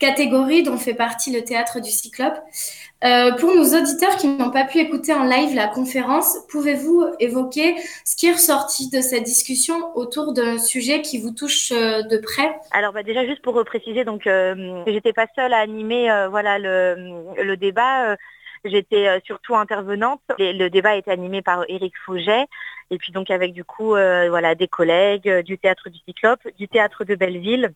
catégorie 0.00 0.64
dont 0.64 0.76
fait 0.76 0.94
partie 0.94 1.32
le 1.32 1.44
théâtre 1.44 1.80
du 1.80 1.90
Cyclope. 1.90 2.36
Euh, 3.04 3.30
pour 3.34 3.54
nos 3.54 3.76
auditeurs 3.78 4.16
qui 4.16 4.26
n'ont 4.26 4.50
pas 4.50 4.64
pu 4.64 4.78
écouter 4.78 5.12
en 5.12 5.22
live 5.22 5.54
la 5.54 5.68
conférence, 5.68 6.36
pouvez-vous 6.48 7.04
évoquer 7.20 7.76
ce 8.04 8.16
qui 8.16 8.26
est 8.26 8.32
ressorti 8.32 8.90
de 8.90 9.00
cette 9.00 9.22
discussion 9.22 9.76
autour 9.94 10.32
d'un 10.32 10.58
sujet 10.58 11.00
qui 11.00 11.18
vous 11.18 11.30
touche 11.30 11.70
euh, 11.70 12.02
de 12.02 12.16
près? 12.18 12.56
Alors 12.72 12.92
bah, 12.92 13.04
déjà 13.04 13.24
juste 13.24 13.42
pour 13.42 13.54
repréciser, 13.54 14.04
donc 14.04 14.26
euh, 14.26 14.82
j'étais 14.88 15.12
pas 15.12 15.26
seule 15.36 15.52
à 15.52 15.58
animer 15.58 16.10
euh, 16.10 16.28
voilà 16.28 16.58
le, 16.58 17.22
le 17.40 17.56
débat. 17.56 18.16
J'étais 18.64 19.08
euh, 19.08 19.18
surtout 19.24 19.56
intervenante. 19.56 20.22
Le 20.38 20.68
débat 20.68 20.96
été 20.96 21.10
animé 21.10 21.42
par 21.42 21.64
Éric 21.68 21.94
Fouget 22.04 22.46
et 22.90 22.98
puis 22.98 23.12
donc 23.12 23.30
avec 23.30 23.52
du 23.52 23.64
coup 23.64 23.94
euh, 23.94 24.28
voilà 24.30 24.54
des 24.54 24.68
collègues 24.68 25.28
euh, 25.28 25.42
du 25.42 25.58
théâtre 25.58 25.90
du 25.90 25.98
Cyclope, 26.06 26.40
du 26.58 26.68
théâtre 26.68 27.04
de 27.04 27.14
Belleville, 27.14 27.72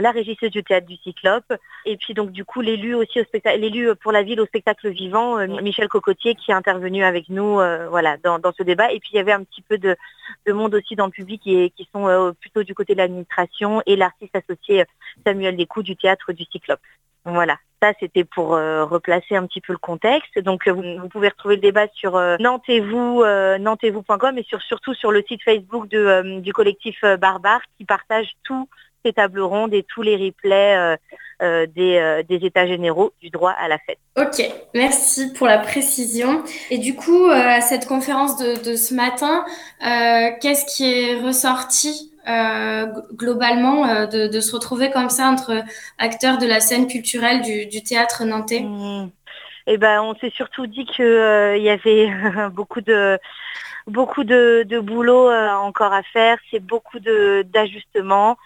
la 0.00 0.10
régisseuse 0.10 0.50
du 0.50 0.62
théâtre 0.62 0.86
du 0.86 0.96
Cyclope 0.96 1.52
et 1.84 1.96
puis 1.96 2.14
donc 2.14 2.30
du 2.30 2.44
coup 2.44 2.60
l'élu 2.60 2.94
aussi 2.94 3.20
au 3.20 3.24
spectacle, 3.24 3.60
l'élu 3.60 3.94
pour 3.96 4.12
la 4.12 4.22
ville 4.22 4.40
au 4.40 4.46
spectacle 4.46 4.88
vivant, 4.90 5.38
Michel 5.60 5.88
Cocotier 5.88 6.34
qui 6.34 6.50
est 6.50 6.54
intervenu 6.54 7.02
avec 7.02 7.28
nous 7.28 7.58
euh, 7.58 7.88
voilà 7.88 8.16
dans, 8.18 8.38
dans 8.38 8.52
ce 8.52 8.62
débat 8.62 8.92
et 8.92 9.00
puis 9.00 9.10
il 9.12 9.16
y 9.16 9.20
avait 9.20 9.32
un 9.32 9.42
petit 9.44 9.62
peu 9.62 9.78
de, 9.78 9.96
de 10.46 10.52
monde 10.52 10.74
aussi 10.74 10.94
dans 10.94 11.06
le 11.06 11.12
public 11.12 11.42
et 11.46 11.70
qui 11.70 11.88
sont 11.92 12.06
euh, 12.06 12.32
plutôt 12.32 12.62
du 12.62 12.74
côté 12.74 12.92
de 12.92 12.98
l'administration 12.98 13.82
et 13.86 13.96
l'artiste 13.96 14.36
associé 14.36 14.84
Samuel 15.26 15.56
Descoux 15.56 15.82
du 15.82 15.96
théâtre 15.96 16.32
du 16.32 16.44
Cyclope. 16.44 16.80
Voilà, 17.24 17.58
ça 17.82 17.92
c'était 18.00 18.24
pour 18.24 18.54
euh, 18.54 18.84
replacer 18.84 19.36
un 19.36 19.46
petit 19.46 19.60
peu 19.60 19.72
le 19.72 19.78
contexte. 19.78 20.38
Donc 20.38 20.66
euh, 20.66 20.72
vous, 20.72 21.08
pouvez 21.08 21.28
retrouver 21.28 21.56
le 21.56 21.60
débat 21.60 21.86
sur 21.94 22.16
euh, 22.16 22.36
nantez-vous, 22.40 23.22
euh, 23.22 23.58
nantez-vous.com 23.58 24.38
et 24.38 24.44
sur, 24.44 24.60
surtout 24.62 24.94
sur 24.94 25.10
le 25.10 25.22
site 25.26 25.42
Facebook 25.42 25.88
du 25.88 26.52
collectif 26.52 27.04
Barbare 27.20 27.60
qui 27.76 27.84
partage 27.84 28.28
tous 28.44 28.68
ces 29.04 29.12
tables 29.12 29.40
rondes 29.40 29.74
et 29.74 29.84
tous 29.84 30.02
les 30.02 30.16
replays 30.16 30.96
des, 31.40 32.24
états 32.28 32.66
généraux 32.66 33.12
du 33.20 33.30
droit 33.30 33.52
à 33.52 33.68
la 33.68 33.78
fête. 33.78 33.98
Ok, 34.18 34.42
merci 34.74 35.32
pour 35.32 35.46
la 35.46 35.58
précision. 35.58 36.42
Et 36.70 36.78
du 36.78 36.96
coup, 36.96 37.26
à 37.26 37.60
cette 37.60 37.86
conférence 37.86 38.36
de, 38.38 38.74
ce 38.74 38.94
matin, 38.94 39.44
qu'est-ce 40.40 40.66
qui 40.76 40.84
est 40.84 41.14
ressorti 41.20 42.12
globalement 43.12 43.86
euh, 43.86 44.06
de, 44.06 44.40
se 44.40 44.52
retrouver 44.54 44.90
comme 44.90 45.10
ça 45.10 45.28
entre 45.28 45.62
acteurs 45.98 46.38
de 46.38 46.46
la 46.46 46.60
scène 46.60 46.86
culturelle 46.86 47.42
du, 47.42 47.82
théâtre 47.82 48.24
nantais 48.24 48.60
Mm. 48.60 49.10
Eh 49.70 49.76
ben, 49.76 50.00
on 50.00 50.14
s'est 50.14 50.32
surtout 50.34 50.66
dit 50.66 50.86
que 50.86 51.02
euh, 51.02 51.56
y 51.58 51.68
avait 51.68 52.10
beaucoup 52.52 52.80
de 52.80 53.18
beaucoup 53.88 54.24
de, 54.24 54.80
boulot 54.80 55.28
euh, 55.30 55.50
encore 55.52 55.92
à 55.92 56.02
faire, 56.02 56.38
c'est 56.50 56.60
beaucoup 56.60 56.98
d'ajustements. 57.00 58.36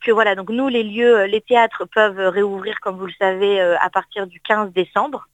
Que 0.00 0.10
voilà, 0.10 0.34
donc 0.34 0.50
nous 0.50 0.68
les 0.68 0.82
lieux, 0.82 1.20
euh, 1.20 1.26
les 1.26 1.40
théâtres 1.40 1.84
peuvent 1.84 2.18
réouvrir 2.18 2.80
comme 2.80 2.96
vous 2.96 3.06
le 3.06 3.12
savez 3.20 3.60
euh, 3.60 3.76
à 3.80 3.90
partir 3.90 4.26
du 4.26 4.40
15 4.40 4.72
décembre. 4.72 5.28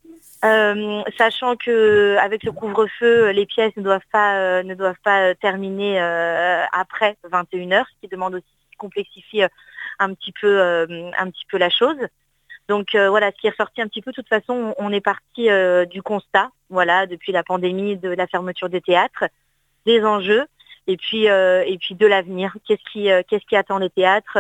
Euh, 0.45 1.03
sachant 1.17 1.57
que 1.57 2.17
avec 2.19 2.45
le 2.45 2.53
couvre-feu, 2.53 3.31
les 3.31 3.45
pièces 3.45 3.77
ne 3.77 3.83
doivent 3.83 4.07
pas 4.13 4.37
euh, 4.37 4.63
ne 4.63 4.75
doivent 4.75 5.01
pas 5.03 5.31
euh, 5.31 5.35
terminer 5.35 6.01
euh, 6.01 6.63
après 6.71 7.17
21 7.25 7.73
heures, 7.73 7.87
ce 7.93 8.01
qui 8.01 8.09
demande 8.09 8.37
aussi 8.37 8.45
complexifie 8.77 9.43
euh, 9.43 9.49
un 9.99 10.15
petit 10.15 10.33
peu 10.33 10.61
euh, 10.61 11.11
un 11.19 11.31
petit 11.31 11.45
peu 11.51 11.59
la 11.59 11.71
chose. 11.71 11.97
Donc 12.69 12.95
euh, 12.95 13.09
voilà, 13.11 13.33
ce 13.33 13.41
qui 13.41 13.47
est 13.49 13.51
ressorti 13.51 13.83
un 13.83 13.89
petit 13.89 14.01
peu, 14.01 14.13
de 14.13 14.15
toute 14.15 14.29
façon, 14.29 14.75
on 14.79 14.93
est 14.93 15.01
parti 15.01 15.51
euh, 15.51 15.87
du 15.87 16.03
constat, 16.03 16.51
voilà, 16.71 17.07
depuis 17.07 17.33
la 17.33 17.43
pandémie, 17.43 17.97
de 17.97 18.11
la 18.11 18.27
fermeture 18.29 18.69
des 18.69 18.81
théâtres, 18.81 19.25
des 19.87 20.05
enjeux, 20.05 20.47
et 20.87 20.97
puis 20.97 21.29
euh, 21.29 21.65
et 21.67 21.79
puis 21.79 21.97
de 21.97 22.07
l'avenir. 22.07 22.55
Qu'est-ce 22.67 22.93
qui 22.93 23.11
euh, 23.11 23.23
qu'est-ce 23.27 23.47
qui 23.47 23.57
attend 23.57 23.79
les 23.79 23.91
théâtres? 23.91 24.39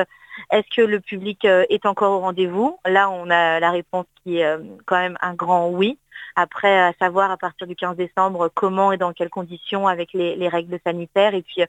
Est-ce 0.50 0.74
que 0.74 0.82
le 0.82 1.00
public 1.00 1.44
euh, 1.44 1.64
est 1.68 1.86
encore 1.86 2.12
au 2.12 2.20
rendez-vous? 2.20 2.78
Là, 2.86 3.10
on 3.10 3.30
a 3.30 3.60
la 3.60 3.70
réponse 3.70 4.06
qui 4.22 4.38
est 4.38 4.44
euh, 4.44 4.58
quand 4.86 4.98
même 4.98 5.18
un 5.20 5.34
grand 5.34 5.68
oui. 5.68 5.98
Après, 6.36 6.78
à 6.80 6.92
savoir 7.00 7.30
à 7.30 7.36
partir 7.36 7.66
du 7.66 7.74
15 7.74 7.96
décembre 7.96 8.50
comment 8.54 8.92
et 8.92 8.96
dans 8.96 9.12
quelles 9.12 9.30
conditions 9.30 9.88
avec 9.88 10.12
les, 10.12 10.36
les 10.36 10.48
règles 10.48 10.78
sanitaires 10.84 11.34
et 11.34 11.42
puis 11.42 11.62
euh, 11.62 11.66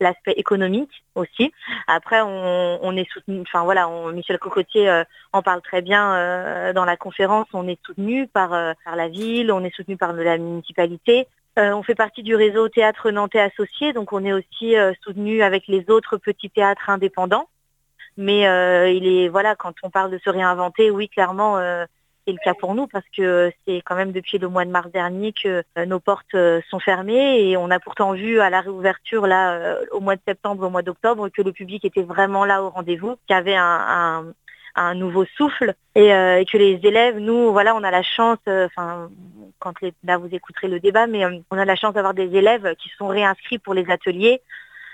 l'aspect 0.00 0.32
économique 0.32 1.04
aussi. 1.14 1.52
Après, 1.86 2.20
on, 2.20 2.96
est 2.96 3.08
soutenu, 3.12 3.40
enfin 3.42 3.62
voilà, 3.62 3.88
on- 3.88 4.10
Michel 4.10 4.38
Cocotier 4.38 5.04
en 5.32 5.40
parle 5.40 5.62
très 5.62 5.82
bien 5.82 6.72
dans 6.72 6.84
la 6.84 6.96
conférence. 6.96 7.46
On 7.52 7.68
est 7.68 7.78
soutenu 7.86 8.26
par, 8.26 8.50
par 8.84 8.96
la 8.96 9.08
ville, 9.08 9.52
on 9.52 9.62
est 9.62 9.72
soutenu 9.72 9.96
par 9.96 10.12
la 10.12 10.36
municipalité. 10.36 11.28
On 11.56 11.84
fait 11.84 11.94
partie 11.94 12.24
du 12.24 12.34
réseau 12.34 12.68
Théâtre 12.68 13.12
Nantais 13.12 13.38
Associé, 13.38 13.92
donc 13.92 14.12
on 14.12 14.24
est 14.24 14.32
aussi 14.32 14.74
soutenu 15.04 15.44
avec 15.44 15.68
les 15.68 15.88
autres 15.88 16.16
petits 16.16 16.50
théâtres 16.50 16.90
indépendants. 16.90 17.48
Mais 18.16 18.46
euh, 18.46 18.90
il 18.90 19.06
est 19.06 19.28
voilà, 19.28 19.56
quand 19.56 19.74
on 19.82 19.90
parle 19.90 20.10
de 20.10 20.18
se 20.18 20.30
réinventer, 20.30 20.90
oui, 20.90 21.08
clairement, 21.08 21.58
euh, 21.58 21.84
c'est 22.26 22.32
le 22.32 22.38
cas 22.42 22.54
pour 22.54 22.74
nous 22.74 22.86
parce 22.86 23.04
que 23.16 23.52
c'est 23.66 23.82
quand 23.84 23.96
même 23.96 24.12
depuis 24.12 24.38
le 24.38 24.48
mois 24.48 24.64
de 24.64 24.70
mars 24.70 24.90
dernier 24.90 25.32
que 25.32 25.62
euh, 25.78 25.86
nos 25.86 26.00
portes 26.00 26.34
euh, 26.34 26.60
sont 26.70 26.78
fermées 26.78 27.40
et 27.40 27.56
on 27.56 27.70
a 27.70 27.78
pourtant 27.78 28.12
vu 28.12 28.40
à 28.40 28.50
la 28.50 28.60
réouverture 28.60 29.26
là 29.26 29.52
euh, 29.54 29.84
au 29.92 30.00
mois 30.00 30.16
de 30.16 30.22
septembre, 30.26 30.66
au 30.66 30.70
mois 30.70 30.82
d'octobre 30.82 31.28
que 31.28 31.42
le 31.42 31.52
public 31.52 31.84
était 31.84 32.02
vraiment 32.02 32.44
là 32.44 32.62
au 32.62 32.70
rendez-vous, 32.70 33.16
qu'il 33.26 33.34
y 33.34 33.38
avait 33.38 33.56
un, 33.56 33.64
un, 33.64 34.24
un 34.74 34.94
nouveau 34.94 35.24
souffle 35.36 35.74
et, 35.94 36.14
euh, 36.14 36.40
et 36.40 36.44
que 36.46 36.56
les 36.56 36.80
élèves, 36.82 37.18
nous, 37.18 37.52
voilà, 37.52 37.74
on 37.76 37.82
a 37.82 37.90
la 37.90 38.02
chance, 38.02 38.38
enfin, 38.46 39.10
quand 39.58 39.80
les, 39.82 39.92
là 40.04 40.16
vous 40.16 40.28
écouterez 40.32 40.68
le 40.68 40.80
débat, 40.80 41.06
mais 41.06 41.24
on 41.50 41.58
a 41.58 41.64
la 41.64 41.76
chance 41.76 41.94
d'avoir 41.94 42.14
des 42.14 42.34
élèves 42.34 42.74
qui 42.76 42.90
sont 42.96 43.08
réinscrits 43.08 43.58
pour 43.58 43.74
les 43.74 43.88
ateliers, 43.90 44.40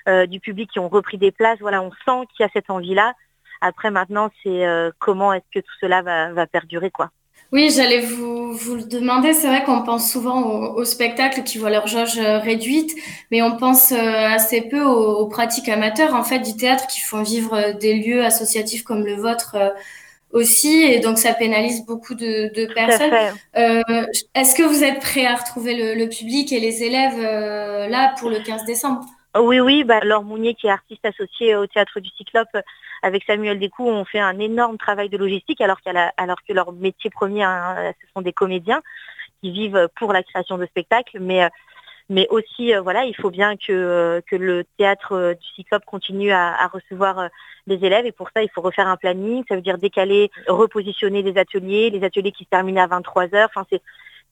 du 0.07 0.41
public 0.41 0.71
qui 0.71 0.79
ont 0.79 0.89
repris 0.89 1.19
des 1.19 1.31
places. 1.31 1.59
Voilà, 1.61 1.83
on 1.83 1.91
sent 1.91 2.27
qu'il 2.35 2.45
y 2.45 2.49
a 2.49 2.51
cette 2.53 2.71
envie-là. 2.71 3.15
Après, 3.61 3.91
maintenant, 3.91 4.31
c'est 4.43 4.67
euh, 4.67 4.91
comment 4.99 5.33
est-ce 5.33 5.45
que 5.53 5.61
tout 5.61 5.75
cela 5.81 6.03
va, 6.03 6.33
va 6.33 6.47
perdurer, 6.47 6.91
quoi. 6.91 7.11
Oui, 7.53 7.71
j'allais 7.75 8.01
vous, 8.01 8.53
vous 8.53 8.77
le 8.77 8.85
demander. 8.85 9.35
C'est 9.35 9.49
vrai 9.49 9.65
qu'on 9.65 9.83
pense 9.83 10.11
souvent 10.11 10.41
aux, 10.41 10.81
aux 10.81 10.85
spectacles 10.85 11.43
qui 11.43 11.59
voient 11.59 11.71
leur 11.71 11.89
jauge 11.89 12.19
euh, 12.19 12.39
réduite, 12.39 12.95
mais 13.31 13.43
on 13.43 13.57
pense 13.57 13.91
euh, 13.91 13.97
assez 13.97 14.63
peu 14.63 14.83
aux, 14.83 15.19
aux 15.19 15.29
pratiques 15.29 15.69
amateurs 15.69 16.15
en 16.15 16.23
fait 16.23 16.39
du 16.39 16.57
théâtre 16.57 16.87
qui 16.87 17.01
font 17.01 17.23
vivre 17.23 17.55
euh, 17.55 17.73
des 17.73 17.95
lieux 17.95 18.25
associatifs 18.25 18.85
comme 18.85 19.05
le 19.05 19.15
vôtre 19.15 19.57
euh, 19.57 19.71
aussi, 20.33 20.83
et 20.83 21.01
donc 21.01 21.19
ça 21.19 21.35
pénalise 21.35 21.85
beaucoup 21.85 22.15
de, 22.15 22.73
personnes. 22.73 23.35
Euh, 23.57 23.83
Est-ce 24.35 24.55
que 24.55 24.63
vous 24.63 24.85
êtes 24.85 25.01
prêt 25.01 25.27
à 25.27 25.35
retrouver 25.35 25.75
le, 25.75 25.95
le 25.99 26.09
public 26.09 26.53
et 26.53 26.61
les 26.61 26.85
élèves 26.85 27.19
euh, 27.19 27.89
là 27.89 28.15
pour 28.19 28.31
le 28.31 28.39
15 28.39 28.65
décembre? 28.65 29.05
Oui, 29.39 29.61
oui, 29.61 29.85
bah, 29.85 30.01
Laure 30.01 30.25
Mounier, 30.25 30.55
qui 30.55 30.67
est 30.67 30.71
artiste 30.71 31.05
associée 31.05 31.55
au 31.55 31.65
Théâtre 31.69 32.01
du 32.01 32.09
Cyclope, 32.11 32.49
euh, 32.57 32.63
avec 33.03 33.23
Samuel 33.25 33.61
Descoux, 33.61 33.89
ont 33.89 34.05
fait 34.05 34.19
un 34.19 34.41
énorme 34.41 34.77
travail 34.77 35.09
de 35.09 35.17
logistique, 35.17 35.61
alors, 35.61 35.81
que 35.83 36.53
leur 36.53 36.73
métier 36.73 37.11
premier, 37.11 37.45
hein, 37.45 37.93
ce 38.01 38.13
sont 38.13 38.23
des 38.23 38.33
comédiens 38.33 38.83
qui 39.41 39.53
vivent 39.53 39.89
pour 39.97 40.13
la 40.13 40.25
création 40.25 40.59
de 40.59 40.67
spectacles, 40.67 41.21
mais, 41.21 41.45
euh, 41.45 42.25
aussi, 42.31 42.75
euh, 42.75 42.81
voilà, 42.81 43.05
il 43.05 43.15
faut 43.15 43.31
bien 43.31 43.57
que, 43.57 44.21
le 44.33 44.65
Théâtre 44.77 45.37
du 45.41 45.47
Cyclope 45.55 45.85
continue 45.85 46.33
à, 46.33 46.67
recevoir 46.67 47.29
des 47.69 47.85
élèves, 47.85 48.07
et 48.07 48.13
pour 48.13 48.31
ça, 48.35 48.43
il 48.43 48.51
faut 48.51 48.63
refaire 48.63 48.89
un 48.89 48.97
planning, 48.97 49.45
ça 49.49 49.55
veut 49.55 49.63
dire 49.63 49.79
décaler, 49.79 50.33
repositionner 50.49 51.23
les 51.23 51.39
ateliers, 51.39 51.91
les 51.91 52.03
ateliers 52.03 52.33
qui 52.33 52.45
se 52.45 52.49
terminent 52.51 52.83
à 52.83 52.89
23 52.89 53.33
heures, 53.37 53.49
enfin, 53.55 53.65
c'est 53.71 53.81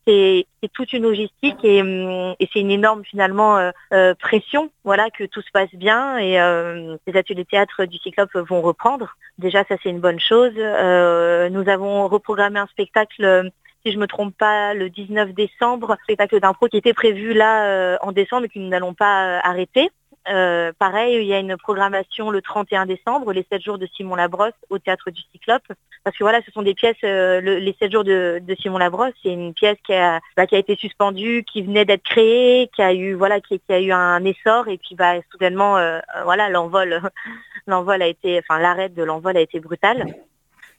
c'est 0.06 0.46
toute 0.72 0.92
une 0.92 1.02
logistique 1.02 1.62
et, 1.62 1.82
hum, 1.82 2.34
c'est 2.40 2.60
une 2.60 2.70
énorme 2.70 3.04
finalement 3.04 3.58
euh, 3.58 3.70
euh, 3.92 4.14
pression 4.14 4.70
voilà 4.84 5.10
que 5.10 5.24
tout 5.24 5.42
se 5.42 5.50
passe 5.52 5.74
bien 5.74 6.18
et 6.18 6.40
euh, 6.40 6.96
les 7.06 7.16
ateliers 7.16 7.44
théâtre 7.44 7.84
du 7.84 7.98
Cyclope 7.98 8.34
vont 8.34 8.62
reprendre. 8.62 9.16
Déjà 9.38 9.64
ça 9.64 9.76
c'est 9.82 9.90
une 9.90 10.00
bonne 10.00 10.20
chose. 10.20 10.54
Nous 10.54 11.68
avons 11.68 12.08
reprogrammé 12.08 12.58
un 12.58 12.66
spectacle 12.66 13.50
si 13.84 13.92
je 13.92 13.98
me 13.98 14.06
trompe 14.06 14.36
pas 14.36 14.74
le 14.74 14.90
19 14.90 15.34
décembre 15.34 15.96
spectacle 16.02 16.40
d'impro 16.40 16.66
qui 16.68 16.76
était 16.76 16.94
prévu 16.94 17.32
là 17.34 17.98
en 18.02 18.12
décembre 18.12 18.46
et 18.46 18.48
que 18.48 18.58
nous 18.58 18.68
n'allons 18.68 18.94
pas 18.94 19.38
arrêter 19.40 19.90
euh, 20.30 20.72
pareil, 20.78 21.16
il 21.16 21.26
y 21.26 21.34
a 21.34 21.38
une 21.38 21.56
programmation 21.56 22.30
le 22.30 22.40
31 22.42 22.86
décembre, 22.86 23.32
les 23.32 23.46
7 23.50 23.62
jours 23.62 23.78
de 23.78 23.86
Simon 23.94 24.14
Labrosse 24.16 24.52
au 24.70 24.78
théâtre 24.78 25.10
du 25.10 25.20
Cyclope. 25.32 25.62
Parce 26.04 26.16
que 26.16 26.24
voilà, 26.24 26.40
ce 26.46 26.50
sont 26.52 26.62
des 26.62 26.74
pièces, 26.74 26.96
euh, 27.04 27.40
le- 27.40 27.58
les 27.58 27.74
7 27.78 27.90
jours 27.92 28.04
de, 28.04 28.40
de 28.42 28.54
Simon 28.54 28.78
Labrosse, 28.78 29.12
c'est 29.22 29.32
une 29.32 29.52
pièce 29.54 29.76
qui 29.84 29.92
a, 29.94 30.20
bah, 30.36 30.46
qui 30.46 30.54
a 30.54 30.58
été 30.58 30.76
suspendue, 30.76 31.44
qui 31.50 31.62
venait 31.62 31.84
d'être 31.84 32.02
créée, 32.04 32.68
qui 32.74 32.82
a 32.82 32.92
eu 32.94 33.14
voilà, 33.14 33.40
qui, 33.40 33.58
qui 33.60 33.72
a 33.72 33.80
eu 33.80 33.92
un 33.92 34.24
essor 34.24 34.68
et 34.68 34.78
puis 34.78 34.94
bah, 34.94 35.14
soudainement, 35.32 35.76
euh, 35.78 35.98
voilà, 36.24 36.48
l'envol, 36.48 37.00
l'envol 37.66 38.00
a 38.02 38.06
été, 38.06 38.38
enfin 38.38 38.60
l'arrêt 38.60 38.88
de 38.88 39.02
l'envol 39.02 39.36
a 39.36 39.40
été 39.40 39.60
brutal. 39.60 40.06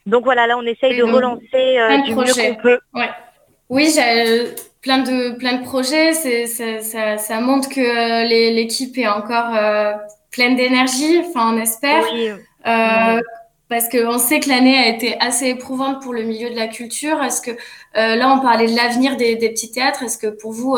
Donc 0.06 0.24
voilà, 0.24 0.47
là 0.47 0.58
on 0.58 0.64
essaye 0.64 0.93
Et 0.93 0.97
de 0.97 1.04
relancer 1.16 1.80
du 2.04 2.16
mieux 2.16 2.34
qu'on 2.56 2.62
peut. 2.62 2.80
Ouais. 2.93 3.10
Oui, 3.70 3.91
j'ai 3.93 4.47
euh, 4.47 4.55
plein 4.82 4.99
de 4.99 5.32
plein 5.38 5.57
de 5.59 5.63
projets. 5.63 6.13
Ça, 6.13 6.82
ça, 6.82 7.17
ça 7.17 7.41
montre 7.41 7.70
que 7.70 7.80
euh, 7.82 8.24
l'équipe 8.26 8.97
est 8.97 9.07
encore 9.07 9.55
euh, 9.55 9.93
pleine 10.32 10.55
d'énergie. 10.55 11.20
Enfin, 11.20 11.53
on 11.55 11.57
espère. 11.59 12.03
Oui, 12.11 12.32
Euh, 12.67 13.20
parce 13.70 13.88
qu'on 13.89 14.17
sait 14.20 14.39
que 14.39 14.49
l'année 14.49 14.78
a 14.78 14.88
été 14.89 15.20
assez 15.22 15.47
éprouvante 15.49 16.01
pour 16.01 16.13
le 16.13 16.24
milieu 16.24 16.49
de 16.49 16.55
la 16.55 16.67
culture. 16.67 17.22
Est-ce 17.24 17.41
que 17.41 17.51
euh, 17.51 18.15
là, 18.15 18.34
on 18.36 18.41
parlait 18.41 18.67
de 18.67 18.76
l'avenir 18.76 19.15
des, 19.17 19.36
des 19.36 19.49
petits 19.51 19.72
théâtres. 19.72 20.03
Est-ce 20.03 20.17
que 20.17 20.28
pour 20.28 20.51
vous, 20.53 20.78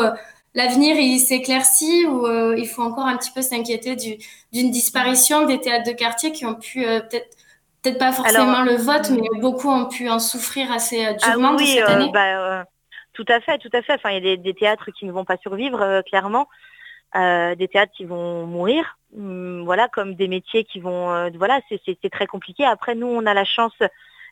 l'avenir 0.54 0.96
il 0.96 1.18
s'éclaircit 1.20 2.06
ou 2.06 2.26
euh, 2.26 2.54
il 2.58 2.68
faut 2.68 2.82
encore 2.82 3.06
un 3.06 3.16
petit 3.16 3.30
peu 3.32 3.42
s'inquiéter 3.42 3.96
du, 3.96 4.18
d'une 4.52 4.70
disparition 4.70 5.46
des 5.46 5.60
théâtres 5.60 5.86
de 5.90 5.92
quartier 5.96 6.32
qui 6.32 6.44
ont 6.46 6.54
pu 6.56 6.84
euh, 6.86 7.00
peut-être 7.00 7.36
peut-être 7.82 7.98
pas 7.98 8.12
forcément 8.12 8.60
Alors, 8.60 8.64
le 8.64 8.76
vote, 8.76 9.10
mais 9.10 9.28
beaucoup 9.40 9.68
ont 9.70 9.86
pu 9.88 10.08
en 10.08 10.18
souffrir 10.20 10.70
assez 10.72 11.16
Ah 11.20 11.36
durement 11.36 11.52
oui, 11.56 11.64
de 11.64 11.66
cette 11.66 11.88
euh, 11.88 11.88
année? 11.88 12.10
bah, 12.12 12.66
tout 13.12 13.24
à 13.28 13.40
fait, 13.40 13.58
tout 13.58 13.70
à 13.72 13.82
fait. 13.82 13.94
Enfin, 13.94 14.10
il 14.10 14.24
y 14.24 14.30
a 14.30 14.36
des, 14.36 14.54
théâtres 14.54 14.90
qui 14.90 15.04
ne 15.06 15.12
vont 15.12 15.24
pas 15.24 15.36
survivre, 15.38 15.80
euh, 15.80 16.02
clairement. 16.02 16.48
Euh, 17.14 17.54
des 17.54 17.68
théâtres 17.68 17.92
qui 17.94 18.04
vont 18.04 18.46
mourir. 18.46 18.98
Hum, 19.16 19.64
voilà, 19.64 19.88
comme 19.88 20.14
des 20.14 20.28
métiers 20.28 20.64
qui 20.64 20.80
vont. 20.80 21.10
euh, 21.12 21.30
voilà, 21.34 21.60
c'est- 21.68 22.10
très 22.10 22.26
compliqué. 22.26 22.64
Après, 22.64 22.94
nous, 22.94 23.06
on 23.06 23.26
a 23.26 23.34
la 23.34 23.44
chance, 23.44 23.74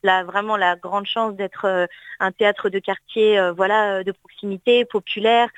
la, 0.03 0.25
vraiment 0.25 0.57
la 0.57 0.77
grande 0.77 1.07
chance 1.07 1.35
d'être 1.35 1.67
euh, 1.67 1.87
un 2.21 2.33
théâtre 2.33 2.71
de 2.71 2.79
quartier, 2.79 3.39
euh, 3.39 3.53
voilà, 3.53 3.99
euh, 3.99 4.03
de 4.03 4.13
proximité, 4.13 4.85
populaire. 4.85 5.51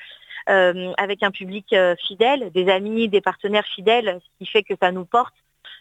avec 0.47 1.23
un 1.23 1.31
public 1.31 1.75
fidèle, 2.07 2.51
des 2.53 2.69
amis, 2.69 3.09
des 3.09 3.21
partenaires 3.21 3.67
fidèles, 3.67 4.19
ce 4.21 4.39
qui 4.39 4.51
fait 4.51 4.65
que 4.65 4.75
ça 4.81 4.91
nous 4.91 5.05
porte. 5.05 5.35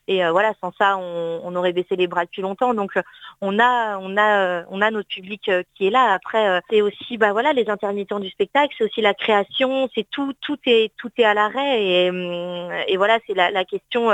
Et 0.08 0.26
euh, 0.26 0.32
voilà, 0.32 0.54
sans 0.60 0.72
ça, 0.78 0.97
on, 0.97 1.41
on 1.43 1.56
aurait 1.56 1.74
baissé 1.74 1.95
les 1.95 2.08
bras 2.08 2.26
depuis 2.26 2.41
longtemps. 2.41 2.74
Donc, 2.74 2.97
euh, 2.97 3.02
on 3.39 3.60
a, 3.60 3.97
on 3.99 4.18
a, 4.18 4.39
euh, 4.39 4.64
on 4.70 4.82
a 4.82 4.91
notre 4.91 5.08
public 5.08 5.49
qui 5.76 5.88
est 5.88 5.89
là. 5.89 6.14
Après, 6.14 6.62
c'est 6.70 6.82
aussi, 6.82 7.18
bah 7.18 7.32
voilà, 7.32 7.54
les 7.54 7.70
intermittents 7.70 8.20
du 8.20 8.30
spectacle, 8.30 8.74
c'est 8.78 8.84
aussi 8.84 9.02
la 9.02 9.14
création, 9.14 9.89
c'est 9.95 10.08
tout, 10.10 10.34
tout 10.41 10.58
est, 10.66 10.91
tout 10.97 11.12
est 11.18 11.24
à 11.24 11.34
l'arrêt. 11.34 11.84
Et, 11.84 12.10
hum, 12.10 12.72
et 12.88 12.97
voilà, 12.97 13.20
c'est 13.28 13.36
la, 13.36 13.52
la 13.52 13.64
question. 13.64 14.12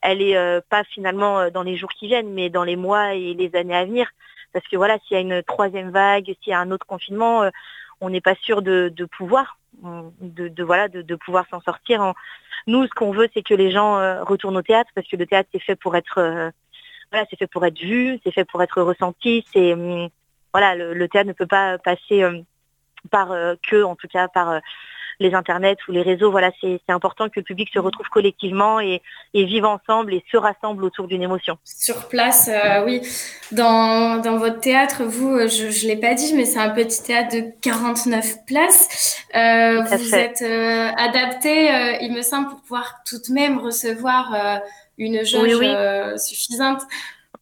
elle 0.00 0.22
est 0.22 0.60
pas 0.68 0.84
finalement 0.84 1.50
dans 1.50 1.62
les 1.62 1.76
jours 1.76 1.90
qui 1.90 2.06
viennent, 2.06 2.32
mais 2.32 2.50
dans 2.50 2.64
les 2.64 2.76
mois 2.76 3.14
et 3.14 3.34
les 3.34 3.54
années 3.56 3.76
à 3.76 3.84
venir. 3.84 4.08
Parce 4.52 4.66
que 4.68 4.76
voilà, 4.76 4.98
s'il 5.00 5.16
y 5.16 5.18
a 5.18 5.20
une 5.20 5.42
troisième 5.42 5.90
vague, 5.90 6.26
s'il 6.42 6.50
y 6.50 6.52
a 6.52 6.60
un 6.60 6.70
autre 6.70 6.86
confinement, 6.86 7.50
on 8.00 8.10
n'est 8.10 8.20
pas 8.20 8.34
sûr 8.36 8.62
de, 8.62 8.92
de 8.94 9.04
pouvoir, 9.04 9.58
de, 9.82 10.48
de 10.48 10.64
voilà, 10.64 10.88
de, 10.88 11.14
pouvoir 11.16 11.46
s'en 11.50 11.60
sortir. 11.60 12.14
Nous, 12.66 12.86
ce 12.86 12.90
qu'on 12.90 13.12
veut, 13.12 13.28
c'est 13.34 13.42
que 13.42 13.54
les 13.54 13.70
gens 13.70 13.98
euh, 13.98 14.22
retournent 14.24 14.56
au 14.56 14.62
théâtre, 14.62 14.90
parce 14.94 15.06
que 15.06 15.16
le 15.16 15.26
théâtre 15.26 15.48
c'est 15.52 15.62
fait 15.62 15.76
pour 15.76 15.96
être, 15.96 16.18
euh, 16.18 16.50
voilà, 17.10 17.26
c'est 17.28 17.36
fait 17.36 17.46
pour 17.46 17.64
être 17.66 17.78
vu, 17.78 18.18
c'est 18.24 18.32
fait 18.32 18.44
pour 18.44 18.62
être 18.62 18.80
ressenti. 18.82 19.44
C'est 19.52 19.74
hum, 19.74 20.08
voilà, 20.52 20.74
le, 20.76 21.08
théâtre 21.08 21.28
ne 21.28 21.32
peut 21.32 21.46
pas 21.46 21.78
passer 21.78 22.22
euh, 22.22 22.40
par 23.10 23.32
euh, 23.32 23.54
que, 23.62 23.82
en 23.82 23.96
tout 23.96 24.08
cas, 24.08 24.28
par 24.28 24.50
euh, 24.50 24.60
les 25.20 25.34
internets 25.34 25.76
ou 25.88 25.92
les 25.92 26.02
réseaux. 26.02 26.30
Voilà, 26.30 26.50
c'est 26.60 26.80
important 26.88 27.26
que 27.28 27.34
le 27.36 27.42
public 27.42 27.68
se 27.72 27.78
retrouve 27.78 28.08
collectivement 28.08 28.80
et, 28.80 29.02
et 29.34 29.44
vive 29.44 29.64
ensemble 29.64 30.14
et 30.14 30.24
se 30.30 30.36
rassemble 30.36 30.84
autour 30.84 31.06
d'une 31.08 31.22
émotion. 31.22 31.58
Sur 31.64 32.08
place, 32.08 32.48
euh, 32.52 32.84
oui. 32.84 33.00
Dans, 33.52 34.18
dans 34.20 34.38
votre 34.38 34.60
théâtre, 34.60 35.04
vous, 35.04 35.30
euh, 35.30 35.48
je 35.48 35.66
ne 35.66 35.88
l'ai 35.88 35.96
pas 35.96 36.14
dit, 36.14 36.34
mais 36.34 36.44
c'est 36.44 36.58
un 36.58 36.70
petit 36.70 37.02
théâtre 37.02 37.34
de 37.36 37.44
49 37.60 38.44
places. 38.46 39.24
Euh, 39.34 39.82
vous 39.82 39.98
fait. 39.98 40.20
êtes 40.24 40.42
euh, 40.42 40.90
adapté, 40.96 41.72
euh, 41.72 41.96
il 42.00 42.12
me 42.12 42.22
semble, 42.22 42.48
pour 42.48 42.60
pouvoir 42.62 42.96
tout 43.08 43.18
de 43.28 43.32
même 43.32 43.58
recevoir 43.58 44.32
euh, 44.34 44.56
une 44.98 45.24
jauge 45.24 45.54
Oui, 45.54 45.54
oui. 45.60 45.66
euh, 45.68 46.16
suffisante. 46.16 46.80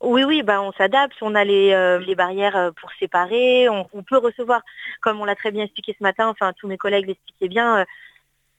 Oui, 0.02 0.24
oui, 0.24 0.42
bah, 0.42 0.60
on 0.60 0.72
s'adapte, 0.72 1.16
on 1.22 1.34
a 1.34 1.44
les, 1.44 1.72
euh, 1.72 1.98
les 2.00 2.14
barrières 2.14 2.56
euh, 2.56 2.70
pour 2.72 2.90
séparer, 2.98 3.68
on, 3.68 3.88
on 3.92 4.02
peut 4.02 4.18
recevoir, 4.18 4.62
comme 5.00 5.20
on 5.20 5.24
l'a 5.24 5.36
très 5.36 5.52
bien 5.52 5.64
expliqué 5.64 5.94
ce 5.96 6.02
matin, 6.02 6.28
enfin 6.28 6.52
tous 6.54 6.66
mes 6.66 6.76
collègues 6.76 7.06
l'expliquaient 7.06 7.48
bien, 7.48 7.86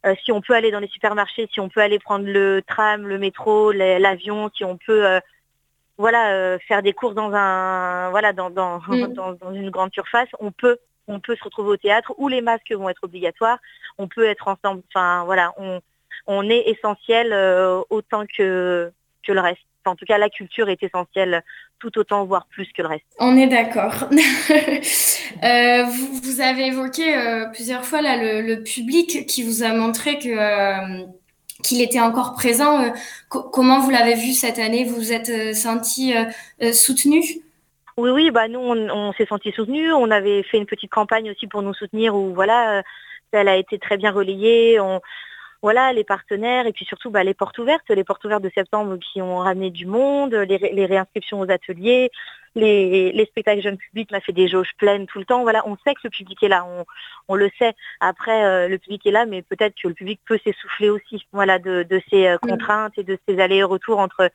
euh, 0.06 0.16
si 0.24 0.32
on 0.32 0.42
peut 0.42 0.54
aller 0.54 0.72
dans 0.72 0.80
les 0.80 0.88
supermarchés, 0.88 1.50
si 1.52 1.60
on 1.60 1.68
peut 1.68 1.82
aller 1.82 2.00
prendre 2.00 2.26
le 2.26 2.62
tram, 2.66 3.08
le 3.08 3.18
métro, 3.18 3.72
l'avion, 3.74 4.50
si 4.56 4.64
on 4.64 4.78
peut 4.78 5.06
euh, 5.06 5.20
voilà, 5.98 6.58
faire 6.60 6.82
des 6.82 6.94
courses 6.94 7.14
dans 7.16 7.34
un 7.34 8.10
voilà 8.10 8.34
dans, 8.34 8.50
dans, 8.50 8.80
Mm. 8.88 9.14
dans, 9.14 9.34
dans 9.34 9.54
une 9.54 9.70
grande 9.70 9.94
surface, 9.94 10.30
on 10.40 10.52
peut 10.52 10.78
on 11.08 11.20
peut 11.20 11.36
se 11.36 11.44
retrouver 11.44 11.70
au 11.72 11.78
théâtre 11.78 12.14
où 12.18 12.30
les 12.30 12.42
masques 12.42 12.72
vont 12.72 12.90
être 12.90 13.04
obligatoires, 13.04 13.60
on 13.98 14.08
peut 14.08 14.26
être 14.26 14.48
ensemble, 14.48 14.82
enfin 14.94 15.24
voilà, 15.26 15.54
on, 15.58 15.82
on 16.28 16.50
est 16.50 16.70
essentiel 16.70 17.34
euh, 17.34 17.82
autant 17.90 18.26
que, 18.26 18.92
que 19.24 19.32
le 19.32 19.42
reste. 19.42 19.62
En 19.88 19.96
tout 19.96 20.06
cas, 20.06 20.18
la 20.18 20.30
culture 20.30 20.70
est 20.70 20.82
essentielle 20.84 21.44
tout 21.80 21.98
autant, 21.98 22.26
voire 22.26 22.48
plus 22.48 22.72
que 22.72 22.82
le 22.82 22.88
reste. 22.88 23.06
On 23.20 23.38
est 23.38 23.48
d'accord. 23.48 24.10
Euh, 25.44 25.84
vous, 25.84 26.20
vous 26.22 26.42
avez 26.42 26.68
évoqué 26.68 27.18
euh, 27.18 27.48
plusieurs 27.48 27.84
fois 27.84 28.02
là, 28.02 28.18
le, 28.18 28.42
le 28.42 28.64
public 28.64 29.26
qui 29.26 29.44
vous 29.44 29.64
a 29.64 29.74
montré 29.74 30.20
que 30.20 30.30
euh, 30.30 31.06
qu'il 31.64 31.82
était 31.82 32.00
encore 32.00 32.34
présent. 32.34 32.94
Co- 33.30 33.44
comment 33.50 33.80
vous 33.80 33.90
l'avez 33.90 34.14
vu 34.14 34.32
cette 34.34 34.60
année? 34.60 34.84
Vous 34.86 34.96
vous 34.96 35.12
êtes 35.12 35.56
senti 35.56 36.14
soutenu? 36.72 37.24
Oui, 37.98 38.10
oui, 38.12 38.32
bah 38.32 38.48
nous, 38.48 38.60
on, 38.60 38.90
on 38.90 39.12
s'est 39.14 39.26
sentis 39.26 39.52
soutenus. 39.52 39.92
On 39.94 40.12
avait 40.12 40.44
fait 40.44 40.58
une 40.58 40.66
petite 40.68 40.92
campagne 40.92 41.32
aussi 41.32 41.48
pour 41.48 41.62
nous 41.62 41.74
soutenir 41.74 42.16
où, 42.16 42.34
voilà, 42.34 42.84
elle 43.32 43.50
a 43.50 43.58
été 43.58 43.80
très 43.80 43.98
bien 43.98 44.12
relayée. 44.12 44.80
On, 44.80 45.02
voilà, 45.64 45.94
les 45.94 46.04
partenaires 46.04 46.68
et 46.68 46.74
puis 46.74 46.86
surtout 46.86 47.10
bah, 47.10 47.24
les 47.24 47.34
portes 47.34 47.58
ouvertes, 47.58 47.90
les 47.90 48.04
portes 48.04 48.24
ouvertes 48.26 48.44
de 48.44 48.52
septembre 48.54 48.98
qui 48.98 49.22
ont 49.22 49.38
ramené 49.38 49.72
du 49.72 49.88
monde, 49.88 50.34
les, 50.36 50.58
ré- 50.58 50.74
les 50.74 50.86
réinscriptions 50.86 51.40
aux 51.40 51.50
ateliers, 51.50 52.12
les, 52.54 53.12
les 53.14 53.26
spectacles 53.26 53.64
jeunes 53.64 53.78
publics, 53.78 54.10
on 54.12 54.18
a 54.18 54.20
fait 54.20 54.34
des 54.34 54.50
jauges 54.50 54.74
pleines 54.78 55.08
tout 55.08 55.20
le 55.20 55.26
temps. 55.26 55.42
Voilà, 55.42 55.62
on 55.66 55.76
sait 55.84 55.96
que 55.96 56.02
le 56.04 56.10
public 56.12 56.44
est 56.44 56.50
là, 56.50 56.66
on, 56.66 56.86
on 57.30 57.36
le 57.36 57.50
sait. 57.58 57.74
Après, 58.02 58.44
euh, 58.44 58.68
le 58.68 58.78
public 58.78 59.04
est 59.08 59.12
là, 59.12 59.26
mais 59.26 59.42
peut-être 59.42 59.74
que 59.82 59.88
le 59.88 59.96
public 59.96 60.20
peut 60.28 60.40
s'essouffler 60.44 60.90
aussi, 60.90 61.26
voilà, 61.32 61.58
de, 61.58 61.84
de 61.84 62.02
ces 62.10 62.28
euh, 62.28 62.38
contraintes 62.38 62.94
et 62.98 63.04
de 63.04 63.18
ces 63.28 63.40
allers-retours 63.40 64.00
entre 64.00 64.30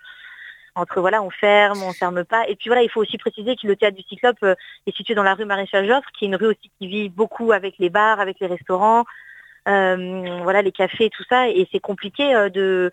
entre 0.75 1.01
voilà, 1.01 1.23
on 1.23 1.31
ferme, 1.31 1.83
on 1.83 1.93
ferme 1.93 2.25
pas. 2.25 2.49
Et 2.49 2.55
puis 2.55 2.69
voilà, 2.69 2.83
il 2.85 2.89
faut 2.89 3.01
aussi 3.01 3.19
préciser 3.19 3.57
que 3.57 3.67
le 3.67 3.75
théâtre 3.75 3.97
du 3.97 4.05
Cyclope 4.05 4.43
euh, 4.45 4.55
est 4.87 4.97
situé 4.97 5.15
dans 5.15 5.25
la 5.25 5.35
rue 5.35 5.45
Maréchal 5.45 5.87
Joffre, 5.89 6.09
qui 6.17 6.25
est 6.25 6.29
une 6.29 6.37
rue 6.37 6.47
aussi 6.47 6.71
qui 6.79 6.87
vit 6.87 7.09
beaucoup 7.09 7.51
avec 7.51 7.75
les 7.79 7.91
bars, 7.91 8.21
avec 8.21 8.39
les 8.41 8.47
restaurants, 8.47 9.05
voilà, 10.43 10.63
les 10.63 10.73
cafés 10.73 11.07
et 11.07 11.11
tout 11.11 11.25
ça. 11.29 11.49
Et 11.49 11.69
c'est 11.71 11.81
compliqué 11.81 12.35
euh, 12.35 12.49
de 12.49 12.91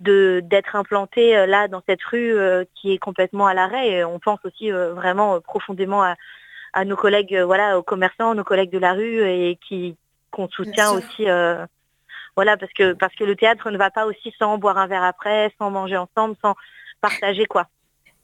d'être 0.00 0.74
implanté 0.76 1.36
euh, 1.36 1.46
là 1.46 1.68
dans 1.68 1.82
cette 1.88 2.02
rue 2.02 2.36
euh, 2.36 2.64
qui 2.74 2.92
est 2.92 2.98
complètement 2.98 3.46
à 3.46 3.54
l'arrêt. 3.54 3.90
Et 3.90 4.04
on 4.04 4.18
pense 4.18 4.40
aussi 4.44 4.72
euh, 4.72 4.92
vraiment 4.92 5.36
euh, 5.36 5.40
profondément 5.40 6.02
à, 6.02 6.16
à 6.72 6.84
nos 6.84 6.96
collègues, 6.96 7.36
euh, 7.36 7.44
voilà, 7.46 7.78
aux 7.78 7.82
commerçants, 7.82 8.34
nos 8.34 8.44
collègues 8.44 8.72
de 8.72 8.78
la 8.78 8.92
rue 8.92 9.22
et 9.22 9.58
qui 9.66 9.96
qu'on 10.30 10.48
soutient 10.48 10.90
aussi. 10.90 11.30
euh, 11.30 11.64
voilà, 12.36 12.56
parce 12.56 12.72
que 12.72 12.92
parce 12.92 13.14
que 13.14 13.22
le 13.24 13.36
théâtre 13.36 13.70
ne 13.70 13.78
va 13.78 13.90
pas 13.90 14.06
aussi 14.06 14.34
sans 14.38 14.58
boire 14.58 14.78
un 14.78 14.88
verre 14.88 15.04
après, 15.04 15.52
sans 15.58 15.70
manger 15.70 15.96
ensemble, 15.96 16.34
sans 16.42 16.54
partager 17.00 17.46
quoi. 17.46 17.68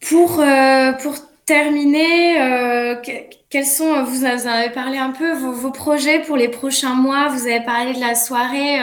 Pour, 0.08 0.40
euh, 0.40 0.92
pour 1.02 1.14
terminer, 1.54 2.40
euh, 2.40 2.94
que- 2.96 3.24
quels 3.50 3.64
sont, 3.64 4.04
vous 4.04 4.24
en 4.24 4.46
avez 4.46 4.70
parlé 4.70 4.98
un 4.98 5.10
peu, 5.10 5.32
vos, 5.32 5.50
vos 5.50 5.72
projets 5.72 6.20
pour 6.20 6.36
les 6.36 6.46
prochains 6.48 6.94
mois? 6.94 7.26
Vous 7.34 7.44
avez 7.48 7.64
parlé 7.64 7.92
de 7.92 7.98
la 7.98 8.14
soirée 8.14 8.74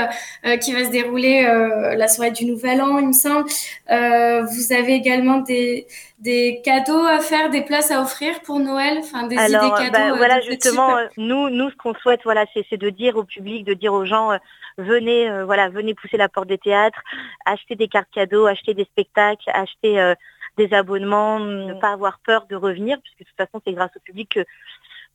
euh, 0.46 0.58
qui 0.58 0.74
va 0.74 0.84
se 0.84 0.90
dérouler, 0.90 1.46
euh, 1.46 1.96
la 1.96 2.10
soirée 2.10 2.32
du 2.32 2.44
Nouvel 2.44 2.82
An, 2.82 2.98
il 3.00 3.08
me 3.08 3.14
semble. 3.14 3.46
Euh, 3.90 4.44
vous 4.44 4.74
avez 4.74 4.94
également 4.96 5.38
des, 5.38 5.88
des 6.20 6.62
cadeaux 6.66 7.06
à 7.06 7.20
faire, 7.20 7.50
des 7.50 7.62
places 7.62 7.90
à 7.92 8.02
offrir 8.02 8.42
pour 8.42 8.60
Noël, 8.60 8.98
enfin 9.00 9.28
des 9.28 9.38
Alors, 9.38 9.64
idées 9.68 9.84
cadeaux. 9.86 9.92
bah, 9.94 10.12
euh, 10.12 10.18
voilà, 10.18 10.42
justement, 10.42 10.90
nous, 11.16 11.50
nous, 11.50 11.70
ce 11.70 11.76
qu'on 11.78 11.94
souhaite, 11.94 12.20
voilà, 12.26 12.44
c'est 12.70 12.78
de 12.88 12.90
dire 12.90 13.16
au 13.16 13.24
public, 13.24 13.64
de 13.64 13.74
dire 13.76 13.94
aux 13.94 14.06
gens, 14.06 14.38
venez, 14.78 15.30
voilà, 15.46 15.70
venez 15.70 15.94
pousser 15.94 16.18
la 16.18 16.28
porte 16.28 16.50
des 16.50 16.58
théâtres, 16.58 17.02
acheter 17.46 17.76
des 17.76 17.88
cartes 17.88 18.12
cadeaux, 18.14 18.46
acheter 18.46 18.74
des 18.74 18.84
spectacles, 18.84 19.50
acheter 19.54 20.14
des 20.58 20.74
abonnements, 20.74 21.40
ne 21.40 21.74
pas 21.74 21.92
avoir 21.92 22.20
peur 22.20 22.46
de 22.50 22.56
revenir, 22.56 22.98
puisque 23.02 23.20
de 23.20 23.26
toute 23.26 23.38
façon, 23.38 23.62
c'est 23.66 23.74
grâce 23.74 23.92
au 23.96 24.00
public 24.00 24.30
que 24.36 24.46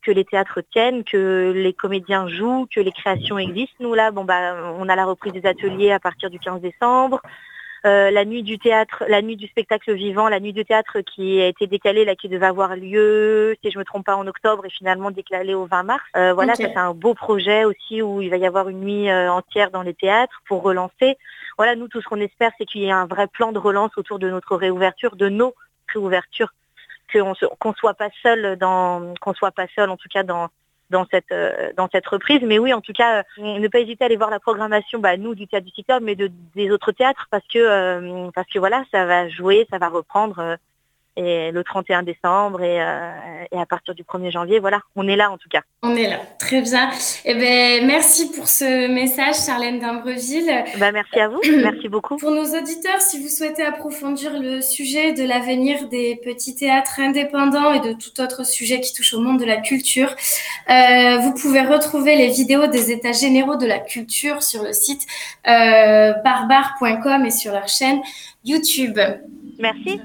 que 0.03 0.11
les 0.11 0.25
théâtres 0.25 0.61
tiennent, 0.71 1.03
que 1.05 1.53
les 1.55 1.73
comédiens 1.73 2.27
jouent, 2.27 2.67
que 2.73 2.81
les 2.81 2.91
créations 2.91 3.37
existent. 3.37 3.75
Nous 3.79 3.93
là, 3.93 4.11
bon 4.11 4.25
bah, 4.25 4.55
on 4.77 4.89
a 4.89 4.95
la 4.95 5.05
reprise 5.05 5.33
des 5.33 5.45
ateliers 5.45 5.91
à 5.91 5.99
partir 5.99 6.29
du 6.29 6.39
15 6.39 6.61
décembre. 6.61 7.21
Euh, 7.85 8.11
la 8.11 8.23
nuit 8.23 8.43
du 8.43 8.57
théâtre, 8.59 9.03
la 9.09 9.21
nuit 9.21 9.35
du 9.35 9.45
spectacle 9.47 9.93
vivant, 9.93 10.29
la 10.29 10.39
nuit 10.39 10.53
du 10.53 10.63
théâtre 10.63 11.01
qui 11.01 11.41
a 11.41 11.47
été 11.47 11.67
décalée, 11.67 12.05
là, 12.05 12.15
qui 12.15 12.29
devait 12.29 12.45
avoir 12.45 12.77
lieu, 12.77 13.57
si 13.61 13.71
je 13.71 13.77
me 13.77 13.83
trompe 13.83 14.05
pas, 14.05 14.15
en 14.15 14.25
octobre 14.25 14.65
et 14.65 14.69
finalement 14.69 15.11
décalée 15.11 15.53
au 15.53 15.65
20 15.65 15.83
mars. 15.83 16.03
Euh, 16.15 16.33
voilà, 16.33 16.55
ça 16.55 16.63
c'est 16.63 16.77
un 16.77 16.93
beau 16.93 17.13
projet 17.13 17.65
aussi 17.65 18.01
où 18.01 18.21
il 18.21 18.29
va 18.29 18.37
y 18.37 18.45
avoir 18.45 18.69
une 18.69 18.79
nuit 18.79 19.09
euh, 19.09 19.29
entière 19.29 19.69
dans 19.69 19.81
les 19.81 19.93
théâtres 19.93 20.41
pour 20.47 20.61
relancer. 20.61 21.17
Voilà, 21.57 21.75
nous 21.75 21.87
tout 21.87 22.01
ce 22.01 22.07
qu'on 22.07 22.19
espère, 22.19 22.51
c'est 22.57 22.65
qu'il 22.65 22.81
y 22.81 22.85
ait 22.85 22.91
un 22.91 23.05
vrai 23.05 23.27
plan 23.27 23.51
de 23.51 23.59
relance 23.59 23.91
autour 23.97 24.19
de 24.19 24.29
notre 24.29 24.55
réouverture, 24.55 25.15
de 25.15 25.29
nos 25.29 25.53
réouvertures, 25.87 26.53
qu'on 27.11 27.33
qu'on 27.59 27.73
soit 27.73 27.93
pas 27.93 28.09
seul 28.21 28.57
dans, 28.57 29.13
qu'on 29.21 29.33
soit 29.33 29.51
pas 29.51 29.67
seul 29.75 29.89
en 29.89 29.97
tout 29.97 30.09
cas 30.09 30.23
dans 30.23 30.49
euh, 31.31 31.87
cette 31.91 32.07
reprise. 32.07 32.41
Mais 32.43 32.59
oui, 32.59 32.73
en 32.73 32.81
tout 32.81 32.93
cas, 32.93 33.23
euh, 33.39 33.59
ne 33.59 33.67
pas 33.67 33.79
hésiter 33.79 34.03
à 34.03 34.07
aller 34.07 34.15
voir 34.15 34.29
la 34.29 34.39
programmation, 34.39 34.99
bah, 34.99 35.17
nous 35.17 35.35
du 35.35 35.47
théâtre 35.47 35.65
du 35.65 35.71
secteur, 35.71 36.01
mais 36.01 36.15
de, 36.15 36.31
des 36.55 36.71
autres 36.71 36.91
théâtres, 36.91 37.27
parce 37.31 37.45
que 37.47 37.59
euh, 37.59 38.29
parce 38.33 38.47
que 38.47 38.59
voilà, 38.59 38.83
ça 38.91 39.05
va 39.05 39.29
jouer, 39.29 39.67
ça 39.69 39.77
va 39.77 39.89
reprendre. 39.89 40.57
Et 41.15 41.51
le 41.51 41.63
31 41.63 42.03
décembre 42.03 42.61
et, 42.61 42.81
euh, 42.81 43.11
et 43.51 43.57
à 43.57 43.65
partir 43.65 43.93
du 43.93 44.03
1er 44.03 44.31
janvier, 44.31 44.59
voilà, 44.59 44.81
on 44.95 45.07
est 45.07 45.15
là 45.15 45.31
en 45.31 45.37
tout 45.37 45.49
cas. 45.49 45.61
On 45.83 45.95
est 45.95 46.09
là, 46.09 46.19
très 46.39 46.61
bien. 46.61 46.89
Eh 47.25 47.35
ben, 47.35 47.85
merci 47.85 48.31
pour 48.31 48.47
ce 48.47 48.87
message, 48.87 49.35
Charlène 49.45 49.79
d'Imbreville. 49.79 50.63
Bah, 50.79 50.91
merci 50.91 51.19
à 51.19 51.27
vous, 51.27 51.39
merci 51.61 51.87
beaucoup. 51.89 52.17
Pour 52.17 52.31
nos 52.31 52.45
auditeurs, 52.45 52.99
si 52.99 53.21
vous 53.21 53.29
souhaitez 53.29 53.63
approfondir 53.63 54.39
le 54.39 54.61
sujet 54.61 55.13
de 55.13 55.23
l'avenir 55.23 55.87
des 55.89 56.19
petits 56.23 56.55
théâtres 56.55 56.99
indépendants 56.99 57.73
et 57.73 57.79
de 57.79 57.93
tout 57.93 58.19
autre 58.21 58.45
sujet 58.45 58.79
qui 58.81 58.93
touche 58.93 59.13
au 59.13 59.19
monde 59.19 59.39
de 59.39 59.45
la 59.45 59.57
culture, 59.57 60.15
euh, 60.69 61.17
vous 61.17 61.33
pouvez 61.33 61.61
retrouver 61.61 62.15
les 62.15 62.29
vidéos 62.29 62.67
des 62.67 62.91
états 62.91 63.11
généraux 63.11 63.55
de 63.55 63.65
la 63.65 63.79
culture 63.79 64.41
sur 64.41 64.63
le 64.63 64.73
site 64.73 65.05
euh, 65.47 66.13
barbare.com 66.23 67.25
et 67.25 67.31
sur 67.31 67.51
leur 67.53 67.67
chaîne 67.67 68.01
YouTube. 68.43 68.99
Merci. 69.59 70.01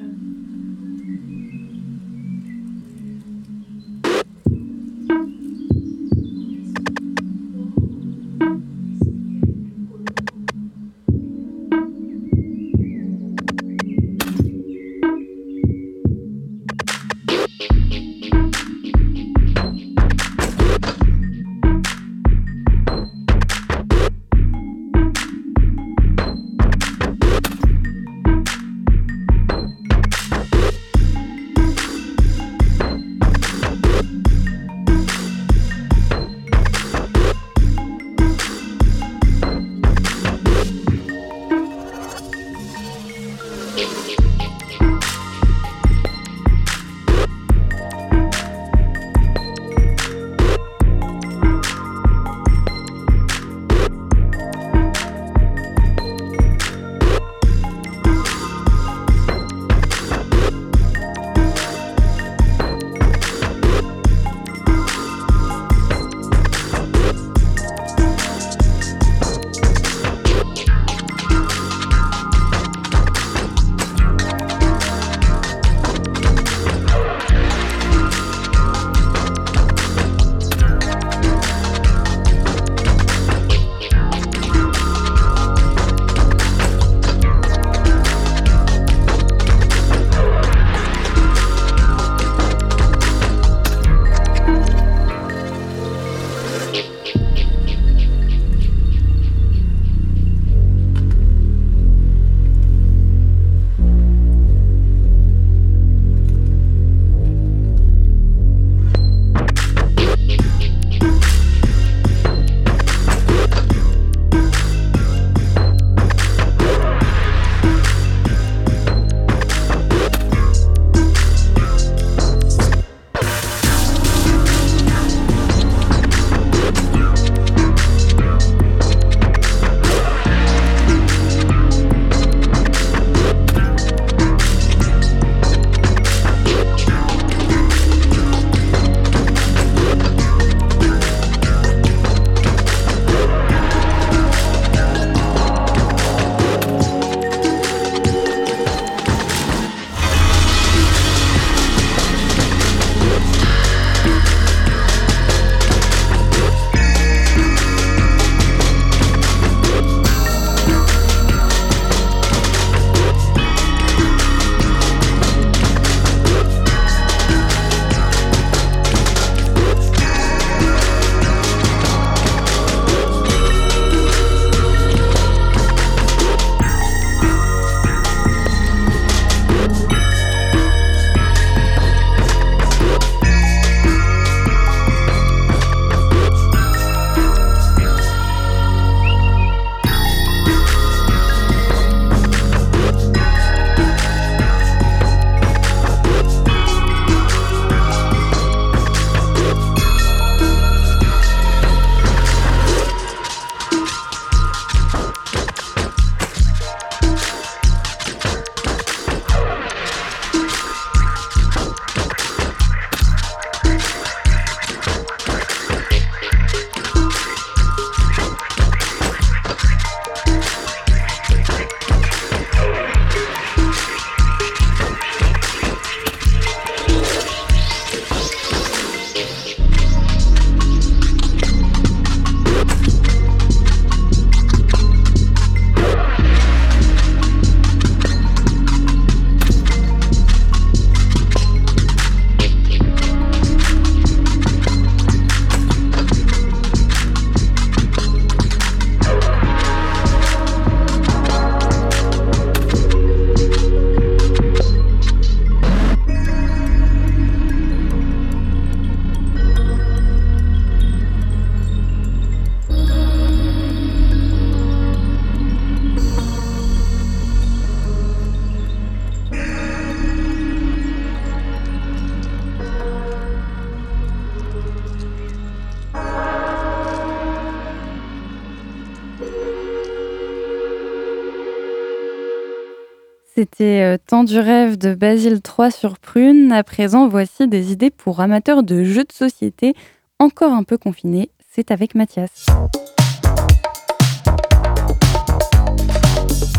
C'était 283.58 283.82
euh, 283.82 283.96
Temps 283.98 284.22
du 284.22 284.38
rêve 284.38 284.78
de 284.78 284.94
Basile 284.94 285.42
3 285.42 285.72
sur 285.72 285.98
Prune. 285.98 286.52
À 286.52 286.62
présent, 286.62 287.08
voici 287.08 287.48
des 287.48 287.72
idées 287.72 287.90
pour 287.90 288.20
amateurs 288.20 288.62
de 288.62 288.84
jeux 288.84 289.02
de 289.02 289.12
société 289.12 289.74
encore 290.20 290.52
un 290.52 290.62
peu 290.62 290.78
confinés. 290.78 291.30
C'est 291.50 291.72
avec 291.72 291.96
Mathias. 291.96 292.46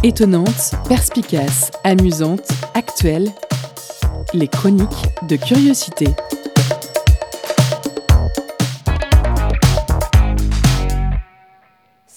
Étonnante, 0.04 0.74
perspicace, 0.90 1.72
amusante, 1.86 2.50
actuelle, 2.74 3.30
les 4.34 4.50
chroniques 4.50 5.06
de 5.30 5.38
curiosité. 5.38 6.08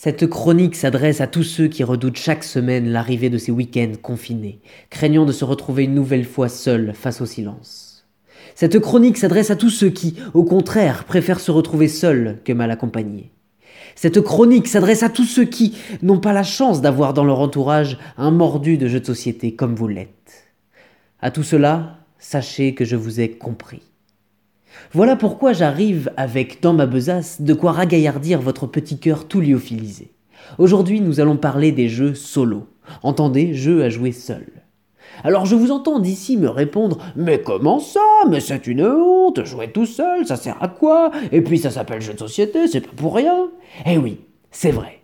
Cette 0.05 0.26
chronique 0.26 0.74
s'adresse 0.74 1.20
à 1.20 1.28
tous 1.28 1.44
ceux 1.44 1.68
qui 1.68 1.84
redoutent 1.84 2.16
chaque 2.16 2.42
semaine 2.42 2.88
l'arrivée 2.88 3.30
de 3.30 3.38
ces 3.38 3.53
week-ends 3.53 3.92
confinés, 4.03 4.61
craignant 4.90 5.24
de 5.24 5.30
se 5.30 5.44
retrouver 5.44 5.84
une 5.84 5.94
nouvelle 5.94 6.24
fois 6.24 6.48
seuls 6.48 6.92
face 6.92 7.20
au 7.20 7.24
silence. 7.24 8.05
Cette 8.57 8.80
chronique 8.80 9.16
s'adresse 9.16 9.53
à 9.53 9.55
tous 9.55 9.70
ceux 9.70 9.90
qui, 9.90 10.16
au 10.34 10.42
contraire, 10.42 11.05
préfèrent 11.05 11.38
se 11.38 11.53
retrouver 11.53 11.86
seuls 11.86 12.40
que 12.44 12.53
mal 12.53 12.72
accompagnés. 12.72 13.30
Cette 13.94 14.20
chronique 14.22 14.66
s'adresse 14.66 15.05
à 15.05 15.09
tous 15.09 15.22
ceux 15.24 15.44
qui 15.44 15.76
n'ont 16.03 16.18
pas 16.18 16.32
la 16.32 16.42
chance 16.42 16.80
d'avoir 16.80 17.14
dans 17.14 17.22
leur 17.22 17.38
entourage 17.38 17.96
un 18.16 18.32
mordu 18.32 18.78
de 18.78 18.88
jeu 18.88 18.98
de 18.98 19.07
société 19.07 19.55
comme 19.55 19.76
vous 19.76 19.86
l'êtes. 19.86 20.53
À 21.20 21.30
tout 21.30 21.44
cela, 21.44 21.98
sachez 22.18 22.74
que 22.74 22.84
je 22.84 22.96
vous 22.96 23.20
ai 23.20 23.30
compris. 23.30 23.91
Voilà 24.92 25.16
pourquoi 25.16 25.52
j'arrive 25.52 26.12
avec 26.16 26.62
dans 26.62 26.72
ma 26.72 26.86
besace 26.86 27.40
de 27.40 27.54
quoi 27.54 27.72
ragaillardir 27.72 28.40
votre 28.40 28.66
petit 28.66 28.98
cœur 28.98 29.26
tout 29.26 29.40
lyophilisé. 29.40 30.12
Aujourd'hui, 30.58 31.00
nous 31.00 31.20
allons 31.20 31.36
parler 31.36 31.72
des 31.72 31.88
jeux 31.88 32.14
solo. 32.14 32.66
Entendez, 33.02 33.54
jeux 33.54 33.82
à 33.82 33.88
jouer 33.88 34.12
seul. 34.12 34.46
Alors 35.24 35.46
je 35.46 35.54
vous 35.54 35.70
entends 35.70 35.98
d'ici 35.98 36.36
me 36.36 36.48
répondre 36.48 36.98
Mais 37.16 37.40
comment 37.40 37.78
ça? 37.78 38.00
Mais 38.28 38.40
c'est 38.40 38.66
une 38.66 38.84
honte, 38.84 39.44
jouer 39.44 39.70
tout 39.70 39.86
seul, 39.86 40.26
ça 40.26 40.36
sert 40.36 40.62
à 40.62 40.68
quoi? 40.68 41.10
Et 41.30 41.42
puis 41.42 41.58
ça 41.58 41.70
s'appelle 41.70 42.00
jeu 42.00 42.14
de 42.14 42.18
société, 42.18 42.66
c'est 42.66 42.80
pas 42.80 42.92
pour 42.96 43.14
rien. 43.14 43.50
Eh 43.86 43.98
oui, 43.98 44.20
c'est 44.50 44.72
vrai. 44.72 45.00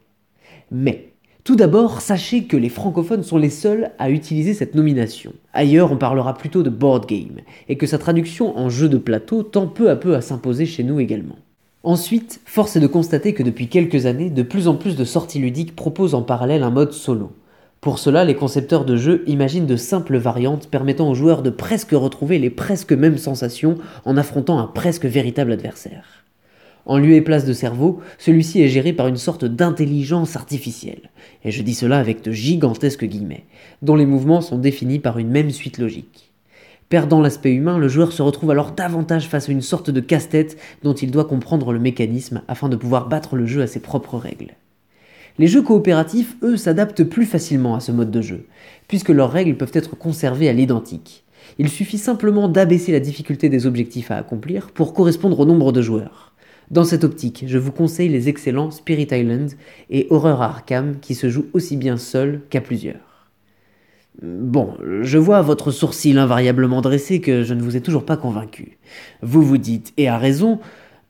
Mais 0.70 1.07
tout 1.48 1.56
d'abord, 1.56 2.02
sachez 2.02 2.44
que 2.44 2.58
les 2.58 2.68
francophones 2.68 3.22
sont 3.22 3.38
les 3.38 3.48
seuls 3.48 3.90
à 3.98 4.10
utiliser 4.10 4.52
cette 4.52 4.74
nomination. 4.74 5.32
Ailleurs, 5.54 5.90
on 5.90 5.96
parlera 5.96 6.34
plutôt 6.34 6.62
de 6.62 6.68
board 6.68 7.06
game, 7.08 7.38
et 7.70 7.78
que 7.78 7.86
sa 7.86 7.96
traduction 7.96 8.58
en 8.58 8.68
jeu 8.68 8.86
de 8.86 8.98
plateau 8.98 9.42
tend 9.42 9.66
peu 9.66 9.88
à 9.88 9.96
peu 9.96 10.14
à 10.14 10.20
s'imposer 10.20 10.66
chez 10.66 10.82
nous 10.82 11.00
également. 11.00 11.36
Ensuite, 11.82 12.42
force 12.44 12.76
est 12.76 12.80
de 12.80 12.86
constater 12.86 13.32
que 13.32 13.42
depuis 13.42 13.68
quelques 13.68 14.04
années, 14.04 14.28
de 14.28 14.42
plus 14.42 14.68
en 14.68 14.74
plus 14.74 14.94
de 14.94 15.06
sorties 15.06 15.38
ludiques 15.38 15.74
proposent 15.74 16.14
en 16.14 16.20
parallèle 16.20 16.62
un 16.62 16.68
mode 16.68 16.92
solo. 16.92 17.32
Pour 17.80 17.98
cela, 17.98 18.26
les 18.26 18.34
concepteurs 18.34 18.84
de 18.84 18.96
jeux 18.96 19.24
imaginent 19.26 19.64
de 19.64 19.76
simples 19.76 20.18
variantes 20.18 20.68
permettant 20.68 21.08
aux 21.08 21.14
joueurs 21.14 21.40
de 21.40 21.48
presque 21.48 21.92
retrouver 21.92 22.38
les 22.38 22.50
presque 22.50 22.92
mêmes 22.92 23.16
sensations 23.16 23.76
en 24.04 24.18
affrontant 24.18 24.58
un 24.58 24.66
presque 24.66 25.06
véritable 25.06 25.52
adversaire. 25.52 26.17
En 26.88 26.96
lieu 26.96 27.12
et 27.12 27.20
place 27.20 27.44
de 27.44 27.52
cerveau, 27.52 28.00
celui-ci 28.16 28.62
est 28.62 28.68
géré 28.68 28.94
par 28.94 29.08
une 29.08 29.18
sorte 29.18 29.44
d'intelligence 29.44 30.36
artificielle, 30.36 31.10
et 31.44 31.50
je 31.50 31.62
dis 31.62 31.74
cela 31.74 31.98
avec 31.98 32.22
de 32.22 32.32
gigantesques 32.32 33.04
guillemets, 33.04 33.44
dont 33.82 33.94
les 33.94 34.06
mouvements 34.06 34.40
sont 34.40 34.56
définis 34.56 34.98
par 34.98 35.18
une 35.18 35.28
même 35.28 35.50
suite 35.50 35.76
logique. 35.76 36.32
Perdant 36.88 37.20
l'aspect 37.20 37.52
humain, 37.52 37.76
le 37.76 37.88
joueur 37.88 38.12
se 38.12 38.22
retrouve 38.22 38.50
alors 38.50 38.72
davantage 38.72 39.28
face 39.28 39.50
à 39.50 39.52
une 39.52 39.60
sorte 39.60 39.90
de 39.90 40.00
casse-tête 40.00 40.56
dont 40.82 40.94
il 40.94 41.10
doit 41.10 41.26
comprendre 41.26 41.74
le 41.74 41.78
mécanisme 41.78 42.40
afin 42.48 42.70
de 42.70 42.76
pouvoir 42.76 43.06
battre 43.06 43.36
le 43.36 43.44
jeu 43.44 43.60
à 43.60 43.66
ses 43.66 43.80
propres 43.80 44.16
règles. 44.16 44.54
Les 45.38 45.46
jeux 45.46 45.60
coopératifs, 45.60 46.36
eux, 46.42 46.56
s'adaptent 46.56 47.04
plus 47.04 47.26
facilement 47.26 47.74
à 47.74 47.80
ce 47.80 47.92
mode 47.92 48.10
de 48.10 48.22
jeu, 48.22 48.46
puisque 48.88 49.10
leurs 49.10 49.30
règles 49.30 49.58
peuvent 49.58 49.70
être 49.74 49.94
conservées 49.98 50.48
à 50.48 50.54
l'identique. 50.54 51.24
Il 51.58 51.68
suffit 51.68 51.98
simplement 51.98 52.48
d'abaisser 52.48 52.92
la 52.92 53.00
difficulté 53.00 53.50
des 53.50 53.66
objectifs 53.66 54.10
à 54.10 54.16
accomplir 54.16 54.70
pour 54.70 54.94
correspondre 54.94 55.38
au 55.38 55.44
nombre 55.44 55.70
de 55.72 55.82
joueurs. 55.82 56.27
Dans 56.70 56.84
cette 56.84 57.04
optique, 57.04 57.44
je 57.46 57.56
vous 57.56 57.72
conseille 57.72 58.10
les 58.10 58.28
excellents 58.28 58.70
Spirit 58.70 59.08
Island 59.10 59.52
et 59.88 60.06
Horror 60.10 60.42
Arkham 60.42 61.00
qui 61.00 61.14
se 61.14 61.30
jouent 61.30 61.48
aussi 61.54 61.76
bien 61.76 61.96
seuls 61.96 62.42
qu'à 62.50 62.60
plusieurs. 62.60 63.28
Bon, 64.20 64.76
je 65.02 65.16
vois 65.16 65.40
votre 65.42 65.70
sourcil 65.70 66.18
invariablement 66.18 66.80
dressé 66.80 67.20
que 67.20 67.42
je 67.42 67.54
ne 67.54 67.62
vous 67.62 67.76
ai 67.76 67.80
toujours 67.80 68.04
pas 68.04 68.16
convaincu. 68.16 68.78
Vous 69.22 69.42
vous 69.42 69.58
dites, 69.58 69.94
et 69.96 70.08
à 70.08 70.18
raison, 70.18 70.58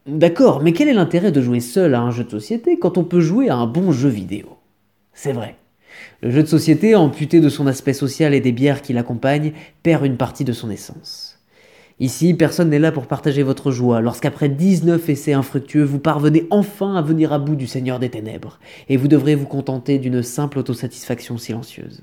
d'accord, 0.07 0.63
mais 0.63 0.73
quel 0.73 0.89
est 0.89 0.95
l'intérêt 0.95 1.33
de 1.33 1.41
jouer 1.41 1.61
seul 1.61 1.95
à 1.95 2.03
un 2.03 2.11
jeu 2.11 2.25
de 2.25 2.31
société 2.31 2.79
quand 2.79 2.99
on 2.99 3.05
peut 3.05 3.21
jouer 3.21 3.49
à 3.49 3.57
un 3.57 3.67
bon 3.67 3.91
jeu 3.93 4.11
vidéo? 4.11 4.59
C'est 5.13 5.33
vrai. 5.33 5.57
Le 6.23 6.31
jeu 6.31 6.43
de 6.43 6.49
société, 6.49 6.95
amputé 6.95 7.41
de 7.41 7.49
son 7.49 7.67
aspect 7.67 7.95
social 7.95 8.35
et 8.35 8.41
des 8.41 8.53
bières 8.53 8.83
qui 8.83 8.93
l'accompagnent, 8.93 9.53
perd 9.83 10.05
une 10.05 10.17
partie 10.17 10.45
de 10.45 10.53
son 10.53 10.71
essence. 10.71 11.28
Ici, 12.01 12.35
personne 12.35 12.71
n'est 12.71 12.79
là 12.79 12.93
pour 12.93 13.09
partager 13.09 13.43
votre 13.43 13.73
joie 13.73 14.01
lorsqu'après 14.01 14.49
19 14.49 15.09
essais 15.09 15.33
infructueux, 15.33 15.83
vous 15.83 15.99
parvenez 15.99 16.47
enfin 16.51 16.95
à 16.95 17.03
venir 17.03 17.33
à 17.33 17.41
bout 17.41 17.57
du 17.57 17.67
Seigneur 17.67 17.99
des 17.99 18.09
Ténèbres, 18.09 18.61
et 18.89 18.97
vous 18.97 19.09
devrez 19.09 19.35
vous 19.35 19.47
contenter 19.47 19.99
d'une 19.99 20.23
simple 20.23 20.61
autosatisfaction 20.61 21.39
silencieuse. 21.39 22.03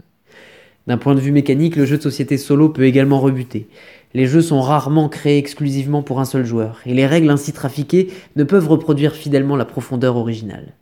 D'un 0.85 0.97
point 0.97 1.15
de 1.15 1.21
vue 1.21 1.31
mécanique, 1.31 1.77
le 1.77 1.85
jeu 1.85 1.97
de 1.97 2.03
société 2.03 2.37
solo 2.37 2.67
peut 2.67 2.83
également 2.83 3.21
rebuter. 3.21 3.69
Les 4.13 4.27
jeux 4.27 4.41
sont 4.41 4.61
rarement 4.61 5.07
créés 5.07 5.37
exclusivement 5.37 6.03
pour 6.03 6.19
un 6.19 6.25
seul 6.25 6.45
joueur, 6.45 6.81
et 6.85 6.93
les 6.93 7.07
règles 7.07 7.29
ainsi 7.29 7.53
trafiquées 7.53 8.09
ne 8.35 8.43
peuvent 8.43 8.67
reproduire 8.67 9.15
fidèlement 9.15 9.55
la 9.55 9.65
profondeur 9.65 10.17
originale. 10.17 10.73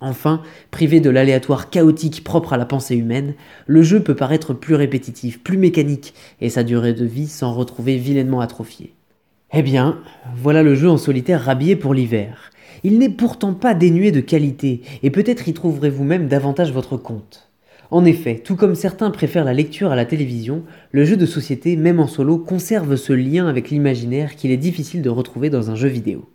Enfin, 0.00 0.42
privé 0.70 1.00
de 1.00 1.10
l'aléatoire 1.10 1.70
chaotique 1.70 2.22
propre 2.22 2.52
à 2.52 2.56
la 2.56 2.66
pensée 2.66 2.94
humaine, 2.94 3.34
le 3.66 3.82
jeu 3.82 4.00
peut 4.00 4.14
paraître 4.14 4.54
plus 4.54 4.76
répétitif, 4.76 5.42
plus 5.42 5.58
mécanique, 5.58 6.14
et 6.40 6.50
sa 6.50 6.62
durée 6.62 6.94
de 6.94 7.04
vie 7.04 7.26
s'en 7.26 7.52
retrouver 7.52 7.96
vilainement 7.96 8.40
atrophiée. 8.40 8.94
Eh 9.52 9.62
bien, 9.62 9.98
voilà 10.36 10.62
le 10.62 10.76
jeu 10.76 10.88
en 10.88 10.98
solitaire 10.98 11.42
rhabillé 11.42 11.74
pour 11.74 11.94
l'hiver. 11.94 12.52
Il 12.84 12.98
n'est 12.98 13.08
pourtant 13.08 13.54
pas 13.54 13.74
dénué 13.74 14.12
de 14.12 14.20
qualité, 14.20 14.82
et 15.02 15.10
peut-être 15.10 15.48
y 15.48 15.52
trouverez-vous 15.52 16.04
même 16.04 16.28
davantage 16.28 16.72
votre 16.72 16.96
compte. 16.96 17.48
En 17.90 18.04
effet, 18.04 18.36
tout 18.36 18.54
comme 18.54 18.74
certains 18.74 19.10
préfèrent 19.10 19.46
la 19.46 19.54
lecture 19.54 19.90
à 19.90 19.96
la 19.96 20.04
télévision, 20.04 20.62
le 20.92 21.04
jeu 21.04 21.16
de 21.16 21.26
société, 21.26 21.74
même 21.74 21.98
en 21.98 22.06
solo, 22.06 22.38
conserve 22.38 22.96
ce 22.96 23.14
lien 23.14 23.48
avec 23.48 23.70
l'imaginaire 23.70 24.36
qu'il 24.36 24.50
est 24.50 24.58
difficile 24.58 25.02
de 25.02 25.08
retrouver 25.08 25.50
dans 25.50 25.70
un 25.70 25.74
jeu 25.74 25.88
vidéo. 25.88 26.28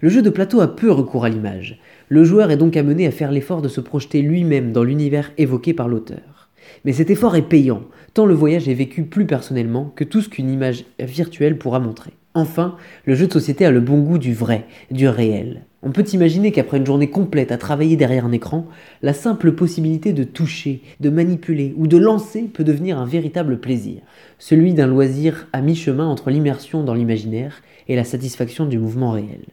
Le 0.00 0.08
jeu 0.08 0.22
de 0.22 0.30
plateau 0.30 0.60
a 0.60 0.74
peu 0.74 0.90
recours 0.90 1.24
à 1.24 1.28
l'image. 1.28 1.78
Le 2.08 2.22
joueur 2.22 2.52
est 2.52 2.56
donc 2.56 2.76
amené 2.76 3.04
à 3.06 3.10
faire 3.10 3.32
l'effort 3.32 3.62
de 3.62 3.68
se 3.68 3.80
projeter 3.80 4.22
lui-même 4.22 4.70
dans 4.70 4.84
l'univers 4.84 5.32
évoqué 5.38 5.74
par 5.74 5.88
l'auteur. 5.88 6.50
Mais 6.84 6.92
cet 6.92 7.10
effort 7.10 7.34
est 7.34 7.42
payant, 7.42 7.82
tant 8.14 8.26
le 8.26 8.34
voyage 8.34 8.68
est 8.68 8.74
vécu 8.74 9.02
plus 9.02 9.26
personnellement 9.26 9.92
que 9.96 10.04
tout 10.04 10.20
ce 10.20 10.28
qu'une 10.28 10.48
image 10.50 10.84
virtuelle 11.00 11.58
pourra 11.58 11.80
montrer. 11.80 12.12
Enfin, 12.34 12.76
le 13.06 13.14
jeu 13.14 13.26
de 13.26 13.32
société 13.32 13.64
a 13.64 13.72
le 13.72 13.80
bon 13.80 13.98
goût 13.98 14.18
du 14.18 14.34
vrai, 14.34 14.66
du 14.92 15.08
réel. 15.08 15.62
On 15.82 15.90
peut 15.90 16.04
imaginer 16.12 16.52
qu'après 16.52 16.76
une 16.76 16.86
journée 16.86 17.10
complète 17.10 17.50
à 17.50 17.58
travailler 17.58 17.96
derrière 17.96 18.26
un 18.26 18.32
écran, 18.32 18.66
la 19.02 19.12
simple 19.12 19.52
possibilité 19.52 20.12
de 20.12 20.22
toucher, 20.22 20.82
de 21.00 21.10
manipuler 21.10 21.74
ou 21.76 21.88
de 21.88 21.96
lancer 21.96 22.42
peut 22.42 22.62
devenir 22.62 22.98
un 22.98 23.06
véritable 23.06 23.58
plaisir, 23.58 24.02
celui 24.38 24.74
d'un 24.74 24.86
loisir 24.86 25.48
à 25.52 25.60
mi-chemin 25.60 26.06
entre 26.06 26.30
l'immersion 26.30 26.84
dans 26.84 26.94
l'imaginaire 26.94 27.62
et 27.88 27.96
la 27.96 28.04
satisfaction 28.04 28.66
du 28.66 28.78
mouvement 28.78 29.10
réel. 29.10 29.46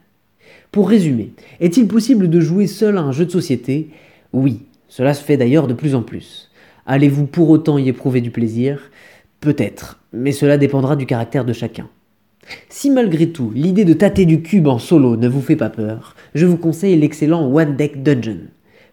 Pour 0.73 0.89
résumer, 0.89 1.33
est-il 1.59 1.87
possible 1.87 2.31
de 2.31 2.39
jouer 2.39 2.65
seul 2.65 2.97
à 2.97 3.01
un 3.01 3.11
jeu 3.11 3.27
de 3.27 3.31
société? 3.31 3.91
Oui, 4.33 4.61
cela 4.87 5.13
se 5.13 5.23
fait 5.23 5.37
d'ailleurs 5.37 5.67
de 5.67 5.75
plus 5.75 5.93
en 5.93 6.01
plus. 6.01 6.49
Allez-vous 6.87 7.27
pour 7.27 7.51
autant 7.51 7.77
y 7.77 7.89
éprouver 7.89 8.21
du 8.21 8.31
plaisir? 8.31 8.89
Peut-être, 9.39 9.99
mais 10.13 10.31
cela 10.31 10.57
dépendra 10.57 10.95
du 10.95 11.05
caractère 11.05 11.45
de 11.45 11.53
chacun. 11.53 11.89
Si 12.69 12.89
malgré 12.89 13.29
tout 13.29 13.51
l'idée 13.53 13.85
de 13.85 13.93
tâter 13.93 14.25
du 14.25 14.41
cube 14.41 14.65
en 14.65 14.79
solo 14.79 15.15
ne 15.15 15.27
vous 15.27 15.41
fait 15.41 15.55
pas 15.55 15.69
peur, 15.69 16.15
je 16.33 16.47
vous 16.47 16.57
conseille 16.57 16.97
l'excellent 16.97 17.53
One 17.53 17.75
Deck 17.75 18.01
Dungeon. 18.01 18.39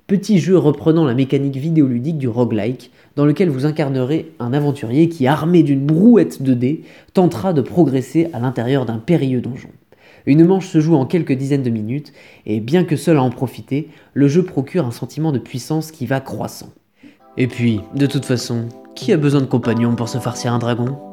Petit 0.06 0.38
jeu 0.38 0.58
reprenant 0.58 1.06
la 1.06 1.14
mécanique 1.14 1.56
vidéoludique 1.56 2.18
du 2.18 2.28
roguelike, 2.28 2.90
dans 3.16 3.24
lequel 3.24 3.48
vous 3.48 3.64
incarnerez 3.64 4.32
un 4.38 4.52
aventurier 4.52 5.08
qui, 5.08 5.26
armé 5.26 5.62
d'une 5.62 5.86
brouette 5.86 6.42
de 6.42 6.52
dés, 6.52 6.82
tentera 7.14 7.54
de 7.54 7.62
progresser 7.62 8.28
à 8.34 8.38
l'intérieur 8.38 8.84
d'un 8.84 8.98
périlleux 8.98 9.40
donjon. 9.40 9.70
Une 10.26 10.44
manche 10.44 10.68
se 10.68 10.80
joue 10.80 10.94
en 10.94 11.06
quelques 11.06 11.32
dizaines 11.32 11.62
de 11.62 11.70
minutes, 11.70 12.12
et 12.46 12.60
bien 12.60 12.84
que 12.84 12.96
seul 12.96 13.16
à 13.16 13.22
en 13.22 13.30
profiter, 13.30 13.88
le 14.14 14.28
jeu 14.28 14.44
procure 14.44 14.86
un 14.86 14.90
sentiment 14.90 15.32
de 15.32 15.38
puissance 15.38 15.90
qui 15.90 16.06
va 16.06 16.20
croissant. 16.20 16.70
Et 17.36 17.46
puis, 17.46 17.80
de 17.94 18.06
toute 18.06 18.24
façon, 18.24 18.68
qui 18.94 19.12
a 19.12 19.16
besoin 19.16 19.40
de 19.40 19.46
compagnons 19.46 19.94
pour 19.94 20.08
se 20.08 20.18
farcir 20.18 20.52
un 20.52 20.58
dragon? 20.58 21.09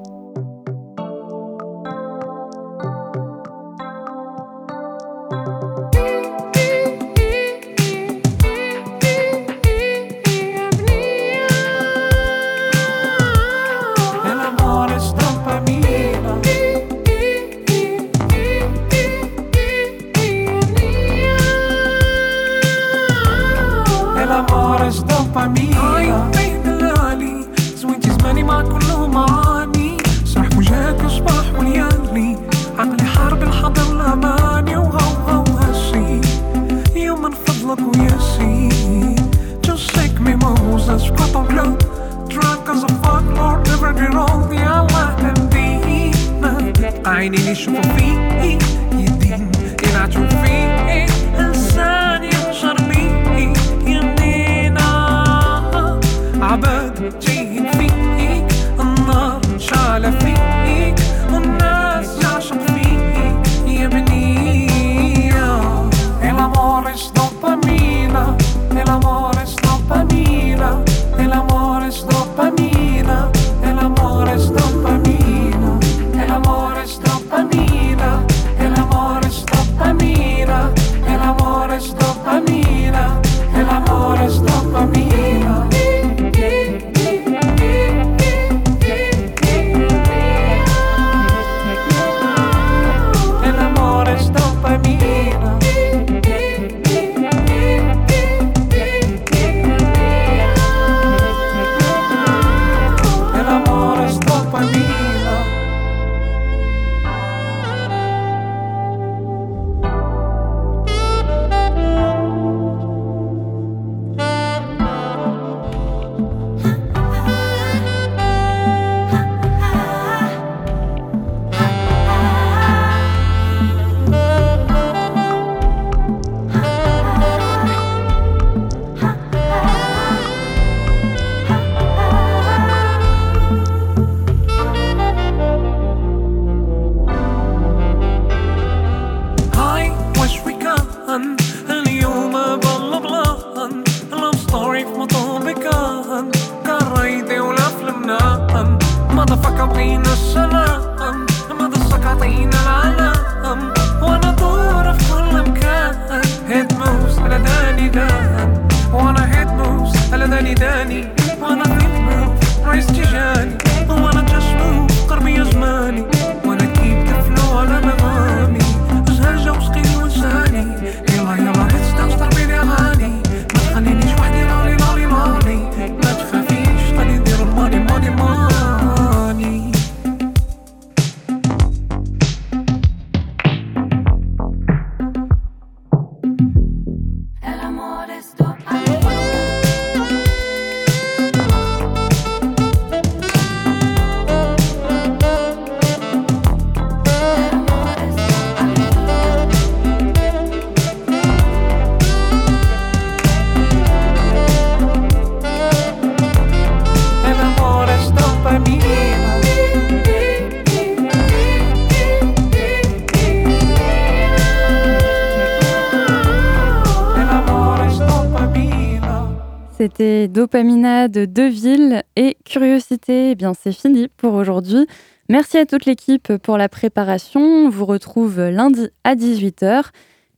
C'était 219.97 220.27
Dopamina 220.27 221.07
de 221.07 221.25
Deville 221.25 222.03
et 222.15 222.37
Curiosité. 222.45 223.31
Eh 223.31 223.35
bien, 223.35 223.53
c'est 223.55 223.71
fini 223.71 224.09
pour 224.09 224.35
aujourd'hui. 224.35 224.85
Merci 225.27 225.57
à 225.57 225.65
toute 225.65 225.85
l'équipe 225.85 226.37
pour 226.37 226.59
la 226.59 226.69
préparation. 226.69 227.41
On 227.41 227.69
vous 227.69 227.85
retrouve 227.85 228.39
lundi 228.39 228.89
à 229.03 229.15
18h. 229.15 229.85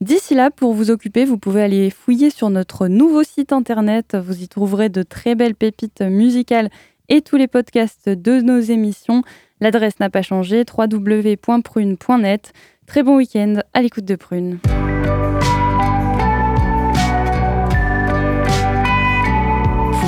D'ici 0.00 0.34
là, 0.34 0.50
pour 0.50 0.72
vous 0.72 0.90
occuper, 0.90 1.26
vous 1.26 1.36
pouvez 1.36 1.60
aller 1.62 1.90
fouiller 1.90 2.30
sur 2.30 2.48
notre 2.48 2.88
nouveau 2.88 3.22
site 3.22 3.52
internet. 3.52 4.16
Vous 4.16 4.42
y 4.42 4.48
trouverez 4.48 4.88
de 4.88 5.02
très 5.02 5.34
belles 5.34 5.54
pépites 5.54 6.00
musicales 6.00 6.70
et 7.10 7.20
tous 7.20 7.36
les 7.36 7.46
podcasts 7.46 8.08
de 8.08 8.40
nos 8.40 8.60
émissions. 8.60 9.24
L'adresse 9.60 10.00
n'a 10.00 10.08
pas 10.08 10.22
changé, 10.22 10.64
www.prune.net. 10.74 12.52
Très 12.86 13.02
bon 13.02 13.16
week-end 13.16 13.56
à 13.74 13.82
l'écoute 13.82 14.06
de 14.06 14.16
Prune. 14.16 14.58